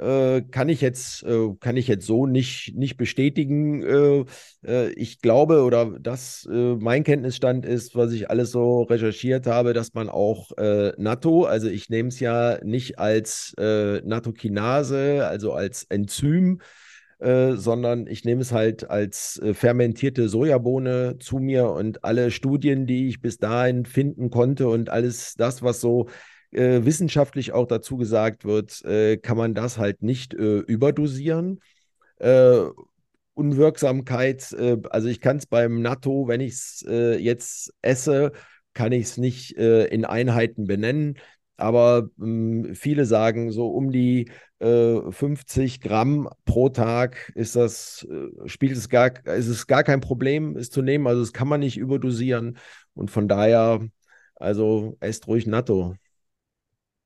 äh, 0.00 0.42
kann 0.50 0.68
ich 0.68 0.80
jetzt, 0.80 1.22
äh, 1.24 1.50
kann 1.60 1.76
ich 1.76 1.86
jetzt 1.86 2.06
so 2.06 2.26
nicht, 2.26 2.74
nicht 2.74 2.96
bestätigen. 2.96 3.82
Äh, 3.82 4.24
äh 4.66 4.90
ich 4.92 5.20
glaube 5.20 5.62
oder 5.62 5.98
das 6.00 6.48
äh, 6.50 6.76
mein 6.76 7.04
Kenntnisstand 7.04 7.66
ist, 7.66 7.94
was 7.94 8.12
ich 8.12 8.30
alles 8.30 8.50
so 8.50 8.82
recherchiert 8.82 9.46
habe, 9.46 9.74
dass 9.74 9.92
man 9.94 10.08
auch 10.08 10.56
äh, 10.56 10.92
NATO, 10.96 11.44
also 11.44 11.68
ich 11.68 11.90
nehme 11.90 12.08
es 12.08 12.20
ja 12.20 12.58
nicht 12.64 12.98
als 12.98 13.54
Nattokinase, 13.58 15.26
also 15.26 15.52
als 15.52 15.84
Enzym, 15.84 16.60
sondern 17.18 18.06
ich 18.06 18.24
nehme 18.24 18.40
es 18.40 18.52
halt 18.52 18.88
als 18.88 19.40
fermentierte 19.52 20.28
Sojabohne 20.28 21.18
zu 21.18 21.38
mir 21.38 21.70
und 21.70 22.04
alle 22.04 22.30
Studien, 22.30 22.86
die 22.86 23.08
ich 23.08 23.20
bis 23.20 23.38
dahin 23.38 23.84
finden 23.84 24.30
konnte 24.30 24.68
und 24.68 24.88
alles 24.88 25.34
das, 25.34 25.62
was 25.62 25.80
so 25.80 26.08
äh, 26.52 26.84
wissenschaftlich 26.84 27.52
auch 27.52 27.66
dazu 27.66 27.96
gesagt 27.96 28.44
wird, 28.44 28.84
äh, 28.84 29.16
kann 29.16 29.36
man 29.36 29.54
das 29.54 29.78
halt 29.78 30.02
nicht 30.02 30.34
äh, 30.34 30.58
überdosieren. 30.58 31.60
Äh, 32.18 32.60
Unwirksamkeit, 33.34 34.52
äh, 34.52 34.76
also 34.90 35.08
ich 35.08 35.20
kann 35.20 35.38
es 35.38 35.46
beim 35.46 35.80
Natto, 35.82 36.28
wenn 36.28 36.40
ich 36.40 36.52
es 36.52 36.84
äh, 36.88 37.16
jetzt 37.18 37.72
esse, 37.82 38.32
kann 38.74 38.92
ich 38.92 39.02
es 39.02 39.16
nicht 39.16 39.52
in 39.56 40.04
Einheiten 40.04 40.64
benennen. 40.64 41.18
Aber 41.56 42.08
ähm, 42.22 42.70
viele 42.74 43.04
sagen, 43.04 43.50
so 43.50 43.68
um 43.68 43.90
die 43.90 44.30
50 44.60 45.80
Gramm 45.80 46.28
pro 46.44 46.68
Tag 46.68 47.32
ist 47.34 47.56
das, 47.56 48.06
spielt 48.44 48.76
es 48.76 48.88
gar, 48.90 49.10
ist 49.26 49.48
es 49.48 49.66
gar 49.66 49.82
kein 49.82 50.00
Problem, 50.00 50.54
es 50.56 50.70
zu 50.70 50.82
nehmen. 50.82 51.06
Also 51.06 51.22
das 51.22 51.32
kann 51.32 51.48
man 51.48 51.60
nicht 51.60 51.78
überdosieren. 51.78 52.58
Und 52.94 53.10
von 53.10 53.26
daher, 53.26 53.80
also 54.36 54.98
esst 55.00 55.26
ruhig 55.26 55.46
Natto. 55.46 55.96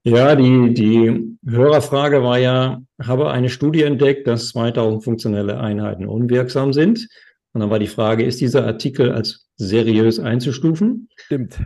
Ja, 0.06 0.36
die, 0.36 0.74
die 0.74 1.38
Hörerfrage 1.46 2.22
war 2.22 2.38
ja, 2.38 2.82
habe 3.02 3.30
eine 3.30 3.48
Studie 3.48 3.82
entdeckt, 3.82 4.26
dass 4.26 4.48
2000 4.48 5.02
funktionelle 5.02 5.58
Einheiten 5.58 6.06
unwirksam 6.06 6.74
sind. 6.74 7.08
Und 7.54 7.62
dann 7.62 7.70
war 7.70 7.78
die 7.78 7.86
Frage, 7.86 8.24
ist 8.24 8.40
dieser 8.42 8.66
Artikel 8.66 9.12
als 9.12 9.48
seriös 9.56 10.20
einzustufen? 10.20 11.08
Stimmt. 11.16 11.58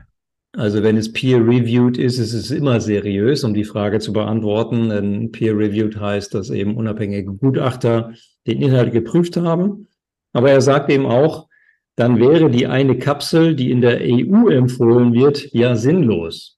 Also 0.53 0.83
wenn 0.85 0.97
es 0.97 1.13
peer-reviewed 1.13 1.99
ist, 1.99 2.19
ist 2.19 2.33
es 2.33 2.51
immer 2.53 2.81
seriös, 2.81 3.43
um 3.43 3.55
die 3.55 3.65
Frage 3.65 3.99
zu 3.99 4.13
beantworten. 4.13 4.89
Denn 4.91 5.33
peer-reviewed 5.33 5.99
heißt, 5.99 6.33
dass 6.33 6.51
eben 6.51 6.77
unabhängige 6.77 7.33
Gutachter 7.33 8.13
den 8.47 8.63
Inhalt 8.63 8.93
geprüft 8.93 9.37
haben. 9.37 9.89
Aber 10.33 10.51
er 10.51 10.61
sagt 10.61 10.91
eben 10.91 11.07
auch, 11.07 11.49
dann 11.97 12.21
wäre 12.21 12.51
die 12.51 12.69
eine 12.69 12.97
Kapsel, 12.99 13.57
die 13.57 13.73
in 13.73 13.81
der 13.81 14.01
EU 14.01 14.49
empfohlen 14.49 15.13
wird, 15.13 15.53
ja 15.53 15.75
sinnlos. 15.75 16.58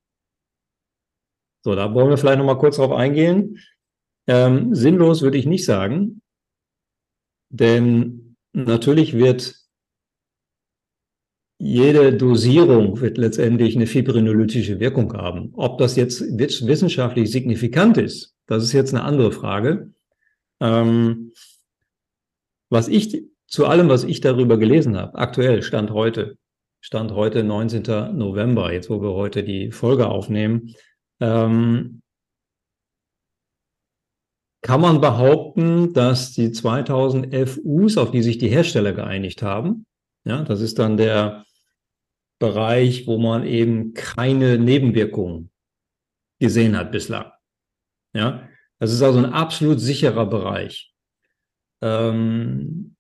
So, 1.62 1.74
da 1.74 1.92
wollen 1.94 2.08
wir 2.08 2.16
vielleicht 2.16 2.38
noch 2.38 2.46
mal 2.46 2.58
kurz 2.58 2.76
drauf 2.76 2.92
eingehen. 2.92 3.58
Ähm, 4.26 4.74
sinnlos 4.74 5.22
würde 5.22 5.38
ich 5.38 5.46
nicht 5.46 5.64
sagen, 5.64 6.22
denn 7.48 8.36
natürlich 8.52 9.14
wird 9.14 9.56
jede 11.58 12.14
Dosierung 12.16 13.00
wird 13.02 13.18
letztendlich 13.18 13.76
eine 13.76 13.86
fibrinolytische 13.86 14.80
Wirkung 14.80 15.12
haben. 15.12 15.52
Ob 15.56 15.76
das 15.76 15.94
jetzt 15.94 16.22
wissenschaftlich 16.38 17.30
signifikant 17.30 17.98
ist, 17.98 18.34
das 18.46 18.64
ist 18.64 18.72
jetzt 18.72 18.94
eine 18.94 19.04
andere 19.04 19.30
Frage. 19.30 19.92
Ähm, 20.60 21.32
was 22.70 22.88
ich 22.88 23.24
zu 23.46 23.66
allem, 23.66 23.90
was 23.90 24.04
ich 24.04 24.20
darüber 24.22 24.56
gelesen 24.56 24.96
habe, 24.96 25.18
aktuell 25.18 25.62
Stand 25.62 25.90
heute, 25.90 26.38
Stand 26.80 27.12
heute 27.12 27.44
19. 27.44 28.16
November, 28.16 28.72
jetzt 28.72 28.88
wo 28.88 29.02
wir 29.02 29.12
heute 29.12 29.42
die 29.42 29.70
Folge 29.70 30.08
aufnehmen, 30.08 30.74
ähm, 31.20 32.02
kann 34.62 34.80
man 34.80 35.00
behaupten, 35.00 35.92
dass 35.94 36.32
die 36.32 36.52
2000 36.52 37.34
FUs, 37.48 37.96
auf 37.96 38.10
die 38.10 38.22
sich 38.22 38.38
die 38.38 38.48
Hersteller 38.48 38.92
geeinigt 38.92 39.42
haben, 39.42 39.86
ja, 40.24 40.42
das 40.42 40.60
ist 40.60 40.78
dann 40.78 40.96
der 40.96 41.44
Bereich, 42.38 43.06
wo 43.06 43.18
man 43.18 43.46
eben 43.46 43.94
keine 43.94 44.58
Nebenwirkungen 44.58 45.50
gesehen 46.38 46.76
hat 46.76 46.92
bislang. 46.92 47.30
Ja, 48.14 48.48
das 48.78 48.92
ist 48.92 49.02
also 49.02 49.18
ein 49.18 49.32
absolut 49.32 49.80
sicherer 49.80 50.26
Bereich, 50.26 50.92
ähm, 51.82 52.96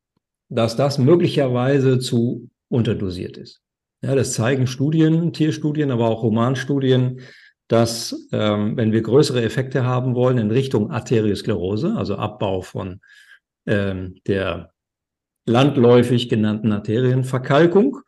dass 0.48 0.76
das 0.76 0.98
möglicherweise 0.98 1.98
zu 1.98 2.50
unterdosiert 2.68 3.36
ist. 3.36 3.62
Ja, 4.02 4.14
das 4.14 4.32
zeigen 4.32 4.66
Studien, 4.66 5.32
Tierstudien, 5.32 5.90
aber 5.90 6.08
auch 6.08 6.22
Humanstudien, 6.22 7.20
dass 7.70 8.26
ähm, 8.32 8.76
wenn 8.76 8.90
wir 8.90 9.00
größere 9.00 9.44
Effekte 9.44 9.84
haben 9.84 10.16
wollen 10.16 10.38
in 10.38 10.50
Richtung 10.50 10.90
Arteriosklerose, 10.90 11.94
also 11.96 12.16
Abbau 12.16 12.62
von 12.62 13.00
ähm, 13.64 14.16
der 14.26 14.72
landläufig 15.46 16.28
genannten 16.28 16.72
Arterienverkalkung, 16.72 18.00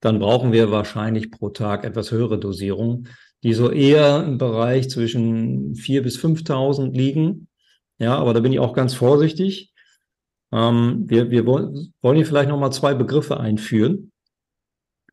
dann 0.00 0.18
brauchen 0.18 0.50
wir 0.50 0.72
wahrscheinlich 0.72 1.30
pro 1.30 1.50
Tag 1.50 1.84
etwas 1.84 2.10
höhere 2.10 2.40
Dosierungen, 2.40 3.08
die 3.44 3.54
so 3.54 3.70
eher 3.70 4.24
im 4.24 4.36
Bereich 4.36 4.90
zwischen 4.90 5.74
4.000 5.74 6.02
bis 6.02 6.18
5.000 6.18 6.90
liegen. 6.90 7.46
Ja, 7.98 8.16
aber 8.16 8.34
da 8.34 8.40
bin 8.40 8.52
ich 8.52 8.58
auch 8.58 8.72
ganz 8.72 8.94
vorsichtig. 8.94 9.72
Ähm, 10.50 11.04
wir, 11.06 11.30
wir 11.30 11.46
wollen 11.46 12.16
hier 12.16 12.26
vielleicht 12.26 12.48
nochmal 12.48 12.72
zwei 12.72 12.94
Begriffe 12.94 13.38
einführen. 13.38 14.10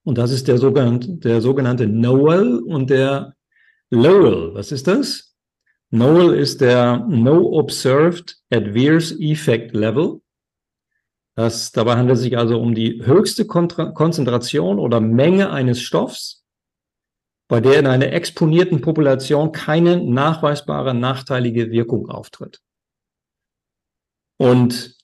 Und 0.01 0.17
das 0.17 0.31
ist 0.31 0.47
der 0.47 0.57
sogenannte, 0.57 1.17
der 1.17 1.39
sogenannte 1.39 1.85
NOEL 1.85 2.57
und 2.57 2.89
der 2.89 3.34
Lowell, 3.91 4.53
was 4.53 4.71
ist 4.71 4.87
das? 4.87 5.35
Lowell 5.91 6.37
ist 6.37 6.61
der 6.61 7.05
No 7.07 7.57
Observed 7.57 8.37
Adverse 8.49 9.15
Effect 9.19 9.73
Level. 9.75 10.21
Das, 11.35 11.71
dabei 11.71 11.95
handelt 11.97 12.17
es 12.17 12.23
sich 12.23 12.37
also 12.37 12.59
um 12.59 12.73
die 12.73 13.05
höchste 13.05 13.45
Kontra 13.45 13.91
Konzentration 13.91 14.79
oder 14.79 14.99
Menge 15.01 15.51
eines 15.51 15.81
Stoffs, 15.81 16.45
bei 17.47 17.59
der 17.59 17.79
in 17.79 17.87
einer 17.87 18.11
exponierten 18.11 18.81
Population 18.81 19.51
keine 19.51 20.03
nachweisbare 20.03 20.93
nachteilige 20.93 21.71
Wirkung 21.71 22.09
auftritt. 22.09 22.61
Und 24.37 24.97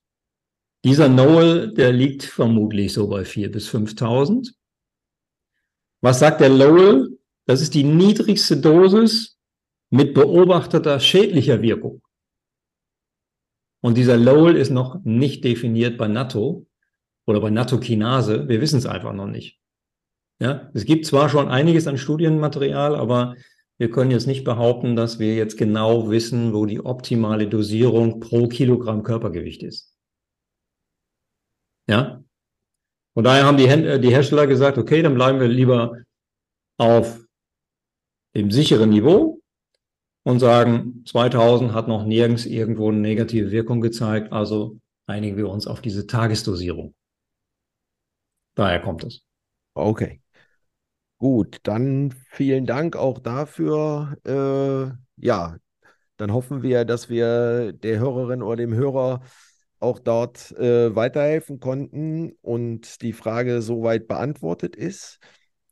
dieser 0.84 1.10
Noel, 1.10 1.74
der 1.74 1.94
liegt 1.94 2.24
vermutlich 2.24 2.94
so 2.94 3.08
bei 3.08 3.22
4.000 3.22 3.52
bis 3.52 3.70
5.000. 3.70 4.54
Was 6.02 6.20
sagt 6.20 6.42
der 6.42 6.50
Lowell? 6.50 7.20
Das 7.46 7.62
ist 7.62 7.74
die 7.74 7.84
niedrigste 7.84 8.58
Dosis 8.58 9.38
mit 9.90 10.14
beobachteter 10.14 11.00
schädlicher 11.00 11.62
Wirkung. 11.62 12.02
Und 13.82 13.98
dieser 13.98 14.18
Lowell 14.18 14.56
ist 14.56 14.70
noch 14.70 15.04
nicht 15.04 15.44
definiert 15.44 15.98
bei 15.98 16.08
NATO 16.08 16.68
oder 17.26 17.42
bei 17.42 17.50
NATO-Kinase. 17.50 18.48
Wir 18.48 18.62
wissen 18.62 18.78
es 18.78 18.86
einfach 18.86 19.14
noch 19.14 19.28
nicht. 19.28 19.60
Ja, 20.40 20.72
es 20.74 20.86
gibt 20.86 21.06
zwar 21.06 21.30
schon 21.30 21.50
einiges 21.50 21.88
an 21.88 21.98
Studienmaterial, 21.98 22.96
aber 22.96 23.36
wir 23.78 23.90
können 23.90 24.12
jetzt 24.12 24.28
nicht 24.28 24.44
behaupten, 24.44 24.96
dass 24.96 25.20
wir 25.20 25.36
jetzt 25.36 25.58
genau 25.58 26.10
wissen, 26.10 26.54
wo 26.54 26.66
die 26.66 26.84
optimale 26.84 27.48
Dosierung 27.48 28.20
pro 28.20 28.48
Kilogramm 28.48 29.04
Körpergewicht 29.04 29.64
ist. 29.64 29.96
Ja? 31.88 32.24
Von 33.14 33.24
daher 33.24 33.46
haben 33.46 33.58
die, 33.58 33.68
die 34.00 34.12
Hersteller 34.12 34.48
gesagt, 34.48 34.78
okay, 34.78 35.02
dann 35.02 35.16
bleiben 35.16 35.40
wir 35.40 35.48
lieber 35.48 35.98
auf 36.78 37.20
dem 38.36 38.52
sicheren 38.52 38.90
Niveau 38.90 39.42
und 40.24 40.40
sagen, 40.40 41.04
2000 41.06 41.74
hat 41.74 41.88
noch 41.88 42.06
nirgends 42.06 42.46
irgendwo 42.46 42.90
eine 42.90 43.00
negative 43.00 43.52
Wirkung 43.52 43.82
gezeigt, 43.82 44.32
also 44.32 44.80
einigen 45.08 45.38
wir 45.38 45.50
uns 45.50 45.68
auf 45.68 45.82
diese 45.82 46.08
Tagesdosierung. 46.08 46.94
Daher 48.56 48.82
kommt 48.82 49.04
es. 49.04 49.22
Okay. 49.74 50.22
Gut, 51.18 51.60
dann 51.64 52.14
vielen 52.32 52.66
Dank 52.66 52.96
auch 52.96 53.20
dafür. 53.20 54.18
Äh, 54.26 54.96
ja, 55.24 55.58
dann 56.18 56.34
hoffen 56.34 56.64
wir, 56.64 56.84
dass 56.84 57.10
wir 57.10 57.74
der 57.74 58.00
Hörerin 58.00 58.42
oder 58.42 58.56
dem 58.58 58.74
Hörer 58.74 59.22
auch 59.80 60.00
dort 60.00 60.52
äh, 60.54 60.96
weiterhelfen 60.96 61.60
konnten 61.60 62.34
und 62.42 63.02
die 63.02 63.14
Frage 63.14 63.62
soweit 63.62 64.08
beantwortet 64.08 64.76
ist. 64.76 65.20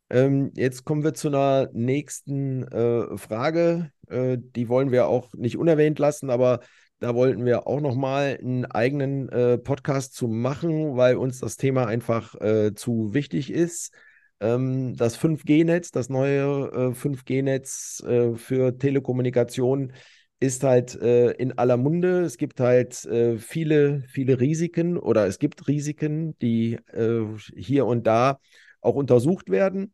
Ähm, 0.09 0.51
jetzt 0.55 0.85
kommen 0.85 1.03
wir 1.03 1.13
zu 1.13 1.27
einer 1.27 1.69
nächsten 1.73 2.63
äh, 2.63 3.17
Frage. 3.17 3.91
Äh, 4.07 4.37
die 4.39 4.67
wollen 4.67 4.91
wir 4.91 5.07
auch 5.07 5.33
nicht 5.33 5.57
unerwähnt 5.57 5.99
lassen, 5.99 6.29
aber 6.29 6.61
da 6.99 7.15
wollten 7.15 7.45
wir 7.45 7.67
auch 7.67 7.79
nochmal 7.79 8.37
einen 8.41 8.65
eigenen 8.65 9.29
äh, 9.29 9.57
Podcast 9.57 10.15
zu 10.15 10.27
machen, 10.27 10.97
weil 10.97 11.15
uns 11.15 11.39
das 11.39 11.57
Thema 11.57 11.85
einfach 11.85 12.35
äh, 12.41 12.73
zu 12.73 13.13
wichtig 13.13 13.51
ist. 13.51 13.93
Ähm, 14.39 14.95
das 14.95 15.15
5G-Netz, 15.15 15.91
das 15.91 16.09
neue 16.09 16.93
5G-Netz 16.93 18.03
äh, 18.05 18.35
für 18.35 18.77
Telekommunikation 18.77 19.93
ist 20.39 20.63
halt 20.63 20.95
äh, 21.01 21.31
in 21.31 21.57
aller 21.57 21.77
Munde. 21.77 22.21
Es 22.21 22.37
gibt 22.37 22.59
halt 22.59 23.05
äh, 23.05 23.37
viele, 23.37 24.03
viele 24.07 24.39
Risiken 24.39 24.97
oder 24.97 25.27
es 25.27 25.37
gibt 25.37 25.67
Risiken, 25.67 26.37
die 26.39 26.75
äh, 26.93 27.25
hier 27.55 27.85
und 27.85 28.07
da 28.07 28.39
auch 28.81 28.95
untersucht 28.95 29.49
werden. 29.49 29.93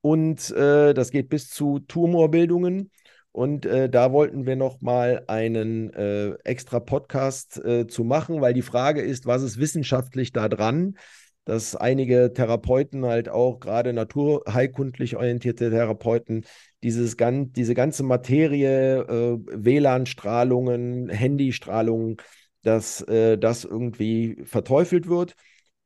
Und 0.00 0.50
äh, 0.50 0.94
das 0.94 1.10
geht 1.10 1.28
bis 1.28 1.48
zu 1.48 1.78
Tumorbildungen. 1.80 2.90
Und 3.30 3.64
äh, 3.64 3.88
da 3.88 4.12
wollten 4.12 4.46
wir 4.46 4.56
noch 4.56 4.82
mal 4.82 5.24
einen 5.26 5.92
äh, 5.94 6.32
extra 6.44 6.80
Podcast 6.80 7.62
zu 7.88 8.04
machen, 8.04 8.40
weil 8.40 8.52
die 8.52 8.62
Frage 8.62 9.00
ist, 9.00 9.26
was 9.26 9.42
ist 9.42 9.58
wissenschaftlich 9.58 10.32
da 10.32 10.48
dran? 10.48 10.96
dass 11.44 11.74
einige 11.74 12.32
Therapeuten 12.32 13.04
halt 13.04 13.28
auch, 13.28 13.60
gerade 13.60 13.92
naturheilkundlich 13.92 15.16
orientierte 15.16 15.70
Therapeuten, 15.70 16.44
dieses, 16.82 17.16
diese 17.18 17.74
ganze 17.74 18.02
Materie, 18.04 19.00
äh, 19.00 19.38
WLAN-Strahlungen, 19.52 21.08
Handystrahlungen, 21.08 22.16
dass 22.62 23.02
äh, 23.02 23.38
das 23.38 23.64
irgendwie 23.64 24.42
verteufelt 24.44 25.08
wird. 25.08 25.34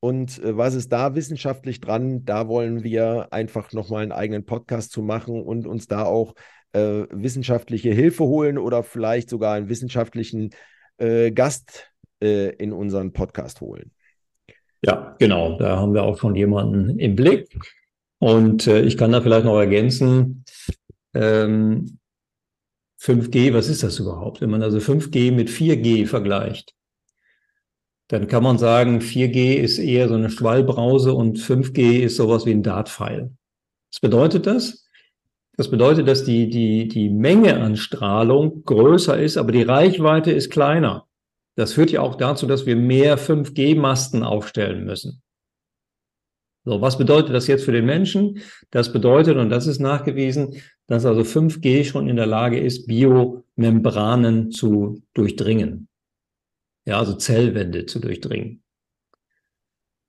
Und 0.01 0.42
äh, 0.42 0.57
was 0.57 0.74
ist 0.74 0.92
da 0.92 1.14
wissenschaftlich 1.14 1.80
dran? 1.80 2.24
Da 2.24 2.49
wollen 2.49 2.84
wir 2.84 3.28
einfach 3.32 3.72
nochmal 3.72 4.03
einen 4.03 4.12
eigenen 4.12 4.44
Podcast 4.44 4.92
zu 4.92 5.03
machen 5.03 5.42
und 5.42 5.66
uns 5.66 5.88
da 5.88 6.05
auch 6.05 6.34
äh, 6.72 7.05
wissenschaftliche 7.11 7.90
Hilfe 7.90 8.24
holen 8.24 8.59
oder 8.59 8.82
vielleicht 8.82 9.30
sogar 9.30 9.55
einen 9.55 9.68
wissenschaftlichen 9.68 10.51
äh, 10.99 11.30
Gast 11.30 11.92
äh, 12.22 12.55
in 12.57 12.72
unseren 12.72 13.12
Podcast 13.12 13.61
holen. 13.61 13.92
Ja, 14.82 15.16
genau. 15.18 15.59
Da 15.59 15.76
haben 15.76 15.94
wir 15.94 16.03
auch 16.03 16.18
schon 16.18 16.34
jemanden 16.34 16.99
im 16.99 17.16
Blick. 17.16 17.49
Und 18.18 18.66
äh, 18.66 18.82
ich 18.82 18.97
kann 18.97 19.12
da 19.12 19.20
vielleicht 19.20 19.44
noch 19.44 19.59
ergänzen, 19.59 20.44
ähm, 21.14 21.99
5G, 23.01 23.53
was 23.53 23.68
ist 23.68 23.82
das 23.82 23.99
überhaupt? 23.99 24.40
Wenn 24.40 24.51
man 24.51 24.62
also 24.62 24.78
5G 24.78 25.32
mit 25.32 25.49
4G 25.49 26.07
vergleicht, 26.07 26.74
dann 28.09 28.28
kann 28.28 28.42
man 28.42 28.59
sagen, 28.59 29.00
4G 29.00 29.54
ist 29.54 29.78
eher 29.78 30.09
so 30.09 30.14
eine 30.14 30.30
Schwallbrause 30.30 31.12
und 31.12 31.38
5G 31.38 32.00
ist 32.00 32.16
sowas 32.16 32.46
wie 32.46 32.52
ein 32.52 32.62
Dartpfeil. 32.62 33.32
Was 33.92 34.00
bedeutet 34.00 34.46
das? 34.46 34.86
Das 35.57 35.70
bedeutet, 35.70 36.07
dass 36.07 36.24
die, 36.24 36.50
die, 36.50 36.86
die 36.86 37.09
Menge 37.09 37.61
an 37.61 37.76
Strahlung 37.76 38.62
größer 38.64 39.18
ist, 39.18 39.38
aber 39.38 39.52
die 39.52 39.62
Reichweite 39.62 40.30
ist 40.30 40.50
kleiner. 40.50 41.07
Das 41.57 41.72
führt 41.72 41.90
ja 41.90 42.02
auch 42.02 42.16
dazu, 42.16 42.46
dass 42.46 42.66
wir 42.66 42.76
mehr 42.76 43.18
5G-Masten 43.18 44.22
aufstellen 44.22 44.84
müssen. 44.84 45.22
So, 46.66 46.80
was 46.80 46.98
bedeutet 46.98 47.34
das 47.34 47.46
jetzt 47.46 47.64
für 47.64 47.72
den 47.72 47.86
Menschen? 47.86 48.40
Das 48.70 48.92
bedeutet, 48.92 49.36
und 49.36 49.50
das 49.50 49.66
ist 49.66 49.80
nachgewiesen, 49.80 50.61
dass 50.86 51.07
also 51.07 51.22
5G 51.22 51.84
schon 51.84 52.09
in 52.09 52.16
der 52.16 52.26
Lage 52.26 52.61
ist, 52.61 52.86
Biomembranen 52.86 54.50
zu 54.50 55.02
durchdringen. 55.14 55.88
Ja, 56.87 56.99
also 56.99 57.14
Zellwände 57.14 57.87
zu 57.87 57.99
durchdringen. 57.99 58.62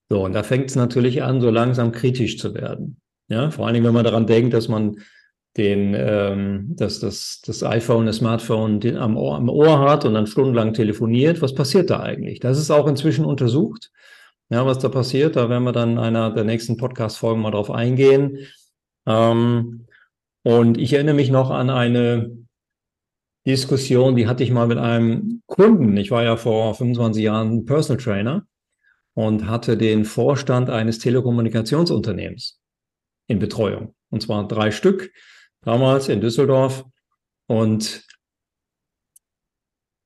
So, 0.10 0.24
und 0.24 0.34
da 0.34 0.44
fängt 0.44 0.70
es 0.70 0.76
natürlich 0.76 1.24
an, 1.24 1.42
so 1.42 1.50
langsam 1.50 1.92
kritisch 1.92 2.38
zu 2.38 2.54
werden. 2.54 3.02
Ja, 3.30 3.52
vor 3.52 3.66
allen 3.66 3.74
Dingen, 3.74 3.86
wenn 3.86 3.94
man 3.94 4.06
daran 4.06 4.26
denkt, 4.26 4.54
dass 4.54 4.70
man 4.70 4.98
den, 5.58 5.96
ähm, 5.98 6.76
dass 6.76 7.00
das, 7.00 7.42
das 7.46 7.64
iPhone, 7.64 8.06
das 8.06 8.18
Smartphone 8.18 8.80
den 8.80 8.96
am, 8.96 9.18
Ohr, 9.18 9.36
am 9.36 9.50
Ohr 9.50 9.80
hat 9.80 10.06
und 10.06 10.14
dann 10.14 10.28
stundenlang 10.28 10.74
telefoniert. 10.74 11.42
Was 11.42 11.56
passiert 11.56 11.90
da 11.90 12.00
eigentlich? 12.00 12.40
Das 12.40 12.58
ist 12.58 12.72
auch 12.72 12.88
inzwischen 12.88 13.26
untersucht. 13.26 13.92
Ja, 14.50 14.66
was 14.66 14.80
da 14.80 14.88
passiert, 14.88 15.36
da 15.36 15.50
werden 15.50 15.64
wir 15.64 15.74
dann 15.74 15.94
in 15.94 15.98
einer 15.98 16.32
der 16.32 16.46
nächsten 16.46 16.78
Podcast-Folgen 16.78 17.42
mal 17.42 17.52
drauf 17.52 17.70
eingehen. 17.70 18.48
Ähm, 19.06 19.88
und 20.44 20.78
ich 20.78 20.94
erinnere 20.94 21.16
mich 21.16 21.32
noch 21.32 21.50
an 21.50 21.70
eine 21.70 22.47
Diskussion, 23.48 24.18
die 24.18 24.28
hatte 24.28 24.44
ich 24.44 24.52
mal 24.52 24.68
mit 24.68 24.78
einem 24.78 25.42
Kunden. 25.46 25.96
Ich 25.96 26.12
war 26.12 26.22
ja 26.22 26.36
vor 26.36 26.76
25 26.76 27.24
Jahren 27.24 27.66
Personal 27.66 28.04
Trainer 28.04 28.46
und 29.14 29.48
hatte 29.48 29.78
den 29.78 30.04
Vorstand 30.04 30.70
eines 30.70 31.00
Telekommunikationsunternehmens 31.00 32.60
in 33.28 33.40
Betreuung. 33.40 33.96
Und 34.10 34.22
zwar 34.22 34.46
drei 34.50 34.72
Stück 34.72 35.14
damals 35.62 36.10
in 36.10 36.20
Düsseldorf. 36.20 36.84
Und 37.48 38.06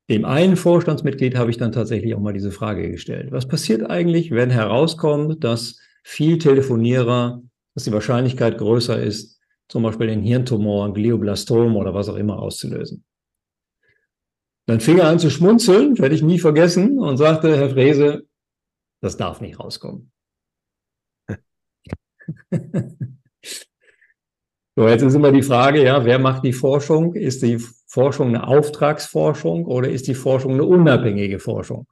dem 0.07 0.23
einen 0.23 0.55
Vorstandsmitglied 0.55 1.35
habe 1.35 1.49
ich 1.49 1.57
dann 1.57 1.71
tatsächlich 1.71 2.13
auch 2.13 2.19
mal 2.19 2.33
diese 2.33 2.51
Frage 2.51 2.91
gestellt. 2.91 3.31
Was 3.31 3.47
passiert 3.47 3.89
eigentlich, 3.89 4.29
wenn 4.29 4.51
herauskommt, 4.51 5.43
dass 5.43 5.79
viel 6.03 6.37
Telefonierer, 6.37 7.41
dass 7.73 7.85
die 7.85 7.91
Wahrscheinlichkeit 7.91 8.59
größer 8.59 9.01
ist, 9.01 9.39
zum 9.67 9.81
Beispiel 9.81 10.07
den 10.07 10.21
Hirntumor, 10.21 10.93
Glioblastom 10.93 11.75
oder 11.75 11.95
was 11.95 12.07
auch 12.07 12.17
immer 12.17 12.37
auszulösen? 12.37 13.03
Dann 14.68 14.80
fing 14.80 14.99
er 14.99 15.07
an 15.07 15.20
zu 15.20 15.30
schmunzeln, 15.30 15.97
werde 15.99 16.16
ich 16.16 16.22
nie 16.22 16.39
vergessen, 16.39 16.99
und 16.99 17.18
sagte, 17.18 17.57
Herr 17.57 17.72
Frese, 17.72 18.26
das 19.01 19.18
darf 19.18 19.41
nicht 19.41 19.59
rauskommen. 19.59 20.12
So, 24.78 24.88
jetzt 24.88 25.01
ist 25.01 25.16
immer 25.16 25.34
die 25.34 25.41
Frage, 25.41 25.84
ja, 25.84 26.05
wer 26.05 26.18
macht 26.18 26.45
die 26.45 26.53
Forschung? 26.53 27.14
Ist 27.14 27.43
die 27.43 27.59
Forschung 27.88 28.30
eine 28.30 28.47
Auftragsforschung 28.47 29.66
oder 29.66 29.89
ist 29.89 30.07
die 30.07 30.16
Forschung 30.16 30.53
eine 30.53 30.64
unabhängige 30.64 31.39
Forschung? 31.39 31.88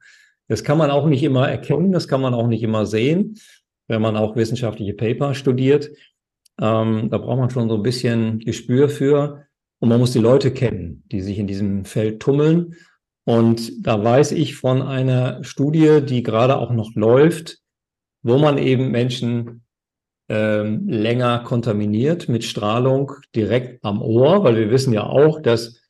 Das 0.48 0.64
kann 0.64 0.78
man 0.78 0.90
auch 0.90 1.06
nicht 1.06 1.22
immer 1.22 1.46
erkennen, 1.46 1.92
das 1.92 2.08
kann 2.08 2.22
man 2.22 2.32
auch 2.32 2.46
nicht 2.46 2.62
immer 2.62 2.86
sehen, 2.86 3.38
wenn 3.86 4.00
man 4.00 4.16
auch 4.16 4.34
wissenschaftliche 4.34 4.94
Paper 4.94 5.34
studiert. 5.34 5.90
Ähm, 6.58 7.10
da 7.10 7.18
braucht 7.18 7.38
man 7.38 7.50
schon 7.50 7.68
so 7.68 7.76
ein 7.76 7.82
bisschen 7.82 8.38
Gespür 8.38 8.88
für 8.88 9.46
und 9.80 9.88
man 9.88 9.98
muss 9.98 10.12
die 10.12 10.18
Leute 10.18 10.52
kennen, 10.52 11.02
die 11.10 11.20
sich 11.20 11.38
in 11.38 11.46
diesem 11.46 11.84
Feld 11.84 12.20
tummeln. 12.20 12.76
Und 13.24 13.86
da 13.86 14.02
weiß 14.02 14.32
ich 14.32 14.56
von 14.56 14.82
einer 14.82 15.42
Studie, 15.42 16.00
die 16.02 16.22
gerade 16.22 16.58
auch 16.58 16.70
noch 16.70 16.94
läuft, 16.94 17.58
wo 18.22 18.38
man 18.38 18.58
eben 18.58 18.90
Menschen 18.90 19.64
ähm, 20.28 20.88
länger 20.88 21.40
kontaminiert 21.40 22.28
mit 22.28 22.44
Strahlung 22.44 23.12
direkt 23.34 23.84
am 23.84 24.00
Ohr, 24.02 24.44
weil 24.44 24.56
wir 24.56 24.70
wissen 24.70 24.92
ja 24.92 25.04
auch, 25.04 25.40
dass 25.40 25.80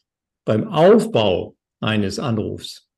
beim 0.44 0.68
Aufbau 0.68 1.56
eines 1.80 2.18
Anrufs 2.18 2.88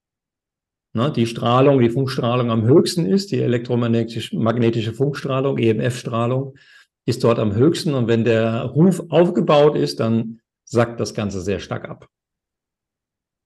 ne, 0.93 1.11
die 1.11 1.27
Strahlung, 1.27 1.81
die 1.81 1.91
Funkstrahlung 1.91 2.51
am 2.51 2.65
höchsten 2.65 3.07
ist, 3.07 3.33
die 3.33 3.41
elektromagnetische 3.41 4.93
Funkstrahlung, 4.93 5.59
EMF-Strahlung, 5.59 6.55
ist 7.07 7.25
dort 7.25 7.39
am 7.39 7.55
höchsten. 7.55 7.95
Und 7.95 8.09
wenn 8.09 8.25
der 8.25 8.63
Ruf 8.63 9.03
aufgebaut 9.09 9.77
ist, 9.77 10.01
dann 10.01 10.41
sackt 10.73 10.99
das 10.99 11.15
Ganze 11.15 11.41
sehr 11.41 11.61
stark 11.61 11.89
ab. 11.89 12.09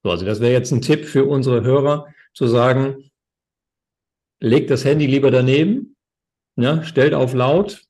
So, 0.03 0.11
also 0.11 0.25
das 0.25 0.41
wäre 0.41 0.53
jetzt 0.53 0.73
ein 0.73 0.81
Tipp 0.81 1.05
für 1.05 1.25
unsere 1.25 1.63
Hörer, 1.63 2.07
zu 2.33 2.47
sagen, 2.47 3.11
legt 4.41 4.71
das 4.71 4.85
Handy 4.85 5.07
lieber 5.07 5.31
daneben, 5.31 5.97
ja, 6.57 6.83
stellt 6.85 7.15
auf 7.15 7.35
laut, 7.35 7.87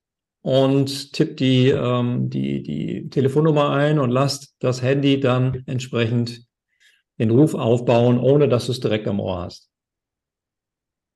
und 0.47 1.13
tippt 1.13 1.41
die, 1.41 1.71
ähm, 1.71 2.31
die, 2.31 2.63
die 2.63 3.09
Telefonnummer 3.11 3.71
ein 3.71 3.99
und 3.99 4.11
lasst 4.11 4.55
das 4.61 4.81
Handy 4.81 5.19
dann 5.19 5.65
entsprechend 5.67 6.47
den 7.19 7.31
Ruf 7.31 7.55
aufbauen, 7.55 8.21
ohne 8.21 8.49
dass 8.49 8.67
du 8.67 8.73
es 8.73 8.79
direkt 8.79 9.09
am 9.09 9.19
Ohr 9.19 9.41
hast. 9.41 9.73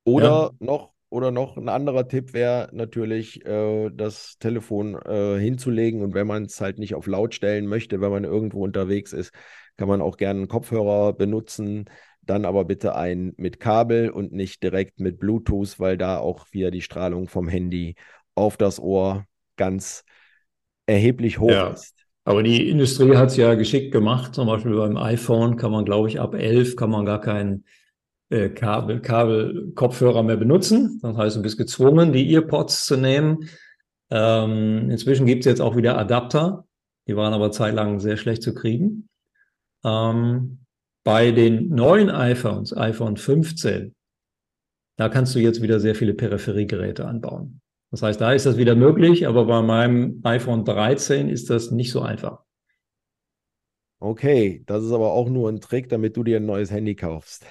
Oder 0.04 0.28
ja. 0.28 0.50
noch, 0.58 0.94
oder 1.10 1.30
noch 1.32 1.56
ein 1.56 1.68
anderer 1.68 2.08
Tipp 2.08 2.32
wäre 2.32 2.68
natürlich, 2.72 3.44
äh, 3.44 3.90
das 3.90 4.38
Telefon 4.38 4.94
äh, 4.94 5.38
hinzulegen 5.38 6.02
und 6.02 6.14
wenn 6.14 6.26
man 6.26 6.44
es 6.44 6.60
halt 6.60 6.78
nicht 6.78 6.94
auf 6.94 7.06
laut 7.06 7.34
stellen 7.34 7.66
möchte, 7.66 8.00
wenn 8.00 8.10
man 8.10 8.24
irgendwo 8.24 8.62
unterwegs 8.62 9.12
ist, 9.12 9.32
kann 9.76 9.88
man 9.88 10.00
auch 10.00 10.16
gerne 10.16 10.38
einen 10.40 10.48
Kopfhörer 10.48 11.12
benutzen, 11.12 11.86
dann 12.22 12.44
aber 12.44 12.64
bitte 12.64 12.94
einen 12.94 13.34
mit 13.36 13.60
Kabel 13.60 14.10
und 14.10 14.32
nicht 14.32 14.62
direkt 14.62 15.00
mit 15.00 15.18
Bluetooth, 15.18 15.80
weil 15.80 15.98
da 15.98 16.18
auch 16.18 16.46
wieder 16.52 16.70
die 16.70 16.82
Strahlung 16.82 17.28
vom 17.28 17.48
Handy 17.48 17.96
auf 18.34 18.56
das 18.56 18.78
Ohr 18.78 19.26
ganz 19.56 20.04
erheblich 20.86 21.38
hoch 21.40 21.50
ja. 21.50 21.68
ist. 21.70 21.94
Aber 22.24 22.42
die 22.42 22.68
Industrie 22.68 23.16
hat 23.16 23.30
es 23.30 23.36
ja 23.36 23.54
geschickt 23.54 23.92
gemacht. 23.92 24.34
Zum 24.34 24.46
Beispiel 24.46 24.76
beim 24.76 24.96
iPhone 24.96 25.56
kann 25.56 25.72
man, 25.72 25.84
glaube 25.84 26.08
ich, 26.08 26.20
ab 26.20 26.34
11 26.34 26.76
kann 26.76 26.90
man 26.90 27.04
gar 27.04 27.20
keinen 27.20 27.64
Kabel, 28.30 29.00
Kabel, 29.00 29.72
Kopfhörer 29.74 30.22
mehr 30.22 30.36
benutzen. 30.36 31.00
Das 31.02 31.16
heißt, 31.16 31.36
du 31.36 31.42
bist 31.42 31.58
gezwungen, 31.58 32.12
die 32.12 32.32
Earpods 32.32 32.86
zu 32.86 32.96
nehmen. 32.96 33.48
Ähm, 34.10 34.88
inzwischen 34.88 35.26
gibt 35.26 35.40
es 35.40 35.46
jetzt 35.46 35.60
auch 35.60 35.76
wieder 35.76 35.98
Adapter. 35.98 36.64
Die 37.08 37.16
waren 37.16 37.34
aber 37.34 37.50
zeitlang 37.50 37.98
sehr 37.98 38.16
schlecht 38.16 38.42
zu 38.42 38.54
kriegen. 38.54 39.08
Ähm, 39.84 40.60
bei 41.04 41.32
den 41.32 41.70
neuen 41.70 42.10
iPhones, 42.10 42.76
iPhone 42.76 43.16
15, 43.16 43.94
da 44.96 45.08
kannst 45.08 45.34
du 45.34 45.38
jetzt 45.40 45.62
wieder 45.62 45.80
sehr 45.80 45.94
viele 45.94 46.14
Peripheriegeräte 46.14 47.06
anbauen. 47.06 47.60
Das 47.90 48.02
heißt, 48.02 48.20
da 48.20 48.32
ist 48.32 48.46
das 48.46 48.56
wieder 48.56 48.76
möglich, 48.76 49.26
aber 49.26 49.46
bei 49.46 49.62
meinem 49.62 50.20
iPhone 50.22 50.64
13 50.64 51.28
ist 51.28 51.50
das 51.50 51.72
nicht 51.72 51.90
so 51.90 52.02
einfach. 52.02 52.44
Okay, 54.02 54.62
das 54.64 54.82
ist 54.82 54.92
aber 54.92 55.12
auch 55.12 55.28
nur 55.28 55.50
ein 55.50 55.60
Trick, 55.60 55.90
damit 55.90 56.16
du 56.16 56.24
dir 56.24 56.38
ein 56.38 56.46
neues 56.46 56.70
Handy 56.70 56.94
kaufst. 56.94 57.44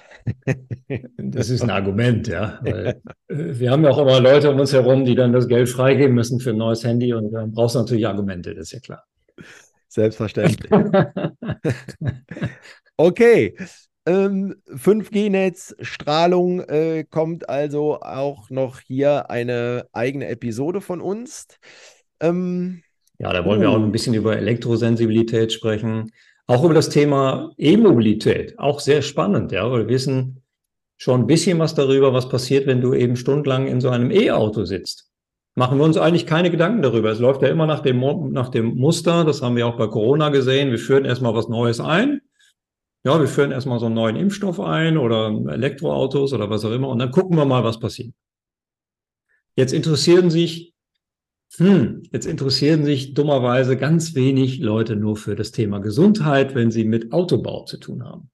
das 1.16 1.48
ist 1.48 1.62
ein 1.62 1.70
Argument, 1.70 2.26
ja. 2.26 2.58
Weil, 2.62 3.00
äh, 3.28 3.58
wir 3.60 3.70
haben 3.70 3.84
ja 3.84 3.90
auch 3.90 3.98
immer 3.98 4.20
Leute 4.20 4.50
um 4.50 4.58
uns 4.58 4.72
herum, 4.72 5.04
die 5.04 5.14
dann 5.14 5.32
das 5.32 5.46
Geld 5.46 5.68
freigeben 5.68 6.16
müssen 6.16 6.40
für 6.40 6.50
ein 6.50 6.56
neues 6.56 6.82
Handy 6.82 7.14
und 7.14 7.30
dann 7.30 7.52
brauchst 7.52 7.76
du 7.76 7.78
natürlich 7.78 8.04
Argumente, 8.04 8.52
das 8.52 8.64
ist 8.64 8.72
ja 8.72 8.80
klar. 8.80 9.04
Selbstverständlich. 9.86 10.70
okay, 12.96 13.54
ähm, 14.06 14.56
5G-Netz, 14.66 15.76
Strahlung 15.80 16.62
äh, 16.62 17.04
kommt 17.08 17.48
also 17.48 18.00
auch 18.00 18.50
noch 18.50 18.80
hier 18.80 19.30
eine 19.30 19.86
eigene 19.92 20.26
Episode 20.26 20.80
von 20.80 21.00
uns. 21.00 21.46
Ähm, 22.18 22.82
ja, 23.18 23.32
da 23.32 23.44
wollen 23.44 23.58
uh. 23.58 23.62
wir 23.62 23.70
auch 23.70 23.76
ein 23.76 23.92
bisschen 23.92 24.14
über 24.14 24.36
Elektrosensibilität 24.36 25.52
sprechen. 25.52 26.10
Auch 26.50 26.64
über 26.64 26.74
das 26.74 26.88
Thema 26.88 27.52
E-Mobilität. 27.58 28.58
Auch 28.58 28.80
sehr 28.80 29.02
spannend, 29.02 29.52
ja, 29.52 29.70
weil 29.70 29.86
wir 29.86 29.94
wissen 29.94 30.42
schon 30.96 31.20
ein 31.20 31.26
bisschen 31.26 31.58
was 31.60 31.74
darüber, 31.74 32.12
was 32.12 32.28
passiert, 32.28 32.66
wenn 32.66 32.80
du 32.80 32.92
eben 32.92 33.16
stundenlang 33.16 33.68
in 33.68 33.80
so 33.80 33.88
einem 33.88 34.10
E-Auto 34.10 34.64
sitzt. 34.64 35.10
Machen 35.54 35.78
wir 35.78 35.84
uns 35.84 35.96
eigentlich 35.96 36.26
keine 36.26 36.50
Gedanken 36.50 36.82
darüber. 36.82 37.10
Es 37.10 37.20
läuft 37.20 37.42
ja 37.42 37.48
immer 37.48 37.66
nach 37.66 37.80
dem, 37.80 38.00
nach 38.32 38.48
dem 38.48 38.76
Muster, 38.76 39.24
das 39.24 39.42
haben 39.42 39.56
wir 39.56 39.66
auch 39.66 39.76
bei 39.76 39.86
Corona 39.86 40.30
gesehen. 40.30 40.70
Wir 40.70 40.78
führen 40.78 41.04
erstmal 41.04 41.34
was 41.34 41.48
Neues 41.48 41.80
ein 41.80 42.20
ja, 43.02 43.18
wir 43.18 43.28
führen 43.28 43.50
erstmal 43.50 43.78
so 43.78 43.86
einen 43.86 43.94
neuen 43.94 44.16
Impfstoff 44.16 44.60
ein 44.60 44.98
oder 44.98 45.28
Elektroautos 45.48 46.34
oder 46.34 46.50
was 46.50 46.64
auch 46.64 46.72
immer 46.72 46.88
und 46.88 46.98
dann 46.98 47.10
gucken 47.10 47.36
wir 47.36 47.46
mal, 47.46 47.64
was 47.64 47.80
passiert. 47.80 48.12
Jetzt 49.56 49.72
interessieren 49.72 50.30
sich, 50.30 50.74
hm, 51.56 52.02
jetzt 52.12 52.26
interessieren 52.26 52.84
sich 52.84 53.14
dummerweise 53.14 53.76
ganz 53.76 54.14
wenig 54.14 54.58
Leute 54.58 54.96
nur 54.96 55.16
für 55.16 55.34
das 55.34 55.50
Thema 55.50 55.80
Gesundheit, 55.80 56.54
wenn 56.54 56.70
sie 56.70 56.84
mit 56.84 57.12
Autobau 57.12 57.64
zu 57.64 57.78
tun 57.78 58.04
haben. 58.04 58.30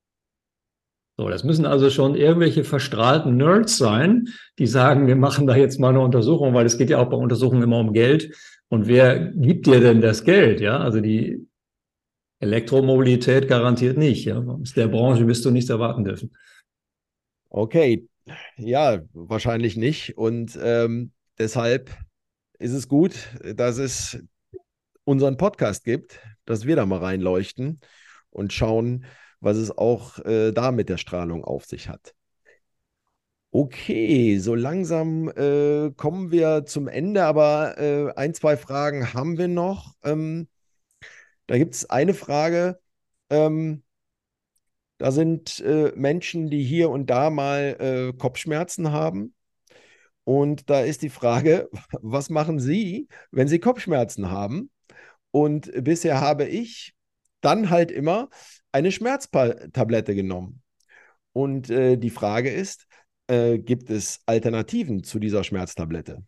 So, 1.18 1.30
das 1.30 1.44
müssen 1.44 1.64
also 1.64 1.88
schon 1.88 2.14
irgendwelche 2.14 2.62
verstrahlten 2.62 3.38
Nerds 3.38 3.78
sein, 3.78 4.28
die 4.58 4.66
sagen, 4.66 5.06
wir 5.06 5.16
machen 5.16 5.46
da 5.46 5.56
jetzt 5.56 5.80
mal 5.80 5.88
eine 5.88 6.00
Untersuchung, 6.00 6.52
weil 6.52 6.66
es 6.66 6.76
geht 6.76 6.90
ja 6.90 6.98
auch 6.98 7.08
bei 7.08 7.16
Untersuchungen 7.16 7.62
immer 7.62 7.78
um 7.78 7.94
Geld. 7.94 8.36
Und 8.68 8.86
wer 8.86 9.18
gibt 9.18 9.66
dir 9.66 9.80
denn 9.80 10.02
das 10.02 10.24
Geld? 10.24 10.60
Ja, 10.60 10.78
also 10.78 11.00
die 11.00 11.46
Elektromobilität 12.40 13.48
garantiert 13.48 13.96
nicht. 13.96 14.26
Ja? 14.26 14.38
Aus 14.40 14.74
der 14.74 14.88
Branche 14.88 15.26
wirst 15.26 15.44
du 15.46 15.50
nichts 15.50 15.70
erwarten 15.70 16.04
dürfen. 16.04 16.36
Okay, 17.48 18.06
ja, 18.58 19.00
wahrscheinlich 19.14 19.78
nicht. 19.78 20.18
Und 20.18 20.58
ähm, 20.60 21.12
deshalb 21.38 21.90
ist 22.58 22.72
es 22.72 22.88
gut, 22.88 23.14
dass 23.42 23.78
es 23.78 24.18
unseren 25.04 25.36
Podcast 25.36 25.84
gibt, 25.84 26.20
dass 26.44 26.66
wir 26.66 26.76
da 26.76 26.86
mal 26.86 26.98
reinleuchten 26.98 27.80
und 28.30 28.52
schauen, 28.52 29.06
was 29.40 29.56
es 29.56 29.76
auch 29.76 30.18
äh, 30.24 30.52
da 30.52 30.72
mit 30.72 30.88
der 30.88 30.96
Strahlung 30.96 31.44
auf 31.44 31.64
sich 31.64 31.88
hat. 31.88 32.14
Okay, 33.50 34.38
so 34.38 34.54
langsam 34.54 35.28
äh, 35.30 35.90
kommen 35.96 36.30
wir 36.30 36.66
zum 36.66 36.88
Ende, 36.88 37.24
aber 37.24 37.78
äh, 37.78 38.12
ein, 38.14 38.34
zwei 38.34 38.56
Fragen 38.56 39.14
haben 39.14 39.38
wir 39.38 39.48
noch. 39.48 39.94
Ähm, 40.02 40.48
da 41.46 41.56
gibt 41.56 41.74
es 41.74 41.88
eine 41.88 42.12
Frage, 42.12 42.78
ähm, 43.30 43.82
da 44.98 45.10
sind 45.12 45.60
äh, 45.60 45.92
Menschen, 45.94 46.50
die 46.50 46.62
hier 46.62 46.90
und 46.90 47.08
da 47.08 47.30
mal 47.30 47.76
äh, 47.78 48.16
Kopfschmerzen 48.16 48.92
haben. 48.92 49.34
Und 50.26 50.70
da 50.70 50.80
ist 50.80 51.02
die 51.02 51.08
Frage, 51.08 51.70
was 52.02 52.30
machen 52.30 52.58
Sie, 52.58 53.06
wenn 53.30 53.46
Sie 53.46 53.60
Kopfschmerzen 53.60 54.28
haben? 54.28 54.70
Und 55.30 55.70
bisher 55.84 56.20
habe 56.20 56.46
ich 56.46 56.94
dann 57.40 57.70
halt 57.70 57.92
immer 57.92 58.28
eine 58.72 58.90
Schmerztablette 58.90 60.16
genommen. 60.16 60.62
Und 61.32 61.70
äh, 61.70 61.96
die 61.96 62.10
Frage 62.10 62.50
ist, 62.50 62.86
äh, 63.28 63.58
gibt 63.58 63.88
es 63.88 64.20
Alternativen 64.26 65.04
zu 65.04 65.20
dieser 65.20 65.44
Schmerztablette? 65.44 66.24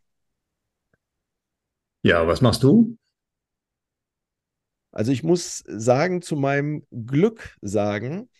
Ja, 2.03 2.25
was 2.29 2.41
machst 2.41 2.63
du? 2.63 2.97
Also 4.93 5.11
ich 5.11 5.25
muss 5.25 5.65
sagen, 5.67 6.23
zu 6.23 6.37
meinem 6.37 6.87
Glück 6.93 7.57
sagen, 7.63 8.31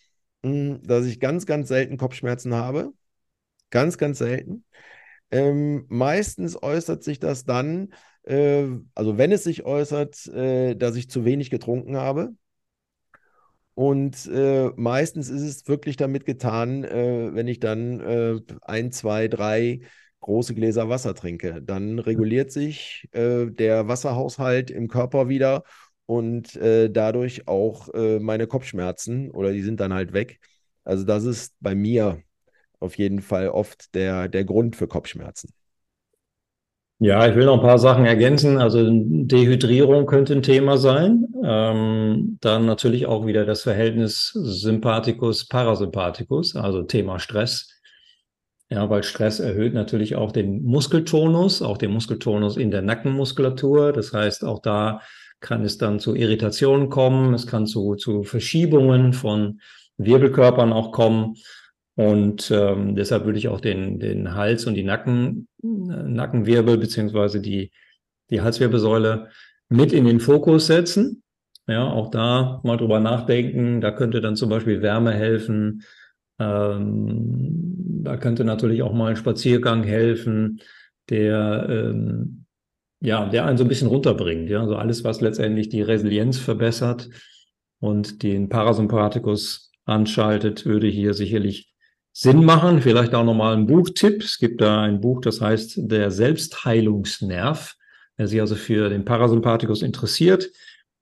hm, 0.43 0.81
dass 0.83 1.05
ich 1.05 1.19
ganz, 1.19 1.45
ganz 1.45 1.67
selten 1.67 1.97
Kopfschmerzen 1.97 2.53
habe. 2.53 2.93
Ganz, 3.71 3.97
ganz 3.97 4.19
selten. 4.19 4.63
Ähm, 5.31 5.85
meistens 5.89 6.61
äußert 6.61 7.03
sich 7.03 7.19
das 7.19 7.45
dann, 7.45 7.93
äh, 8.23 8.65
also 8.95 9.17
wenn 9.17 9.31
es 9.31 9.43
sich 9.43 9.63
äußert, 9.65 10.27
äh, 10.27 10.75
dass 10.75 10.95
ich 10.95 11.09
zu 11.09 11.25
wenig 11.25 11.49
getrunken 11.49 11.97
habe. 11.97 12.33
Und 13.75 14.27
äh, 14.27 14.71
meistens 14.75 15.29
ist 15.29 15.41
es 15.41 15.67
wirklich 15.67 15.95
damit 15.95 16.25
getan, 16.25 16.83
äh, 16.83 17.33
wenn 17.33 17.47
ich 17.47 17.59
dann 17.59 17.99
äh, 18.01 18.35
ein, 18.63 18.91
zwei, 18.91 19.27
drei 19.29 19.81
große 20.19 20.53
Gläser 20.53 20.89
Wasser 20.89 21.15
trinke. 21.15 21.61
Dann 21.61 21.97
reguliert 21.99 22.51
sich 22.51 23.07
äh, 23.13 23.45
der 23.45 23.87
Wasserhaushalt 23.87 24.69
im 24.69 24.89
Körper 24.89 25.29
wieder 25.29 25.63
und 26.05 26.55
dadurch 26.59 27.47
auch 27.47 27.87
meine 27.93 28.47
Kopfschmerzen 28.47 29.29
oder 29.29 29.51
die 29.51 29.61
sind 29.61 29.79
dann 29.79 29.93
halt 29.93 30.11
weg. 30.11 30.39
Also 30.83 31.03
das 31.03 31.23
ist 31.23 31.53
bei 31.59 31.75
mir 31.75 32.23
auf 32.79 32.97
jeden 32.97 33.21
Fall 33.21 33.49
oft 33.49 33.93
der, 33.95 34.27
der 34.27 34.45
Grund 34.45 34.75
für 34.75 34.87
Kopfschmerzen. 34.87 35.51
Ja, 37.01 37.25
ich 37.25 37.33
will 37.35 37.45
noch 37.45 37.55
ein 37.55 37.61
paar 37.61 37.79
Sachen 37.79 38.05
ergänzen. 38.05 38.57
Also 38.57 38.85
Dehydrierung 38.91 40.05
könnte 40.05 40.33
ein 40.33 40.41
Thema 40.41 40.77
sein. 40.77 41.27
Ähm, 41.45 42.37
dann 42.41 42.65
natürlich 42.65 43.05
auch 43.05 43.25
wieder 43.25 43.45
das 43.45 43.61
Verhältnis 43.61 44.31
Sympathikus-Parasympathikus, 44.33 46.57
also 46.57 46.83
Thema 46.83 47.19
Stress. 47.19 47.73
Ja, 48.69 48.89
weil 48.89 49.03
Stress 49.03 49.39
erhöht 49.39 49.73
natürlich 49.73 50.17
auch 50.17 50.33
den 50.33 50.61
Muskeltonus, 50.63 51.61
auch 51.61 51.77
den 51.77 51.91
Muskeltonus 51.91 52.57
in 52.57 52.69
der 52.69 52.81
Nackenmuskulatur. 52.81 53.93
Das 53.93 54.11
heißt, 54.11 54.43
auch 54.43 54.59
da 54.59 54.99
kann 55.39 55.63
es 55.63 55.77
dann 55.77 55.99
zu 55.99 56.15
Irritationen 56.15 56.89
kommen, 56.89 57.33
es 57.33 57.47
kann 57.47 57.65
zu, 57.65 57.95
zu 57.95 58.23
Verschiebungen 58.23 59.13
von 59.13 59.61
Wirbelkörpern 59.97 60.73
auch 60.73 60.91
kommen. 60.91 61.35
Und 61.99 62.49
ähm, 62.49 62.95
deshalb 62.95 63.25
würde 63.25 63.39
ich 63.39 63.49
auch 63.49 63.59
den, 63.59 63.99
den 63.99 64.33
Hals 64.33 64.65
und 64.65 64.75
die 64.75 64.85
Nacken, 64.85 65.49
äh, 65.61 65.67
Nackenwirbel 65.67 66.77
beziehungsweise 66.77 67.41
die, 67.41 67.71
die 68.29 68.39
Halswirbelsäule 68.39 69.27
mit 69.67 69.91
in 69.91 70.05
den 70.05 70.21
Fokus 70.21 70.67
setzen. 70.67 71.23
Ja, 71.67 71.83
auch 71.91 72.09
da 72.09 72.61
mal 72.63 72.77
drüber 72.77 73.01
nachdenken. 73.01 73.81
Da 73.81 73.91
könnte 73.91 74.21
dann 74.21 74.37
zum 74.37 74.49
Beispiel 74.49 74.81
Wärme 74.81 75.11
helfen. 75.11 75.83
Ähm, 76.39 77.99
da 78.01 78.15
könnte 78.15 78.45
natürlich 78.45 78.81
auch 78.81 78.93
mal 78.93 79.09
ein 79.09 79.17
Spaziergang 79.17 79.83
helfen, 79.83 80.61
der 81.09 81.67
ähm, 81.69 82.45
ja, 83.01 83.27
der 83.27 83.43
einen 83.43 83.57
so 83.57 83.65
ein 83.65 83.69
bisschen 83.69 83.89
runterbringt. 83.89 84.49
Ja, 84.49 84.61
also 84.61 84.77
alles, 84.77 85.03
was 85.03 85.19
letztendlich 85.19 85.67
die 85.67 85.81
Resilienz 85.81 86.37
verbessert 86.37 87.09
und 87.81 88.23
den 88.23 88.47
Parasympathikus 88.47 89.73
anschaltet, 89.83 90.65
würde 90.65 90.87
hier 90.87 91.13
sicherlich 91.13 91.68
Sinn 92.19 92.43
machen. 92.43 92.81
Vielleicht 92.81 93.15
auch 93.15 93.23
nochmal 93.23 93.55
ein 93.55 93.65
Buchtipp. 93.65 94.21
Es 94.21 94.39
gibt 94.39 94.59
da 94.59 94.81
ein 94.81 94.99
Buch, 94.99 95.21
das 95.21 95.39
heißt 95.39 95.75
Der 95.77 96.11
Selbstheilungsnerv. 96.11 97.77
Wer 98.17 98.27
sich 98.27 98.41
also 98.41 98.55
für 98.55 98.89
den 98.89 99.05
Parasympathikus 99.05 99.81
interessiert, 99.81 100.51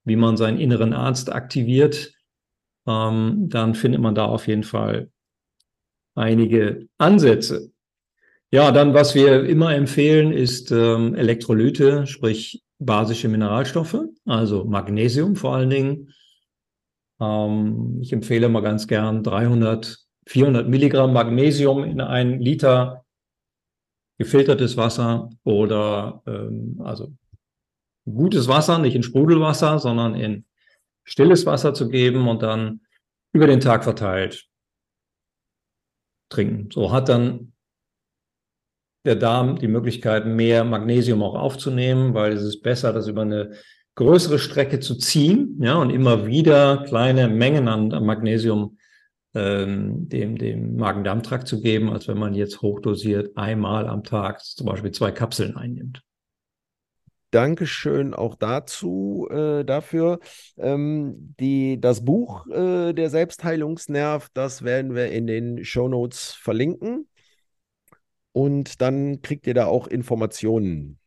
wie 0.03 0.15
man 0.15 0.37
seinen 0.37 0.59
inneren 0.59 0.93
Arzt 0.93 1.31
aktiviert, 1.31 2.13
ähm, 2.85 3.49
dann 3.49 3.73
findet 3.73 3.99
man 3.99 4.13
da 4.13 4.25
auf 4.25 4.47
jeden 4.47 4.61
Fall 4.61 5.09
einige 6.13 6.87
Ansätze. 6.99 7.71
Ja, 8.51 8.71
dann, 8.71 8.93
was 8.93 9.15
wir 9.15 9.43
immer 9.45 9.73
empfehlen, 9.73 10.31
ist 10.31 10.71
ähm, 10.71 11.15
Elektrolyte, 11.15 12.05
sprich 12.05 12.63
basische 12.77 13.27
Mineralstoffe, 13.27 14.03
also 14.25 14.65
Magnesium 14.65 15.35
vor 15.35 15.55
allen 15.55 15.71
Dingen. 15.71 16.13
Ähm, 17.19 17.97
ich 18.03 18.13
empfehle 18.13 18.49
mal 18.49 18.61
ganz 18.61 18.87
gern 18.87 19.23
300, 19.23 20.06
400 20.27 20.67
Milligramm 20.67 21.13
Magnesium 21.13 21.83
in 21.83 22.01
ein 22.01 22.39
Liter 22.39 23.05
gefiltertes 24.17 24.77
Wasser 24.77 25.29
oder 25.43 26.21
ähm, 26.25 26.81
also 26.83 27.13
gutes 28.05 28.47
Wasser, 28.47 28.79
nicht 28.79 28.95
in 28.95 29.03
Sprudelwasser, 29.03 29.79
sondern 29.79 30.15
in 30.15 30.45
stilles 31.03 31.45
Wasser 31.45 31.73
zu 31.73 31.89
geben 31.89 32.27
und 32.27 32.41
dann 32.41 32.81
über 33.33 33.47
den 33.47 33.59
Tag 33.59 33.83
verteilt 33.83 34.47
trinken. 36.29 36.69
So 36.71 36.91
hat 36.91 37.09
dann 37.09 37.53
der 39.05 39.15
Darm 39.15 39.57
die 39.57 39.69
Möglichkeit, 39.69 40.25
mehr 40.25 40.65
Magnesium 40.65 41.23
auch 41.23 41.35
aufzunehmen, 41.35 42.13
weil 42.13 42.33
es 42.33 42.43
ist 42.43 42.61
besser, 42.61 42.91
das 42.91 43.07
über 43.07 43.21
eine 43.21 43.53
größere 43.95 44.37
Strecke 44.37 44.79
zu 44.79 44.95
ziehen, 44.95 45.57
ja, 45.61 45.75
und 45.75 45.89
immer 45.89 46.27
wieder 46.27 46.83
kleine 46.85 47.29
Mengen 47.29 47.67
an 47.67 47.89
Magnesium 48.05 48.77
ähm, 49.37 50.09
dem, 50.09 50.37
dem 50.37 50.77
Magen-Darm-Trakt 50.77 51.47
zu 51.47 51.61
geben, 51.61 51.91
als 51.91 52.07
wenn 52.07 52.17
man 52.17 52.33
jetzt 52.33 52.63
hochdosiert 52.63 53.37
einmal 53.37 53.87
am 53.87 54.03
Tag 54.03 54.43
zum 54.43 54.65
Beispiel 54.65 54.91
zwei 54.91 55.11
Kapseln 55.11 55.55
einnimmt. 55.55 56.01
Dankeschön 57.29 58.15
auch 58.15 58.35
dazu, 58.35 59.27
äh, 59.29 59.63
dafür. 59.63 60.19
Ähm, 60.57 61.35
die, 61.39 61.79
das 61.79 62.03
Buch 62.03 62.47
äh, 62.47 62.93
Der 62.93 63.09
Selbstheilungsnerv, 63.11 64.29
das 64.33 64.63
werden 64.63 64.95
wir 64.95 65.11
in 65.11 65.27
den 65.27 65.63
Show 65.63 65.87
Notes 65.87 66.33
verlinken. 66.33 67.07
Und 68.31 68.81
dann 68.81 69.21
kriegt 69.21 69.45
ihr 69.45 69.53
da 69.53 69.65
auch 69.65 69.87
Informationen. 69.87 70.99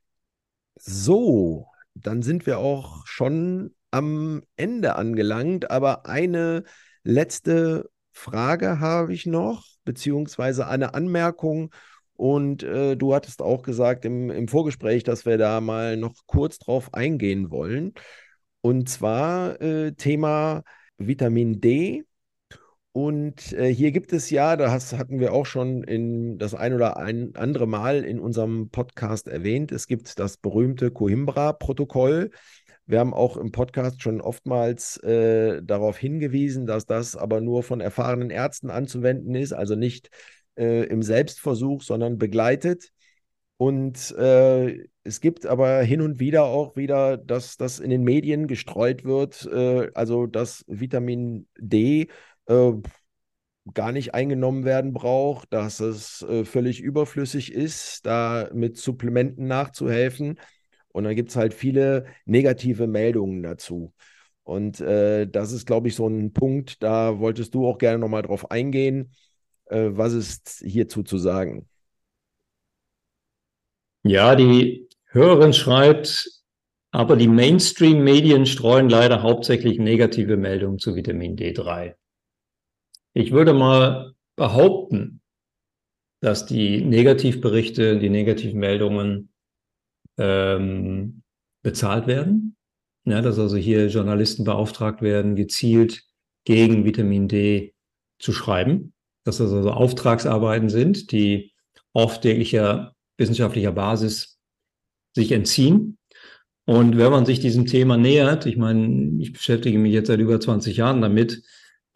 So, 0.77 1.67
dann 1.95 2.23
sind 2.23 2.47
wir 2.47 2.59
auch 2.59 3.07
schon 3.07 3.75
am 3.91 4.43
Ende 4.57 4.95
angelangt, 4.97 5.71
aber 5.71 6.07
eine 6.07 6.65
letzte 7.03 7.91
Frage 8.21 8.81
habe 8.81 9.13
ich 9.15 9.27
noch, 9.27 9.65
beziehungsweise 9.85 10.67
eine 10.67 10.95
Anmerkung. 10.95 11.73
Und 12.15 12.63
äh, 12.63 12.97
du 12.97 13.15
hattest 13.15 13.41
auch 13.41 13.63
gesagt 13.63 14.05
im, 14.05 14.31
im 14.31 14.47
Vorgespräch, 14.47 15.05
dass 15.05 15.25
wir 15.25 15.39
da 15.39 15.61
mal 15.61 15.97
noch 15.97 16.15
kurz 16.27 16.59
drauf 16.59 16.93
eingehen 16.93 17.51
wollen. 17.51 17.95
Und 18.61 18.91
zwar 18.91 19.61
äh, 19.63 19.93
Thema 19.93 20.63
Vitamin 20.99 21.61
D. 21.61 22.05
Und 22.93 23.53
äh, 23.53 23.73
hier 23.73 23.93
gibt 23.93 24.13
es 24.13 24.31
ja, 24.31 24.57
das 24.57 24.93
hatten 24.93 25.21
wir 25.21 25.33
auch 25.33 25.47
schon 25.47 25.85
in 25.85 26.39
das 26.39 26.55
ein 26.55 26.75
oder 26.75 26.97
ein 26.99 27.37
andere 27.37 27.67
Mal 27.67 28.05
in 28.05 28.19
unserem 28.19 28.69
Podcast 28.69 29.29
erwähnt, 29.29 29.71
es 29.73 29.87
gibt 29.87 30.19
das 30.19 30.37
berühmte 30.37 30.91
Coimbra-Protokoll. 30.91 32.33
Wir 32.91 32.99
haben 32.99 33.15
auch 33.15 33.37
im 33.37 33.53
Podcast 33.53 34.03
schon 34.03 34.21
oftmals 34.21 34.97
äh, 35.05 35.63
darauf 35.63 35.97
hingewiesen, 35.97 36.67
dass 36.67 36.87
das 36.87 37.15
aber 37.15 37.41
nur 37.41 37.63
von 37.63 37.81
erfahrenen 37.81 38.31
Ärzten 38.31 38.69
anzuwenden 38.69 39.37
ist, 39.37 39.53
also 39.53 39.77
nicht 39.77 40.11
äh, 40.57 40.87
im 40.87 41.01
Selbstversuch, 41.01 41.83
sondern 41.83 42.19
begleitet. 42.19 42.91
Und 43.59 44.11
äh, 44.19 44.89
es 45.05 45.21
gibt 45.21 45.47
aber 45.47 45.83
hin 45.83 46.01
und 46.01 46.19
wieder 46.19 46.47
auch 46.47 46.75
wieder, 46.75 47.17
dass 47.17 47.57
das 47.57 47.79
in 47.79 47.91
den 47.91 48.03
Medien 48.03 48.49
gestreut 48.49 49.05
wird, 49.05 49.47
äh, 49.47 49.93
also 49.95 50.27
dass 50.27 50.65
Vitamin 50.67 51.47
D 51.61 52.09
äh, 52.47 52.73
gar 53.73 53.93
nicht 53.93 54.15
eingenommen 54.15 54.65
werden 54.65 54.93
braucht, 54.93 55.53
dass 55.53 55.79
es 55.79 56.23
äh, 56.23 56.45
völlig 56.45 56.81
überflüssig 56.81 57.53
ist, 57.53 58.05
da 58.05 58.51
mit 58.53 58.79
Supplementen 58.79 59.47
nachzuhelfen. 59.47 60.41
Und 60.93 61.05
dann 61.05 61.15
gibt 61.15 61.31
es 61.31 61.37
halt 61.37 61.55
viele 61.55 62.07
negative 62.25 62.87
Meldungen 62.87 63.43
dazu. 63.43 63.93
Und 64.43 64.81
äh, 64.81 65.27
das 65.27 65.53
ist, 65.53 65.67
glaube 65.67 65.89
ich, 65.89 65.95
so 65.95 66.09
ein 66.09 66.33
Punkt, 66.33 66.83
da 66.83 67.19
wolltest 67.19 67.55
du 67.55 67.67
auch 67.67 67.79
gerne 67.79 67.99
nochmal 67.99 68.23
drauf 68.23 68.51
eingehen. 68.51 69.13
Äh, 69.67 69.91
was 69.93 70.13
ist 70.13 70.63
hierzu 70.65 71.03
zu 71.03 71.19
sagen? 71.19 71.69
Ja, 74.03 74.35
die 74.35 74.89
Hörerin 75.07 75.53
schreibt, 75.53 76.29
aber 76.91 77.17
die 77.17 77.29
Mainstream-Medien 77.29 78.47
streuen 78.47 78.89
leider 78.89 79.23
hauptsächlich 79.23 79.79
negative 79.79 80.37
Meldungen 80.37 80.79
zu 80.79 80.97
Vitamin 80.97 81.37
D3. 81.37 81.95
Ich 83.13 83.33
würde 83.33 83.53
mal 83.53 84.15
behaupten, 84.37 85.21
dass 86.21 86.47
die 86.47 86.83
Negativberichte, 86.83 87.99
die 87.99 88.11
Negativmeldungen 88.11 89.30
ähm, 90.21 91.23
bezahlt 91.63 92.07
werden. 92.07 92.57
Ja, 93.05 93.23
dass 93.23 93.39
also 93.39 93.57
hier 93.57 93.89
Journalisten 93.89 94.45
beauftragt 94.45 95.03
werden, 95.03 95.35
gezielt 95.35 96.05
gegen 96.45 96.85
Vitamin 96.85 97.29
D 97.29 97.75
zu 98.19 98.33
schreiben. 98.33 98.93
Dass 99.25 99.39
das 99.39 99.53
also 99.53 99.71
Auftragsarbeiten 99.71 100.69
sind, 100.69 101.11
die 101.11 101.53
oft 101.93 102.25
jeglicher 102.25 102.95
wissenschaftlicher 103.17 103.73
Basis 103.73 104.39
sich 105.15 105.33
entziehen. 105.33 105.99
Und 106.67 106.99
wenn 106.99 107.11
man 107.11 107.27
sich 107.27 107.41
diesem 107.41 107.67
Thema 107.67 107.97
nähert, 107.97 108.47
ich 108.47 108.57
meine, 108.57 109.21
ich 109.21 109.33
beschäftige 109.33 109.79
mich 109.79 109.93
jetzt 109.93 110.07
seit 110.07 110.21
über 110.21 110.39
20 110.39 110.77
Jahren 110.77 111.01
damit, 111.01 111.43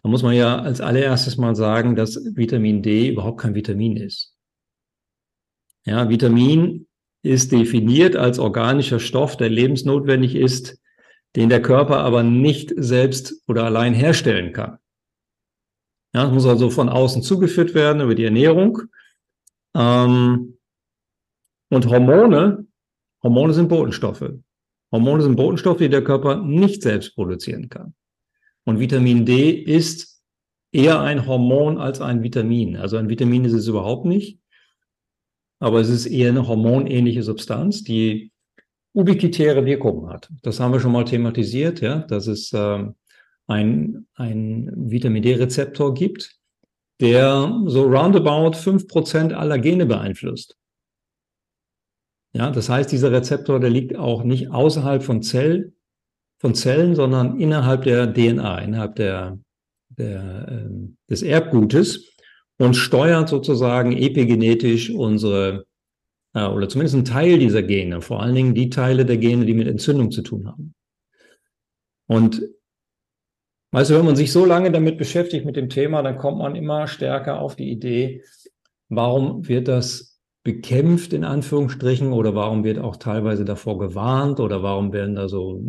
da 0.02 0.08
muss 0.08 0.22
man 0.22 0.34
ja 0.34 0.58
als 0.58 0.80
allererstes 0.80 1.36
mal 1.36 1.54
sagen, 1.54 1.96
dass 1.96 2.16
Vitamin 2.34 2.82
D 2.82 3.08
überhaupt 3.08 3.40
kein 3.40 3.54
Vitamin 3.54 3.96
ist. 3.96 4.36
Ja, 5.86 6.08
Vitamin 6.08 6.86
ist 7.24 7.52
definiert 7.52 8.16
als 8.16 8.38
organischer 8.38 9.00
Stoff, 9.00 9.36
der 9.36 9.48
lebensnotwendig 9.48 10.34
ist, 10.36 10.78
den 11.36 11.48
der 11.48 11.62
Körper 11.62 11.98
aber 11.98 12.22
nicht 12.22 12.72
selbst 12.76 13.42
oder 13.48 13.64
allein 13.64 13.94
herstellen 13.94 14.52
kann. 14.52 14.78
Ja, 16.14 16.28
muss 16.28 16.46
also 16.46 16.70
von 16.70 16.88
außen 16.88 17.22
zugeführt 17.22 17.74
werden 17.74 18.02
über 18.02 18.14
die 18.14 18.24
Ernährung. 18.24 18.82
Ähm, 19.74 20.58
und 21.70 21.88
Hormone, 21.88 22.66
Hormone 23.22 23.54
sind 23.54 23.68
Botenstoffe. 23.68 24.30
Hormone 24.92 25.22
sind 25.22 25.36
Botenstoffe, 25.36 25.78
die 25.78 25.88
der 25.88 26.04
Körper 26.04 26.36
nicht 26.36 26.82
selbst 26.82 27.14
produzieren 27.14 27.68
kann. 27.68 27.94
Und 28.64 28.78
Vitamin 28.78 29.24
D 29.24 29.50
ist 29.50 30.22
eher 30.72 31.00
ein 31.00 31.26
Hormon 31.26 31.78
als 31.78 32.00
ein 32.00 32.22
Vitamin. 32.22 32.76
Also 32.76 32.98
ein 32.98 33.08
Vitamin 33.08 33.44
ist 33.44 33.54
es 33.54 33.66
überhaupt 33.66 34.04
nicht, 34.04 34.38
aber 35.64 35.80
es 35.80 35.88
ist 35.88 36.04
eher 36.04 36.28
eine 36.28 36.46
hormonähnliche 36.46 37.22
Substanz, 37.22 37.82
die 37.82 38.32
ubiquitäre 38.92 39.64
Wirkungen 39.64 40.10
hat. 40.10 40.30
Das 40.42 40.60
haben 40.60 40.74
wir 40.74 40.80
schon 40.80 40.92
mal 40.92 41.06
thematisiert, 41.06 41.80
ja, 41.80 42.00
dass 42.00 42.26
es 42.26 42.52
äh, 42.52 42.84
ein, 43.46 44.06
ein 44.14 44.70
Vitamin 44.76 45.22
D-Rezeptor 45.22 45.94
gibt, 45.94 46.38
der 47.00 47.62
so 47.64 47.84
roundabout 47.84 48.58
fünf 48.58 48.86
Prozent 48.88 49.32
aller 49.32 49.58
Gene 49.58 49.86
beeinflusst. 49.86 50.58
Ja, 52.34 52.50
das 52.50 52.68
heißt, 52.68 52.92
dieser 52.92 53.10
Rezeptor, 53.10 53.58
der 53.58 53.70
liegt 53.70 53.96
auch 53.96 54.22
nicht 54.22 54.50
außerhalb 54.50 55.02
von 55.02 55.22
Zell, 55.22 55.72
von 56.40 56.54
Zellen, 56.54 56.94
sondern 56.94 57.40
innerhalb 57.40 57.84
der 57.84 58.12
DNA, 58.12 58.58
innerhalb 58.58 58.96
der, 58.96 59.38
der, 59.88 60.46
äh, 60.46 60.70
des 61.08 61.22
Erbgutes 61.22 62.13
und 62.58 62.74
steuert 62.74 63.28
sozusagen 63.28 63.96
epigenetisch 63.96 64.90
unsere, 64.90 65.66
äh, 66.34 66.46
oder 66.46 66.68
zumindest 66.68 66.94
einen 66.94 67.04
Teil 67.04 67.38
dieser 67.38 67.62
Gene, 67.62 68.00
vor 68.00 68.22
allen 68.22 68.34
Dingen 68.34 68.54
die 68.54 68.70
Teile 68.70 69.04
der 69.04 69.16
Gene, 69.16 69.44
die 69.44 69.54
mit 69.54 69.68
Entzündung 69.68 70.10
zu 70.10 70.22
tun 70.22 70.46
haben. 70.46 70.74
Und 72.06 72.42
weißt 73.72 73.90
du, 73.90 73.94
wenn 73.94 74.04
man 74.04 74.16
sich 74.16 74.30
so 74.30 74.44
lange 74.44 74.70
damit 74.70 74.98
beschäftigt 74.98 75.44
mit 75.44 75.56
dem 75.56 75.68
Thema, 75.68 76.02
dann 76.02 76.18
kommt 76.18 76.38
man 76.38 76.54
immer 76.54 76.86
stärker 76.86 77.40
auf 77.40 77.56
die 77.56 77.70
Idee, 77.70 78.22
warum 78.88 79.48
wird 79.48 79.68
das 79.68 80.20
bekämpft 80.44 81.14
in 81.14 81.24
Anführungsstrichen 81.24 82.12
oder 82.12 82.34
warum 82.34 82.64
wird 82.64 82.78
auch 82.78 82.96
teilweise 82.96 83.46
davor 83.46 83.78
gewarnt 83.78 84.40
oder 84.40 84.62
warum 84.62 84.92
werden 84.92 85.14
da 85.14 85.26
so 85.26 85.64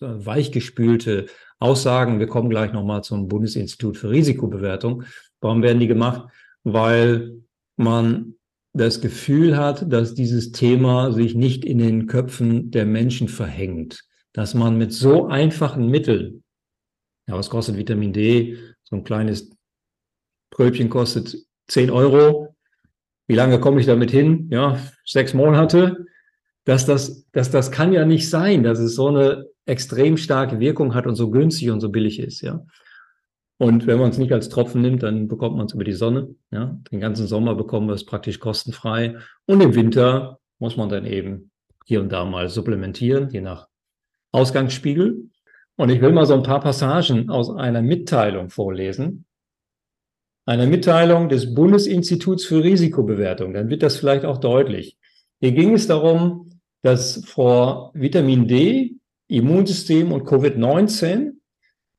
weichgespülte 0.00 1.26
Aussagen. 1.58 2.20
Wir 2.20 2.28
kommen 2.28 2.48
gleich 2.50 2.72
nochmal 2.72 3.02
zum 3.02 3.26
Bundesinstitut 3.26 3.96
für 3.96 4.10
Risikobewertung. 4.10 5.02
Warum 5.40 5.62
werden 5.62 5.80
die 5.80 5.86
gemacht? 5.86 6.30
Weil 6.64 7.42
man 7.76 8.34
das 8.72 9.00
Gefühl 9.00 9.56
hat, 9.56 9.90
dass 9.92 10.14
dieses 10.14 10.52
Thema 10.52 11.12
sich 11.12 11.34
nicht 11.34 11.64
in 11.64 11.78
den 11.78 12.06
Köpfen 12.06 12.70
der 12.70 12.86
Menschen 12.86 13.28
verhängt. 13.28 14.04
Dass 14.32 14.54
man 14.54 14.76
mit 14.76 14.92
so 14.92 15.26
einfachen 15.26 15.88
Mitteln, 15.88 16.44
ja, 17.26 17.34
was 17.34 17.50
kostet 17.50 17.76
Vitamin 17.76 18.12
D? 18.12 18.58
So 18.84 18.96
ein 18.96 19.04
kleines 19.04 19.50
Pröbchen 20.50 20.90
kostet 20.90 21.36
10 21.68 21.90
Euro. 21.90 22.54
Wie 23.26 23.34
lange 23.34 23.60
komme 23.60 23.80
ich 23.80 23.86
damit 23.86 24.10
hin? 24.10 24.48
Ja, 24.50 24.78
sechs 25.04 25.34
Monate 25.34 26.06
dass 26.68 26.84
das, 26.84 27.24
dass 27.32 27.50
das 27.50 27.70
kann 27.70 27.94
ja 27.94 28.04
nicht 28.04 28.28
sein, 28.28 28.62
dass 28.62 28.78
es 28.78 28.94
so 28.94 29.08
eine 29.08 29.46
extrem 29.64 30.18
starke 30.18 30.60
Wirkung 30.60 30.94
hat 30.94 31.06
und 31.06 31.14
so 31.16 31.30
günstig 31.30 31.70
und 31.70 31.80
so 31.80 31.88
billig 31.88 32.18
ist, 32.18 32.42
ja. 32.42 32.62
Und 33.58 33.88
wenn 33.88 33.98
man 33.98 34.10
es 34.10 34.18
nicht 34.18 34.32
als 34.32 34.48
Tropfen 34.48 34.82
nimmt, 34.82 35.02
dann 35.02 35.26
bekommt 35.26 35.56
man 35.56 35.66
es 35.66 35.74
über 35.74 35.84
die 35.84 35.92
Sonne. 35.92 36.34
Ja? 36.52 36.78
Den 36.92 37.00
ganzen 37.00 37.26
Sommer 37.26 37.56
bekommen 37.56 37.88
wir 37.88 37.94
es 37.94 38.04
praktisch 38.06 38.38
kostenfrei. 38.38 39.16
Und 39.46 39.60
im 39.60 39.74
Winter 39.74 40.38
muss 40.60 40.76
man 40.76 40.88
dann 40.88 41.04
eben 41.04 41.50
hier 41.84 42.00
und 42.00 42.10
da 42.10 42.24
mal 42.24 42.48
supplementieren, 42.48 43.30
je 43.30 43.40
nach 43.40 43.66
Ausgangsspiegel. 44.30 45.28
Und 45.76 45.90
ich 45.90 46.00
will 46.00 46.12
mal 46.12 46.26
so 46.26 46.34
ein 46.34 46.42
paar 46.44 46.60
Passagen 46.60 47.30
aus 47.30 47.50
einer 47.50 47.82
Mitteilung 47.82 48.50
vorlesen. 48.50 49.24
Einer 50.46 50.66
Mitteilung 50.66 51.28
des 51.28 51.54
Bundesinstituts 51.54 52.44
für 52.44 52.62
Risikobewertung. 52.62 53.54
Dann 53.54 53.68
wird 53.68 53.82
das 53.82 53.96
vielleicht 53.96 54.24
auch 54.24 54.38
deutlich. 54.38 54.96
Hier 55.40 55.52
ging 55.52 55.74
es 55.74 55.86
darum, 55.86 56.60
dass 56.82 57.24
vor 57.26 57.90
Vitamin 57.94 58.46
D, 58.46 58.96
Immunsystem 59.26 60.12
und 60.12 60.24
Covid-19 60.26 61.32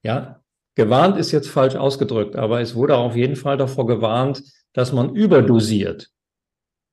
ja, 0.04 0.39
Gewarnt 0.76 1.18
ist 1.18 1.32
jetzt 1.32 1.50
falsch 1.50 1.76
ausgedrückt, 1.76 2.36
aber 2.36 2.62
es 2.62 2.76
wurde 2.76 2.98
auf 2.98 3.16
jeden 3.16 3.36
Fall 3.36 3.58
davor 3.58 3.86
gewarnt, 3.88 4.44
dass 4.74 4.94
man 4.94 5.16
überdosiert. 5.16 6.10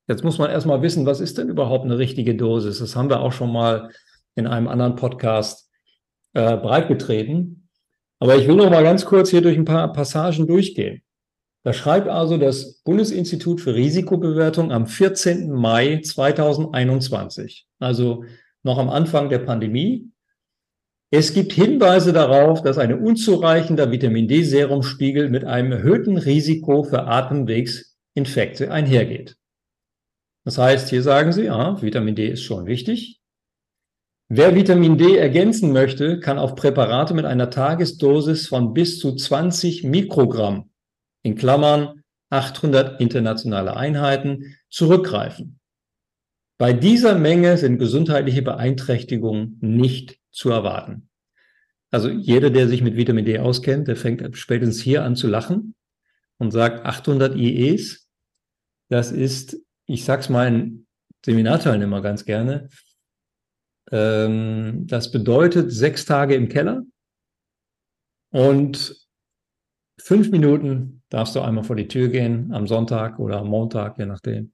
Jetzt 0.08 0.24
muss 0.24 0.38
man 0.38 0.50
erstmal 0.50 0.82
wissen, 0.82 1.06
was 1.06 1.20
ist 1.20 1.38
denn 1.38 1.48
überhaupt 1.48 1.84
eine 1.84 1.98
richtige 1.98 2.34
Dosis? 2.34 2.78
Das 2.78 2.96
haben 2.96 3.10
wir 3.10 3.20
auch 3.20 3.32
schon 3.32 3.52
mal 3.52 3.90
in 4.34 4.46
einem 4.46 4.68
anderen 4.68 4.96
Podcast 4.96 5.68
äh, 6.34 6.56
breitgetreten. 6.56 7.68
Aber 8.18 8.36
ich 8.36 8.46
will 8.46 8.56
noch 8.56 8.70
mal 8.70 8.82
ganz 8.82 9.04
kurz 9.04 9.30
hier 9.30 9.42
durch 9.42 9.56
ein 9.56 9.64
paar 9.64 9.92
Passagen 9.92 10.46
durchgehen. 10.46 11.02
Da 11.64 11.72
schreibt 11.72 12.08
also 12.08 12.36
das 12.36 12.80
Bundesinstitut 12.84 13.60
für 13.60 13.74
Risikobewertung 13.74 14.70
am 14.70 14.86
14. 14.86 15.50
Mai 15.50 16.00
2021, 16.00 17.66
also 17.80 18.24
noch 18.62 18.78
am 18.78 18.88
Anfang 18.88 19.28
der 19.28 19.40
Pandemie, 19.40 20.12
es 21.10 21.32
gibt 21.32 21.52
Hinweise 21.52 22.12
darauf, 22.12 22.62
dass 22.62 22.78
ein 22.78 22.98
unzureichender 22.98 23.90
Vitamin 23.92 24.26
D-Serumspiegel 24.26 25.28
mit 25.28 25.44
einem 25.44 25.72
erhöhten 25.72 26.16
Risiko 26.16 26.82
für 26.82 27.04
Atemwegsinfekte 27.04 28.72
einhergeht. 28.72 29.36
Das 30.44 30.58
heißt, 30.58 30.90
hier 30.90 31.02
sagen 31.02 31.32
Sie, 31.32 31.48
ah, 31.48 31.80
Vitamin 31.80 32.16
D 32.16 32.28
ist 32.28 32.42
schon 32.42 32.66
wichtig. 32.66 33.20
Wer 34.28 34.56
Vitamin 34.56 34.98
D 34.98 35.16
ergänzen 35.16 35.72
möchte, 35.72 36.18
kann 36.18 36.38
auf 36.38 36.56
Präparate 36.56 37.14
mit 37.14 37.24
einer 37.24 37.50
Tagesdosis 37.50 38.48
von 38.48 38.74
bis 38.74 38.98
zu 38.98 39.14
20 39.14 39.84
Mikrogramm, 39.84 40.70
in 41.22 41.36
Klammern 41.36 42.02
800 42.30 43.00
internationale 43.00 43.76
Einheiten, 43.76 44.56
zurückgreifen. 44.68 45.60
Bei 46.58 46.72
dieser 46.72 47.16
Menge 47.16 47.56
sind 47.58 47.78
gesundheitliche 47.78 48.42
Beeinträchtigungen 48.42 49.58
nicht 49.60 50.18
zu 50.36 50.50
erwarten. 50.50 51.08
Also 51.90 52.10
jeder, 52.10 52.50
der 52.50 52.68
sich 52.68 52.82
mit 52.82 52.96
Vitamin 52.96 53.24
D 53.24 53.38
auskennt, 53.38 53.88
der 53.88 53.96
fängt 53.96 54.36
spätestens 54.36 54.80
hier 54.80 55.02
an 55.02 55.16
zu 55.16 55.28
lachen 55.28 55.74
und 56.38 56.50
sagt 56.50 56.84
800 56.84 57.34
IEs. 57.36 58.08
Das 58.90 59.12
ist, 59.12 59.56
ich 59.86 60.04
sag's 60.04 60.28
meinen 60.28 60.86
Seminarteilnehmer 61.24 62.02
ganz 62.02 62.24
gerne, 62.24 62.68
ähm, 63.90 64.86
das 64.86 65.10
bedeutet 65.10 65.72
sechs 65.72 66.04
Tage 66.04 66.34
im 66.34 66.48
Keller 66.48 66.84
und 68.30 68.94
fünf 69.98 70.30
Minuten 70.30 71.02
darfst 71.08 71.34
du 71.34 71.40
einmal 71.40 71.64
vor 71.64 71.76
die 71.76 71.88
Tür 71.88 72.08
gehen, 72.08 72.52
am 72.52 72.66
Sonntag 72.66 73.18
oder 73.18 73.38
am 73.38 73.48
Montag, 73.48 73.98
je 73.98 74.06
nachdem. 74.06 74.52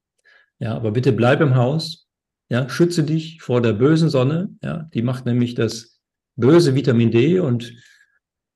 Ja, 0.58 0.74
aber 0.76 0.92
bitte 0.92 1.12
bleib 1.12 1.40
im 1.40 1.56
Haus, 1.56 2.08
ja, 2.48 2.68
schütze 2.68 3.04
dich 3.04 3.40
vor 3.42 3.60
der 3.60 3.72
bösen 3.72 4.10
Sonne. 4.10 4.50
Ja, 4.62 4.88
die 4.94 5.02
macht 5.02 5.26
nämlich 5.26 5.54
das 5.54 6.00
böse 6.36 6.74
Vitamin 6.74 7.10
D. 7.10 7.40
Und 7.40 7.74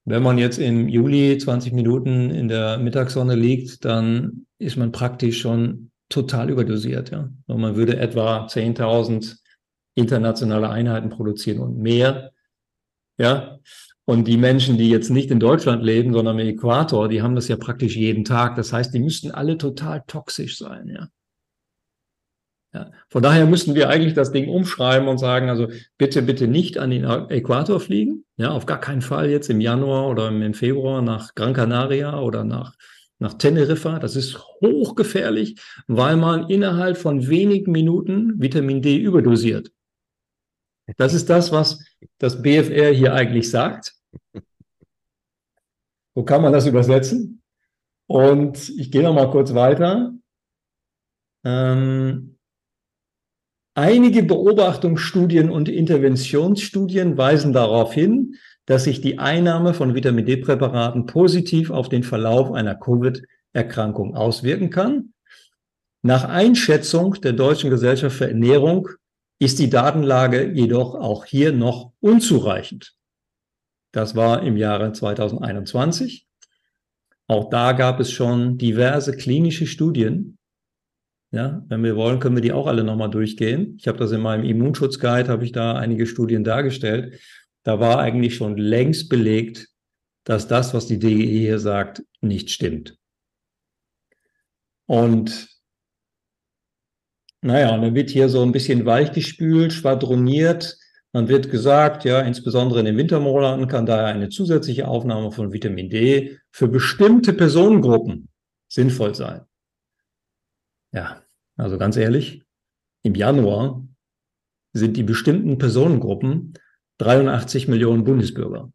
wenn 0.05 0.23
man 0.23 0.39
jetzt 0.39 0.59
im 0.59 0.89
Juli 0.89 1.39
20 1.39 1.73
Minuten 1.73 2.31
in 2.31 2.49
der 2.49 2.79
Mittagssonne 2.79 3.35
liegt, 3.35 3.85
dann 3.85 4.47
ist 4.59 4.77
man 4.77 4.93
praktisch 4.93 5.41
schon 5.41 5.91
total 6.09 6.51
überdosiert. 6.51 7.11
Ja, 7.11 7.31
und 7.47 7.61
man 7.61 7.77
würde 7.77 7.97
etwa 7.99 8.47
10.000 8.47 9.39
internationale 9.95 10.69
Einheiten 10.69 11.09
produzieren 11.09 11.61
und 11.61 11.79
mehr. 11.79 12.33
Ja, 13.19 13.59
und 14.05 14.29
die 14.29 14.37
Menschen, 14.37 14.79
die 14.79 14.89
jetzt 14.89 15.11
nicht 15.11 15.33
in 15.33 15.41
Deutschland 15.41 15.83
leben, 15.83 16.13
sondern 16.13 16.39
im 16.39 16.47
Äquator, 16.47 17.09
die 17.09 17.23
haben 17.23 17.35
das 17.35 17.49
ja 17.49 17.57
praktisch 17.57 17.97
jeden 17.97 18.25
Tag. 18.25 18.55
Das 18.55 18.73
heißt, 18.73 18.95
die 18.95 19.01
müssten 19.01 19.33
alle 19.33 19.59
total 19.59 20.05
toxisch 20.07 20.59
sein. 20.59 20.89
Ja. 20.89 21.09
Ja. 22.73 22.91
Von 23.09 23.23
daher 23.23 23.47
müssten 23.47 23.75
wir 23.75 23.89
eigentlich 23.89 24.15
das 24.15 24.33
Ding 24.33 24.49
umschreiben 24.49 25.09
und 25.09 25.19
sagen, 25.19 25.49
also 25.49 25.69
bitte, 25.99 26.23
bitte 26.23 26.47
nicht 26.47 26.79
an 26.79 26.91
den 26.91 27.05
Äquator 27.05 27.81
fliegen. 27.81 28.25
Ja, 28.37 28.51
auf 28.51 28.67
gar 28.67 28.81
keinen 28.81 29.03
Fall 29.03 29.31
jetzt 29.31 29.49
im 29.49 29.61
Januar 29.61 30.09
oder 30.09 30.29
im 30.29 30.55
Februar 30.55 31.01
nach 31.01 31.35
Gran 31.35 31.55
Canaria 31.55 32.21
oder 32.21 32.45
nach, 32.45 32.75
nach 33.19 33.35
Teneriffa. 33.35 33.99
Das 33.99 34.15
ist 34.15 34.39
hochgefährlich, 34.61 35.59
weil 35.87 36.17
man 36.17 36.51
innerhalb 36.51 36.99
von 36.99 37.29
wenigen 37.29 37.73
Minuten 37.73 38.41
Vitamin 38.41 38.83
D 38.83 38.97
überdosiert. 38.97 39.71
Das 40.99 41.15
ist 41.15 41.31
das, 41.31 41.51
was 41.51 41.85
das 42.19 42.43
BFR 42.43 42.93
hier 42.93 43.15
eigentlich 43.15 43.51
sagt. 43.51 43.95
So 46.15 46.25
kann 46.25 46.43
man 46.43 46.53
das 46.53 46.67
übersetzen. 46.67 47.43
Und 48.07 48.69
ich 48.79 48.91
gehe 48.91 49.03
noch 49.03 49.15
mal 49.15 49.31
kurz 49.31 49.53
weiter. 49.53 50.15
Ähm, 51.45 52.36
Einige 53.79 54.23
Beobachtungsstudien 54.23 55.51
und 55.51 55.69
Interventionsstudien 55.69 57.19
weisen 57.19 57.53
darauf 57.53 57.93
hin, 57.93 58.37
dass 58.65 58.85
sich 58.85 59.03
die 59.03 59.19
Einnahme 59.19 59.75
von 59.75 59.95
Vitamin 59.95 60.25
D-Präparaten 60.25 61.05
positiv 61.05 61.71
auf 61.71 61.91
den 61.91 62.03
Verlauf 62.03 62.53
einer 62.53 62.75
Covid-Erkrankung 62.75 64.17
auswirken 64.17 64.71
kann. 64.71 65.13
Nach 66.01 66.25
Einschätzung 66.25 67.21
der 67.21 67.35
Deutschen 67.35 67.69
Gesellschaft 67.69 68.17
für 68.17 68.29
Ernährung 68.29 68.89
ist 69.39 69.59
die 69.59 69.69
Datenlage 69.69 70.53
jedoch 70.55 70.95
auch 70.95 71.27
hier 71.27 71.53
noch 71.53 71.93
unzureichend. 72.01 72.95
Das 73.93 74.17
war 74.17 74.43
im 74.43 74.57
Jahre 74.57 74.91
2021. 74.91 76.27
Auch 77.27 77.51
da 77.51 77.73
gab 77.73 78.01
es 78.01 78.11
schon 78.11 78.57
diverse 78.57 79.15
klinische 79.15 79.67
Studien, 79.67 80.36
ja, 81.33 81.65
wenn 81.69 81.83
wir 81.83 81.97
wollen, 81.97 82.21
können 82.21 82.37
wir 82.37 82.43
die 82.43 82.53
auch 82.53 82.67
alle 82.67 82.85
nochmal 82.85 83.11
durchgehen. 83.11 83.77
Ich 83.79 83.89
habe 83.89 83.99
das 83.99 84.13
in 84.13 84.21
meinem 84.21 84.45
Immunschutzguide, 84.45 85.29
habe 85.29 85.45
ich 85.45 85.53
da 85.53 85.75
einige 85.75 86.07
Studien 86.07 86.45
dargestellt. 86.45 87.21
Da 87.63 87.81
war 87.81 87.99
eigentlich 87.99 88.37
schon 88.37 88.57
längst 88.57 89.09
belegt, 89.09 89.69
dass 90.25 90.49
das, 90.49 90.73
was 90.73 90.87
die 90.87 90.99
DGE 90.99 91.39
hier 91.39 91.59
sagt, 91.59 92.05
nicht 92.21 92.51
stimmt. 92.51 92.97
Und 94.87 95.49
naja, 97.43 97.77
dann 97.77 97.95
wird 97.95 98.11
hier 98.11 98.29
so 98.29 98.43
ein 98.43 98.53
bisschen 98.53 98.87
weichgespült, 98.87 99.73
schwadroniert. 99.73 100.79
Man 101.13 101.29
wird 101.29 101.51
gesagt, 101.51 102.05
ja, 102.05 102.21
insbesondere 102.21 102.81
in 102.81 102.87
den 102.87 102.97
Wintermonaten 102.97 103.69
kann 103.69 103.87
daher 103.87 104.07
eine 104.07 104.29
zusätzliche 104.29 104.89
Aufnahme 104.89 105.33
von 105.33 105.53
Vitamin 105.53 105.89
D 105.89 106.39
für 106.51 106.69
bestimmte 106.69 107.33
Personengruppen 107.33 108.29
sinnvoll 108.69 109.15
sein. 109.15 109.43
Ja, 110.93 111.23
also 111.57 111.79
ganz 111.79 111.97
ehrlich, 111.97 112.43
im 113.03 113.15
Januar 113.15 113.87
sind 114.73 114.97
die 114.97 115.03
bestimmten 115.03 115.59
Personengruppen 115.59 116.55
83 116.99 117.69
Millionen 117.69 118.05
Bundesbürger. 118.05 118.73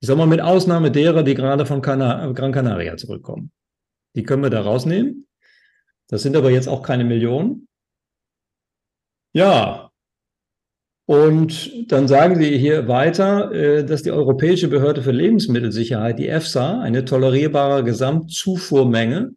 Ich 0.00 0.06
sage 0.06 0.18
mal 0.18 0.26
mit 0.26 0.40
Ausnahme 0.40 0.90
derer, 0.90 1.22
die 1.22 1.34
gerade 1.34 1.66
von 1.66 1.80
Cana 1.80 2.32
Gran 2.32 2.52
Canaria 2.52 2.96
zurückkommen. 2.96 3.52
Die 4.16 4.22
können 4.22 4.42
wir 4.42 4.50
da 4.50 4.60
rausnehmen. 4.60 5.26
Das 6.08 6.22
sind 6.22 6.36
aber 6.36 6.50
jetzt 6.50 6.68
auch 6.68 6.82
keine 6.82 7.04
Millionen. 7.04 7.68
Ja, 9.34 9.90
und 11.06 11.92
dann 11.92 12.08
sagen 12.08 12.36
Sie 12.36 12.56
hier 12.56 12.88
weiter, 12.88 13.52
äh, 13.52 13.84
dass 13.84 14.02
die 14.02 14.10
Europäische 14.10 14.68
Behörde 14.68 15.02
für 15.02 15.12
Lebensmittelsicherheit, 15.12 16.18
die 16.18 16.28
EFSA, 16.28 16.80
eine 16.80 17.04
tolerierbare 17.04 17.84
Gesamtzufuhrmenge 17.84 19.34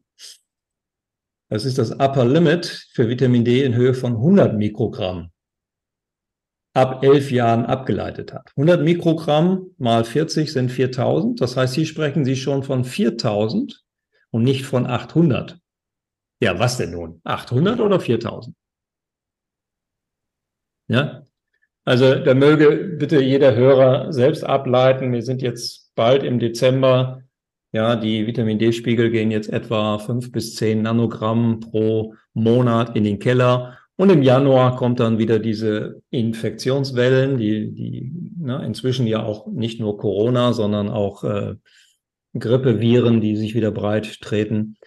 das 1.49 1.65
ist 1.65 1.77
das 1.77 1.91
Upper 1.91 2.25
Limit 2.25 2.87
für 2.93 3.09
Vitamin 3.09 3.45
D 3.45 3.63
in 3.63 3.75
Höhe 3.75 3.93
von 3.93 4.13
100 4.13 4.55
Mikrogramm 4.55 5.31
ab 6.77 7.03
elf 7.03 7.31
Jahren 7.31 7.65
abgeleitet 7.65 8.33
hat. 8.33 8.51
100 8.55 8.83
Mikrogramm 8.83 9.71
mal 9.79 10.03
40 10.03 10.53
sind 10.53 10.71
4000. 10.71 11.41
Das 11.41 11.57
heißt, 11.57 11.73
hier 11.73 11.87
sprechen 11.87 12.23
Sie 12.23 12.35
schon 12.35 12.61
von 12.61 12.83
4000 12.83 13.83
und 14.29 14.43
nicht 14.43 14.63
von 14.63 14.85
800. 14.85 15.57
Ja, 16.39 16.59
was 16.59 16.77
denn 16.77 16.91
nun? 16.91 17.19
800 17.23 17.79
oder 17.79 17.99
4000? 17.99 18.55
Ja, 20.87 21.23
also 21.83 22.15
da 22.15 22.33
möge 22.35 22.95
bitte 22.99 23.21
jeder 23.21 23.55
Hörer 23.55 24.13
selbst 24.13 24.43
ableiten. 24.43 25.11
Wir 25.11 25.23
sind 25.23 25.41
jetzt 25.41 25.95
bald 25.95 26.21
im 26.21 26.37
Dezember. 26.37 27.23
Ja, 27.73 27.95
die 27.95 28.25
Vitamin 28.25 28.59
D-Spiegel 28.59 29.11
gehen 29.11 29.29
jetzt 29.29 29.49
etwa 29.49 29.99
fünf 29.99 30.31
bis 30.31 30.55
zehn 30.55 30.81
Nanogramm 30.81 31.59
pro 31.59 32.15
Monat 32.33 32.95
in 32.95 33.03
den 33.03 33.19
Keller. 33.19 33.77
Und 33.97 34.09
im 34.09 34.21
Januar 34.21 34.75
kommt 34.75 34.99
dann 34.99 35.17
wieder 35.17 35.39
diese 35.39 36.01
Infektionswellen, 36.11 37.37
die, 37.37 37.73
die 37.73 38.11
ne, 38.37 38.63
inzwischen 38.63 39.07
ja 39.07 39.23
auch 39.23 39.47
nicht 39.47 39.79
nur 39.79 39.97
Corona, 39.97 40.53
sondern 40.53 40.87
auch 40.87 41.23
äh, 41.23 41.55
Grippeviren, 42.37 43.21
die 43.21 43.35
sich 43.35 43.55
wieder 43.55 43.71
breit 43.71 44.21
treten. 44.21 44.77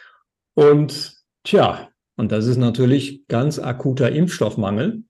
Und 0.55 1.17
tja, 1.43 1.91
und 2.17 2.33
das 2.33 2.47
ist 2.47 2.57
natürlich 2.57 3.27
ganz 3.27 3.59
akuter 3.59 4.13
Impfstoffmangel 4.13 5.05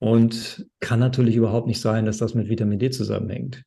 und 0.00 0.66
kann 0.80 1.00
natürlich 1.00 1.36
überhaupt 1.36 1.66
nicht 1.66 1.80
sein, 1.80 2.06
dass 2.06 2.18
das 2.18 2.34
mit 2.34 2.48
Vitamin 2.48 2.78
D 2.78 2.90
zusammenhängt. 2.90 3.64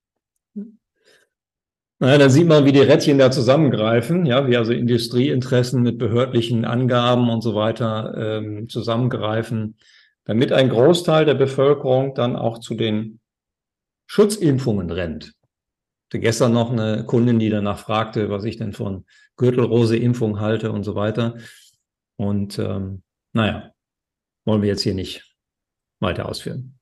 Naja, 2.01 2.17
da 2.17 2.29
sieht 2.31 2.47
man, 2.47 2.65
wie 2.65 2.71
die 2.71 2.79
Rädchen 2.79 3.19
da 3.19 3.29
zusammengreifen, 3.29 4.25
ja, 4.25 4.47
wie 4.47 4.57
also 4.57 4.73
Industrieinteressen 4.73 5.83
mit 5.83 5.99
behördlichen 5.99 6.65
Angaben 6.65 7.29
und 7.29 7.41
so 7.41 7.53
weiter 7.53 8.15
ähm, 8.17 8.67
zusammengreifen, 8.67 9.77
damit 10.23 10.51
ein 10.51 10.69
Großteil 10.69 11.25
der 11.25 11.35
Bevölkerung 11.35 12.15
dann 12.15 12.35
auch 12.35 12.57
zu 12.57 12.73
den 12.73 13.19
Schutzimpfungen 14.07 14.89
rennt. 14.89 15.25
Ich 15.25 16.05
hatte 16.07 16.19
gestern 16.21 16.53
noch 16.53 16.71
eine 16.71 17.05
Kundin, 17.05 17.37
die 17.37 17.51
danach 17.51 17.77
fragte, 17.77 18.31
was 18.31 18.45
ich 18.45 18.57
denn 18.57 18.73
von 18.73 19.05
Gürtelrose-Impfung 19.37 20.39
halte 20.39 20.71
und 20.71 20.83
so 20.83 20.95
weiter. 20.95 21.37
Und 22.15 22.57
ähm, 22.57 23.03
naja, 23.33 23.73
wollen 24.45 24.63
wir 24.63 24.69
jetzt 24.69 24.81
hier 24.81 24.95
nicht 24.95 25.35
weiter 25.99 26.27
ausführen. 26.27 26.79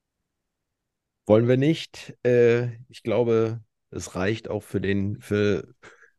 Wollen 1.28 1.50
wir 1.50 1.58
nicht. 1.58 2.18
Äh, 2.24 2.78
ich 2.88 3.04
glaube, 3.04 3.60
es 3.92 4.16
reicht 4.16 4.50
auch 4.50 4.64
für, 4.64 4.82
den, 4.82 5.20
für, 5.20 5.68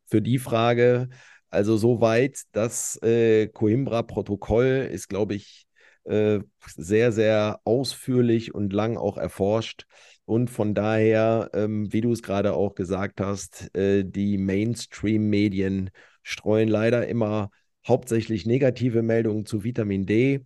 für 0.07 0.23
die 0.23 0.39
Frage. 0.39 1.09
Also 1.51 1.77
soweit, 1.77 2.43
das 2.53 3.01
äh, 3.03 3.49
Coimbra-Protokoll 3.49 4.89
ist, 4.93 5.09
glaube 5.09 5.35
ich, 5.35 5.67
äh, 6.05 6.41
sehr, 6.77 7.13
sehr 7.13 7.61
ausführlich 7.65 8.55
und 8.55 8.73
lang 8.73 8.97
auch 8.97 9.17
erforscht. 9.19 9.85
Und 10.25 10.49
von 10.49 10.75
daher, 10.75 11.51
ähm, 11.55 11.93
wie 11.93 12.01
du 12.01 12.13
es 12.13 12.23
gerade 12.23 12.55
auch 12.55 12.75
gesagt 12.75 13.21
hast, 13.21 13.75
äh, 13.77 14.05
die 14.05 14.39
Mainstream-Medien 14.39 15.91
streuen 16.23 16.69
leider 16.69 17.09
immer 17.09 17.51
hauptsächlich 17.87 18.47
negative 18.47 19.03
Meldungen 19.03 19.45
zu 19.45 19.65
Vitamin 19.65 20.07
D. 20.07 20.43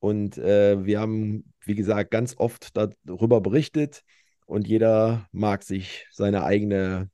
Und 0.00 0.36
äh, 0.36 0.84
wir 0.84 1.00
haben, 1.00 1.52
wie 1.64 1.74
gesagt, 1.74 2.10
ganz 2.10 2.34
oft 2.36 2.76
darüber 2.76 3.40
berichtet 3.40 4.02
und 4.46 4.66
jeder 4.66 5.28
mag 5.32 5.62
sich 5.62 6.06
seine 6.10 6.44
eigene, 6.44 7.10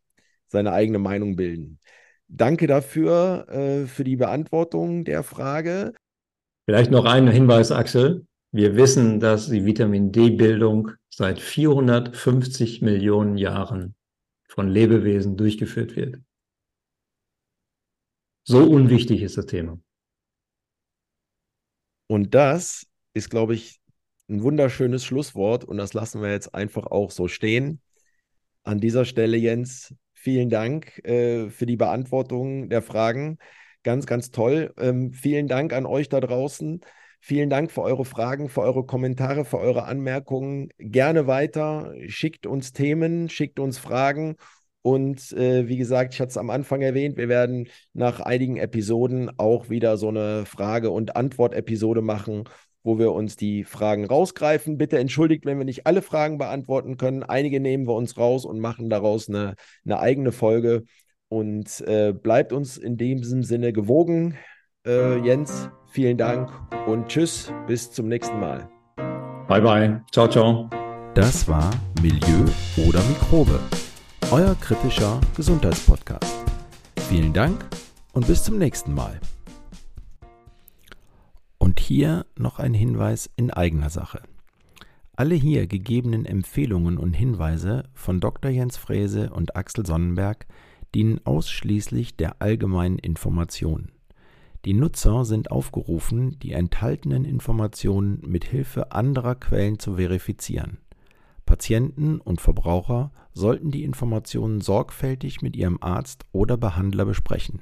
seine 0.49 0.73
eigene 0.73 0.99
Meinung 0.99 1.37
bilden. 1.37 1.79
Danke 2.29 2.67
dafür, 2.67 3.47
äh, 3.49 3.87
für 3.87 4.05
die 4.05 4.17
Beantwortung 4.17 5.05
der 5.05 5.23
Frage. 5.23 5.95
Vielleicht 6.67 6.91
noch 6.91 7.07
ein 7.07 7.29
Hinweis, 7.29 7.73
Axel. 7.73 8.27
Wir 8.53 8.77
wissen, 8.77 9.21
dass 9.21 9.49
die 9.49 9.65
Vitamin 9.65 10.13
D-Bildung 10.13 10.93
seit 11.09 11.41
450 11.41 12.83
Millionen 12.83 13.37
Jahren 13.37 13.95
von 14.49 14.69
Lebewesen 14.69 15.37
durchgeführt 15.37 15.97
wird. 15.97 16.19
So 18.45 18.65
unwichtig 18.65 19.23
ist 19.23 19.37
das 19.37 19.47
Thema. 19.47 19.79
Und 22.07 22.35
das 22.35 22.87
ist, 23.13 23.29
glaube 23.29 23.55
ich, 23.55 23.78
ein 24.29 24.43
wunderschönes 24.43 25.05
Schlusswort 25.05 25.65
und 25.65 25.79
das 25.79 25.95
lassen 25.95 26.23
wir 26.23 26.31
jetzt 26.31 26.55
einfach 26.55 26.87
auch 26.87 27.11
so 27.11 27.29
stehen. 27.29 27.81
An 28.63 28.79
dieser 28.81 29.05
Stelle, 29.05 29.37
Jens, 29.37 29.95
vielen 30.13 30.51
Dank 30.51 30.99
äh, 31.05 31.49
für 31.51 31.67
die 31.67 31.77
Beantwortung 31.77 32.69
der 32.69 32.83
Fragen. 32.83 33.39
Ganz, 33.83 34.07
ganz 34.07 34.31
toll. 34.31 34.75
Ähm, 34.79 35.13
vielen 35.13 35.49
Dank 35.49 35.73
an 35.73 35.87
euch 35.87 36.09
da 36.09 36.21
draußen. 36.21 36.81
Vielen 37.21 37.51
Dank 37.51 37.73
für 37.73 37.83
eure 37.83 38.05
Fragen, 38.05 38.49
für 38.49 38.61
eure 38.61 38.85
Kommentare, 38.85 39.45
für 39.45 39.59
eure 39.59 39.85
Anmerkungen. 39.85 40.69
Gerne 40.79 41.27
weiter. 41.27 41.95
Schickt 42.07 42.47
uns 42.47 42.73
Themen, 42.73 43.29
schickt 43.29 43.59
uns 43.59 43.79
Fragen. 43.79 44.37
Und 44.83 45.33
äh, 45.33 45.69
wie 45.69 45.77
gesagt, 45.77 46.15
ich 46.15 46.21
hatte 46.21 46.31
es 46.31 46.37
am 46.37 46.51
Anfang 46.51 46.83
erwähnt, 46.83 47.17
wir 47.17 47.29
werden 47.29 47.69
nach 47.95 48.21
einigen 48.21 48.57
Episoden 48.57 49.31
auch 49.39 49.71
wieder 49.71 49.97
so 49.97 50.09
eine 50.09 50.47
Frage- 50.47 50.91
und 50.91 51.17
Antwort-Episode 51.17 52.01
machen 52.01 52.45
wo 52.83 52.99
wir 52.99 53.13
uns 53.13 53.37
die 53.37 53.65
Fragen 53.65 54.05
rausgreifen. 54.05 54.79
Bitte 54.79 54.99
entschuldigt, 54.99 55.45
wenn 55.45 55.59
wir 55.59 55.65
nicht 55.65 55.87
alle 55.87 56.03
Fragen 56.03 56.39
beantworten 56.39 56.97
können. 56.97 57.23
Einige 57.23 57.61
nehmen 57.61 57.87
wir 57.87 57.95
uns 57.95 58.17
raus 58.17 58.45
und 58.45 58.61
machen 58.61 58.91
daraus 58.91 59.29
eine, 59.29 59.55
eine 59.85 60.01
eigene 60.01 60.33
Folge. 60.33 60.85
Und 61.29 61.83
äh, 61.83 62.13
bleibt 62.13 62.53
uns 62.53 62.79
in 62.79 62.97
diesem 62.97 63.43
Sinne 63.43 63.73
gewogen. 63.73 64.37
Äh, 64.87 65.19
Jens, 65.19 65.69
vielen 65.91 66.17
Dank 66.17 66.51
und 66.87 67.09
tschüss, 67.09 67.53
bis 67.67 67.91
zum 67.91 68.09
nächsten 68.09 68.41
Mal. 68.41 68.69
Bye 69.49 69.61
bye. 69.61 70.03
Ciao, 70.11 70.29
ciao. 70.29 70.71
Das 71.15 71.49
war 71.49 71.71
Milieu 72.01 72.45
oder 72.89 73.03
Mikrobe, 73.05 73.59
euer 74.31 74.55
kritischer 74.61 75.21
Gesundheitspodcast. 75.37 76.45
Vielen 77.09 77.33
Dank 77.33 77.67
und 78.13 78.27
bis 78.27 78.45
zum 78.45 78.59
nächsten 78.59 78.95
Mal. 78.95 79.21
Und 81.69 81.81
hier 81.81 82.25
noch 82.35 82.61
ein 82.61 82.73
Hinweis 82.73 83.29
in 83.37 83.51
eigener 83.51 83.91
Sache. 83.91 84.23
Alle 85.17 85.35
hier 85.35 85.67
gegebenen 85.67 86.25
Empfehlungen 86.25 86.97
und 86.97 87.13
Hinweise 87.13 87.85
von 87.93 88.21
Dr. 88.21 88.51
Jens 88.51 88.79
Fräse 88.79 89.29
und 89.29 89.55
Axel 89.55 89.85
Sonnenberg 89.85 90.47
dienen 90.95 91.21
ausschließlich 91.27 92.17
der 92.17 92.41
allgemeinen 92.41 92.99
Information. 92.99 93.93
Die 94.65 94.73
Nutzer 94.73 95.27
sind 95.27 95.51
aufgerufen, 95.51 96.39
die 96.39 96.53
enthaltenen 96.53 97.27
Informationen 97.27 98.23
mit 98.27 98.47
Hilfe 98.47 98.93
anderer 98.93 99.35
Quellen 99.35 99.79
zu 99.79 99.97
verifizieren. 99.97 100.79
Patienten 101.45 102.19
und 102.19 102.41
Verbraucher 102.41 103.13
sollten 103.35 103.71
die 103.71 103.85
Informationen 103.85 104.63
sorgfältig 104.63 105.43
mit 105.43 105.55
ihrem 105.55 105.77
Arzt 105.83 106.25
oder 106.33 106.57
Behandler 106.57 107.05
besprechen. 107.05 107.61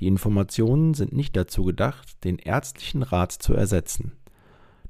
Die 0.00 0.06
Informationen 0.06 0.94
sind 0.94 1.12
nicht 1.12 1.36
dazu 1.36 1.64
gedacht, 1.64 2.24
den 2.24 2.38
ärztlichen 2.38 3.02
Rat 3.02 3.32
zu 3.32 3.54
ersetzen. 3.54 4.12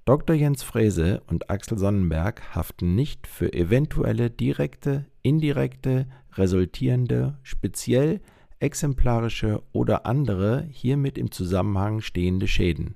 Dr. 0.04 0.34
Jens 0.34 0.62
Frese 0.62 1.22
und 1.26 1.50
Axel 1.50 1.78
Sonnenberg 1.78 2.54
haften 2.54 2.94
nicht 2.94 3.26
für 3.26 3.52
eventuelle 3.52 4.30
direkte, 4.30 5.06
indirekte, 5.22 6.06
resultierende, 6.32 7.38
speziell 7.42 8.20
exemplarische 8.60 9.62
oder 9.72 10.06
andere 10.06 10.66
hiermit 10.70 11.18
im 11.18 11.30
Zusammenhang 11.30 12.00
stehende 12.00 12.48
Schäden. 12.48 12.94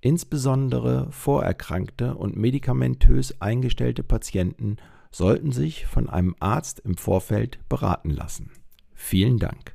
Insbesondere 0.00 1.08
vorerkrankte 1.10 2.14
und 2.14 2.36
medikamentös 2.36 3.40
eingestellte 3.40 4.02
Patienten 4.02 4.76
sollten 5.10 5.50
sich 5.50 5.86
von 5.86 6.08
einem 6.08 6.34
Arzt 6.40 6.80
im 6.80 6.96
Vorfeld 6.96 7.58
beraten 7.68 8.10
lassen. 8.10 8.50
Vielen 8.94 9.38
Dank. 9.38 9.73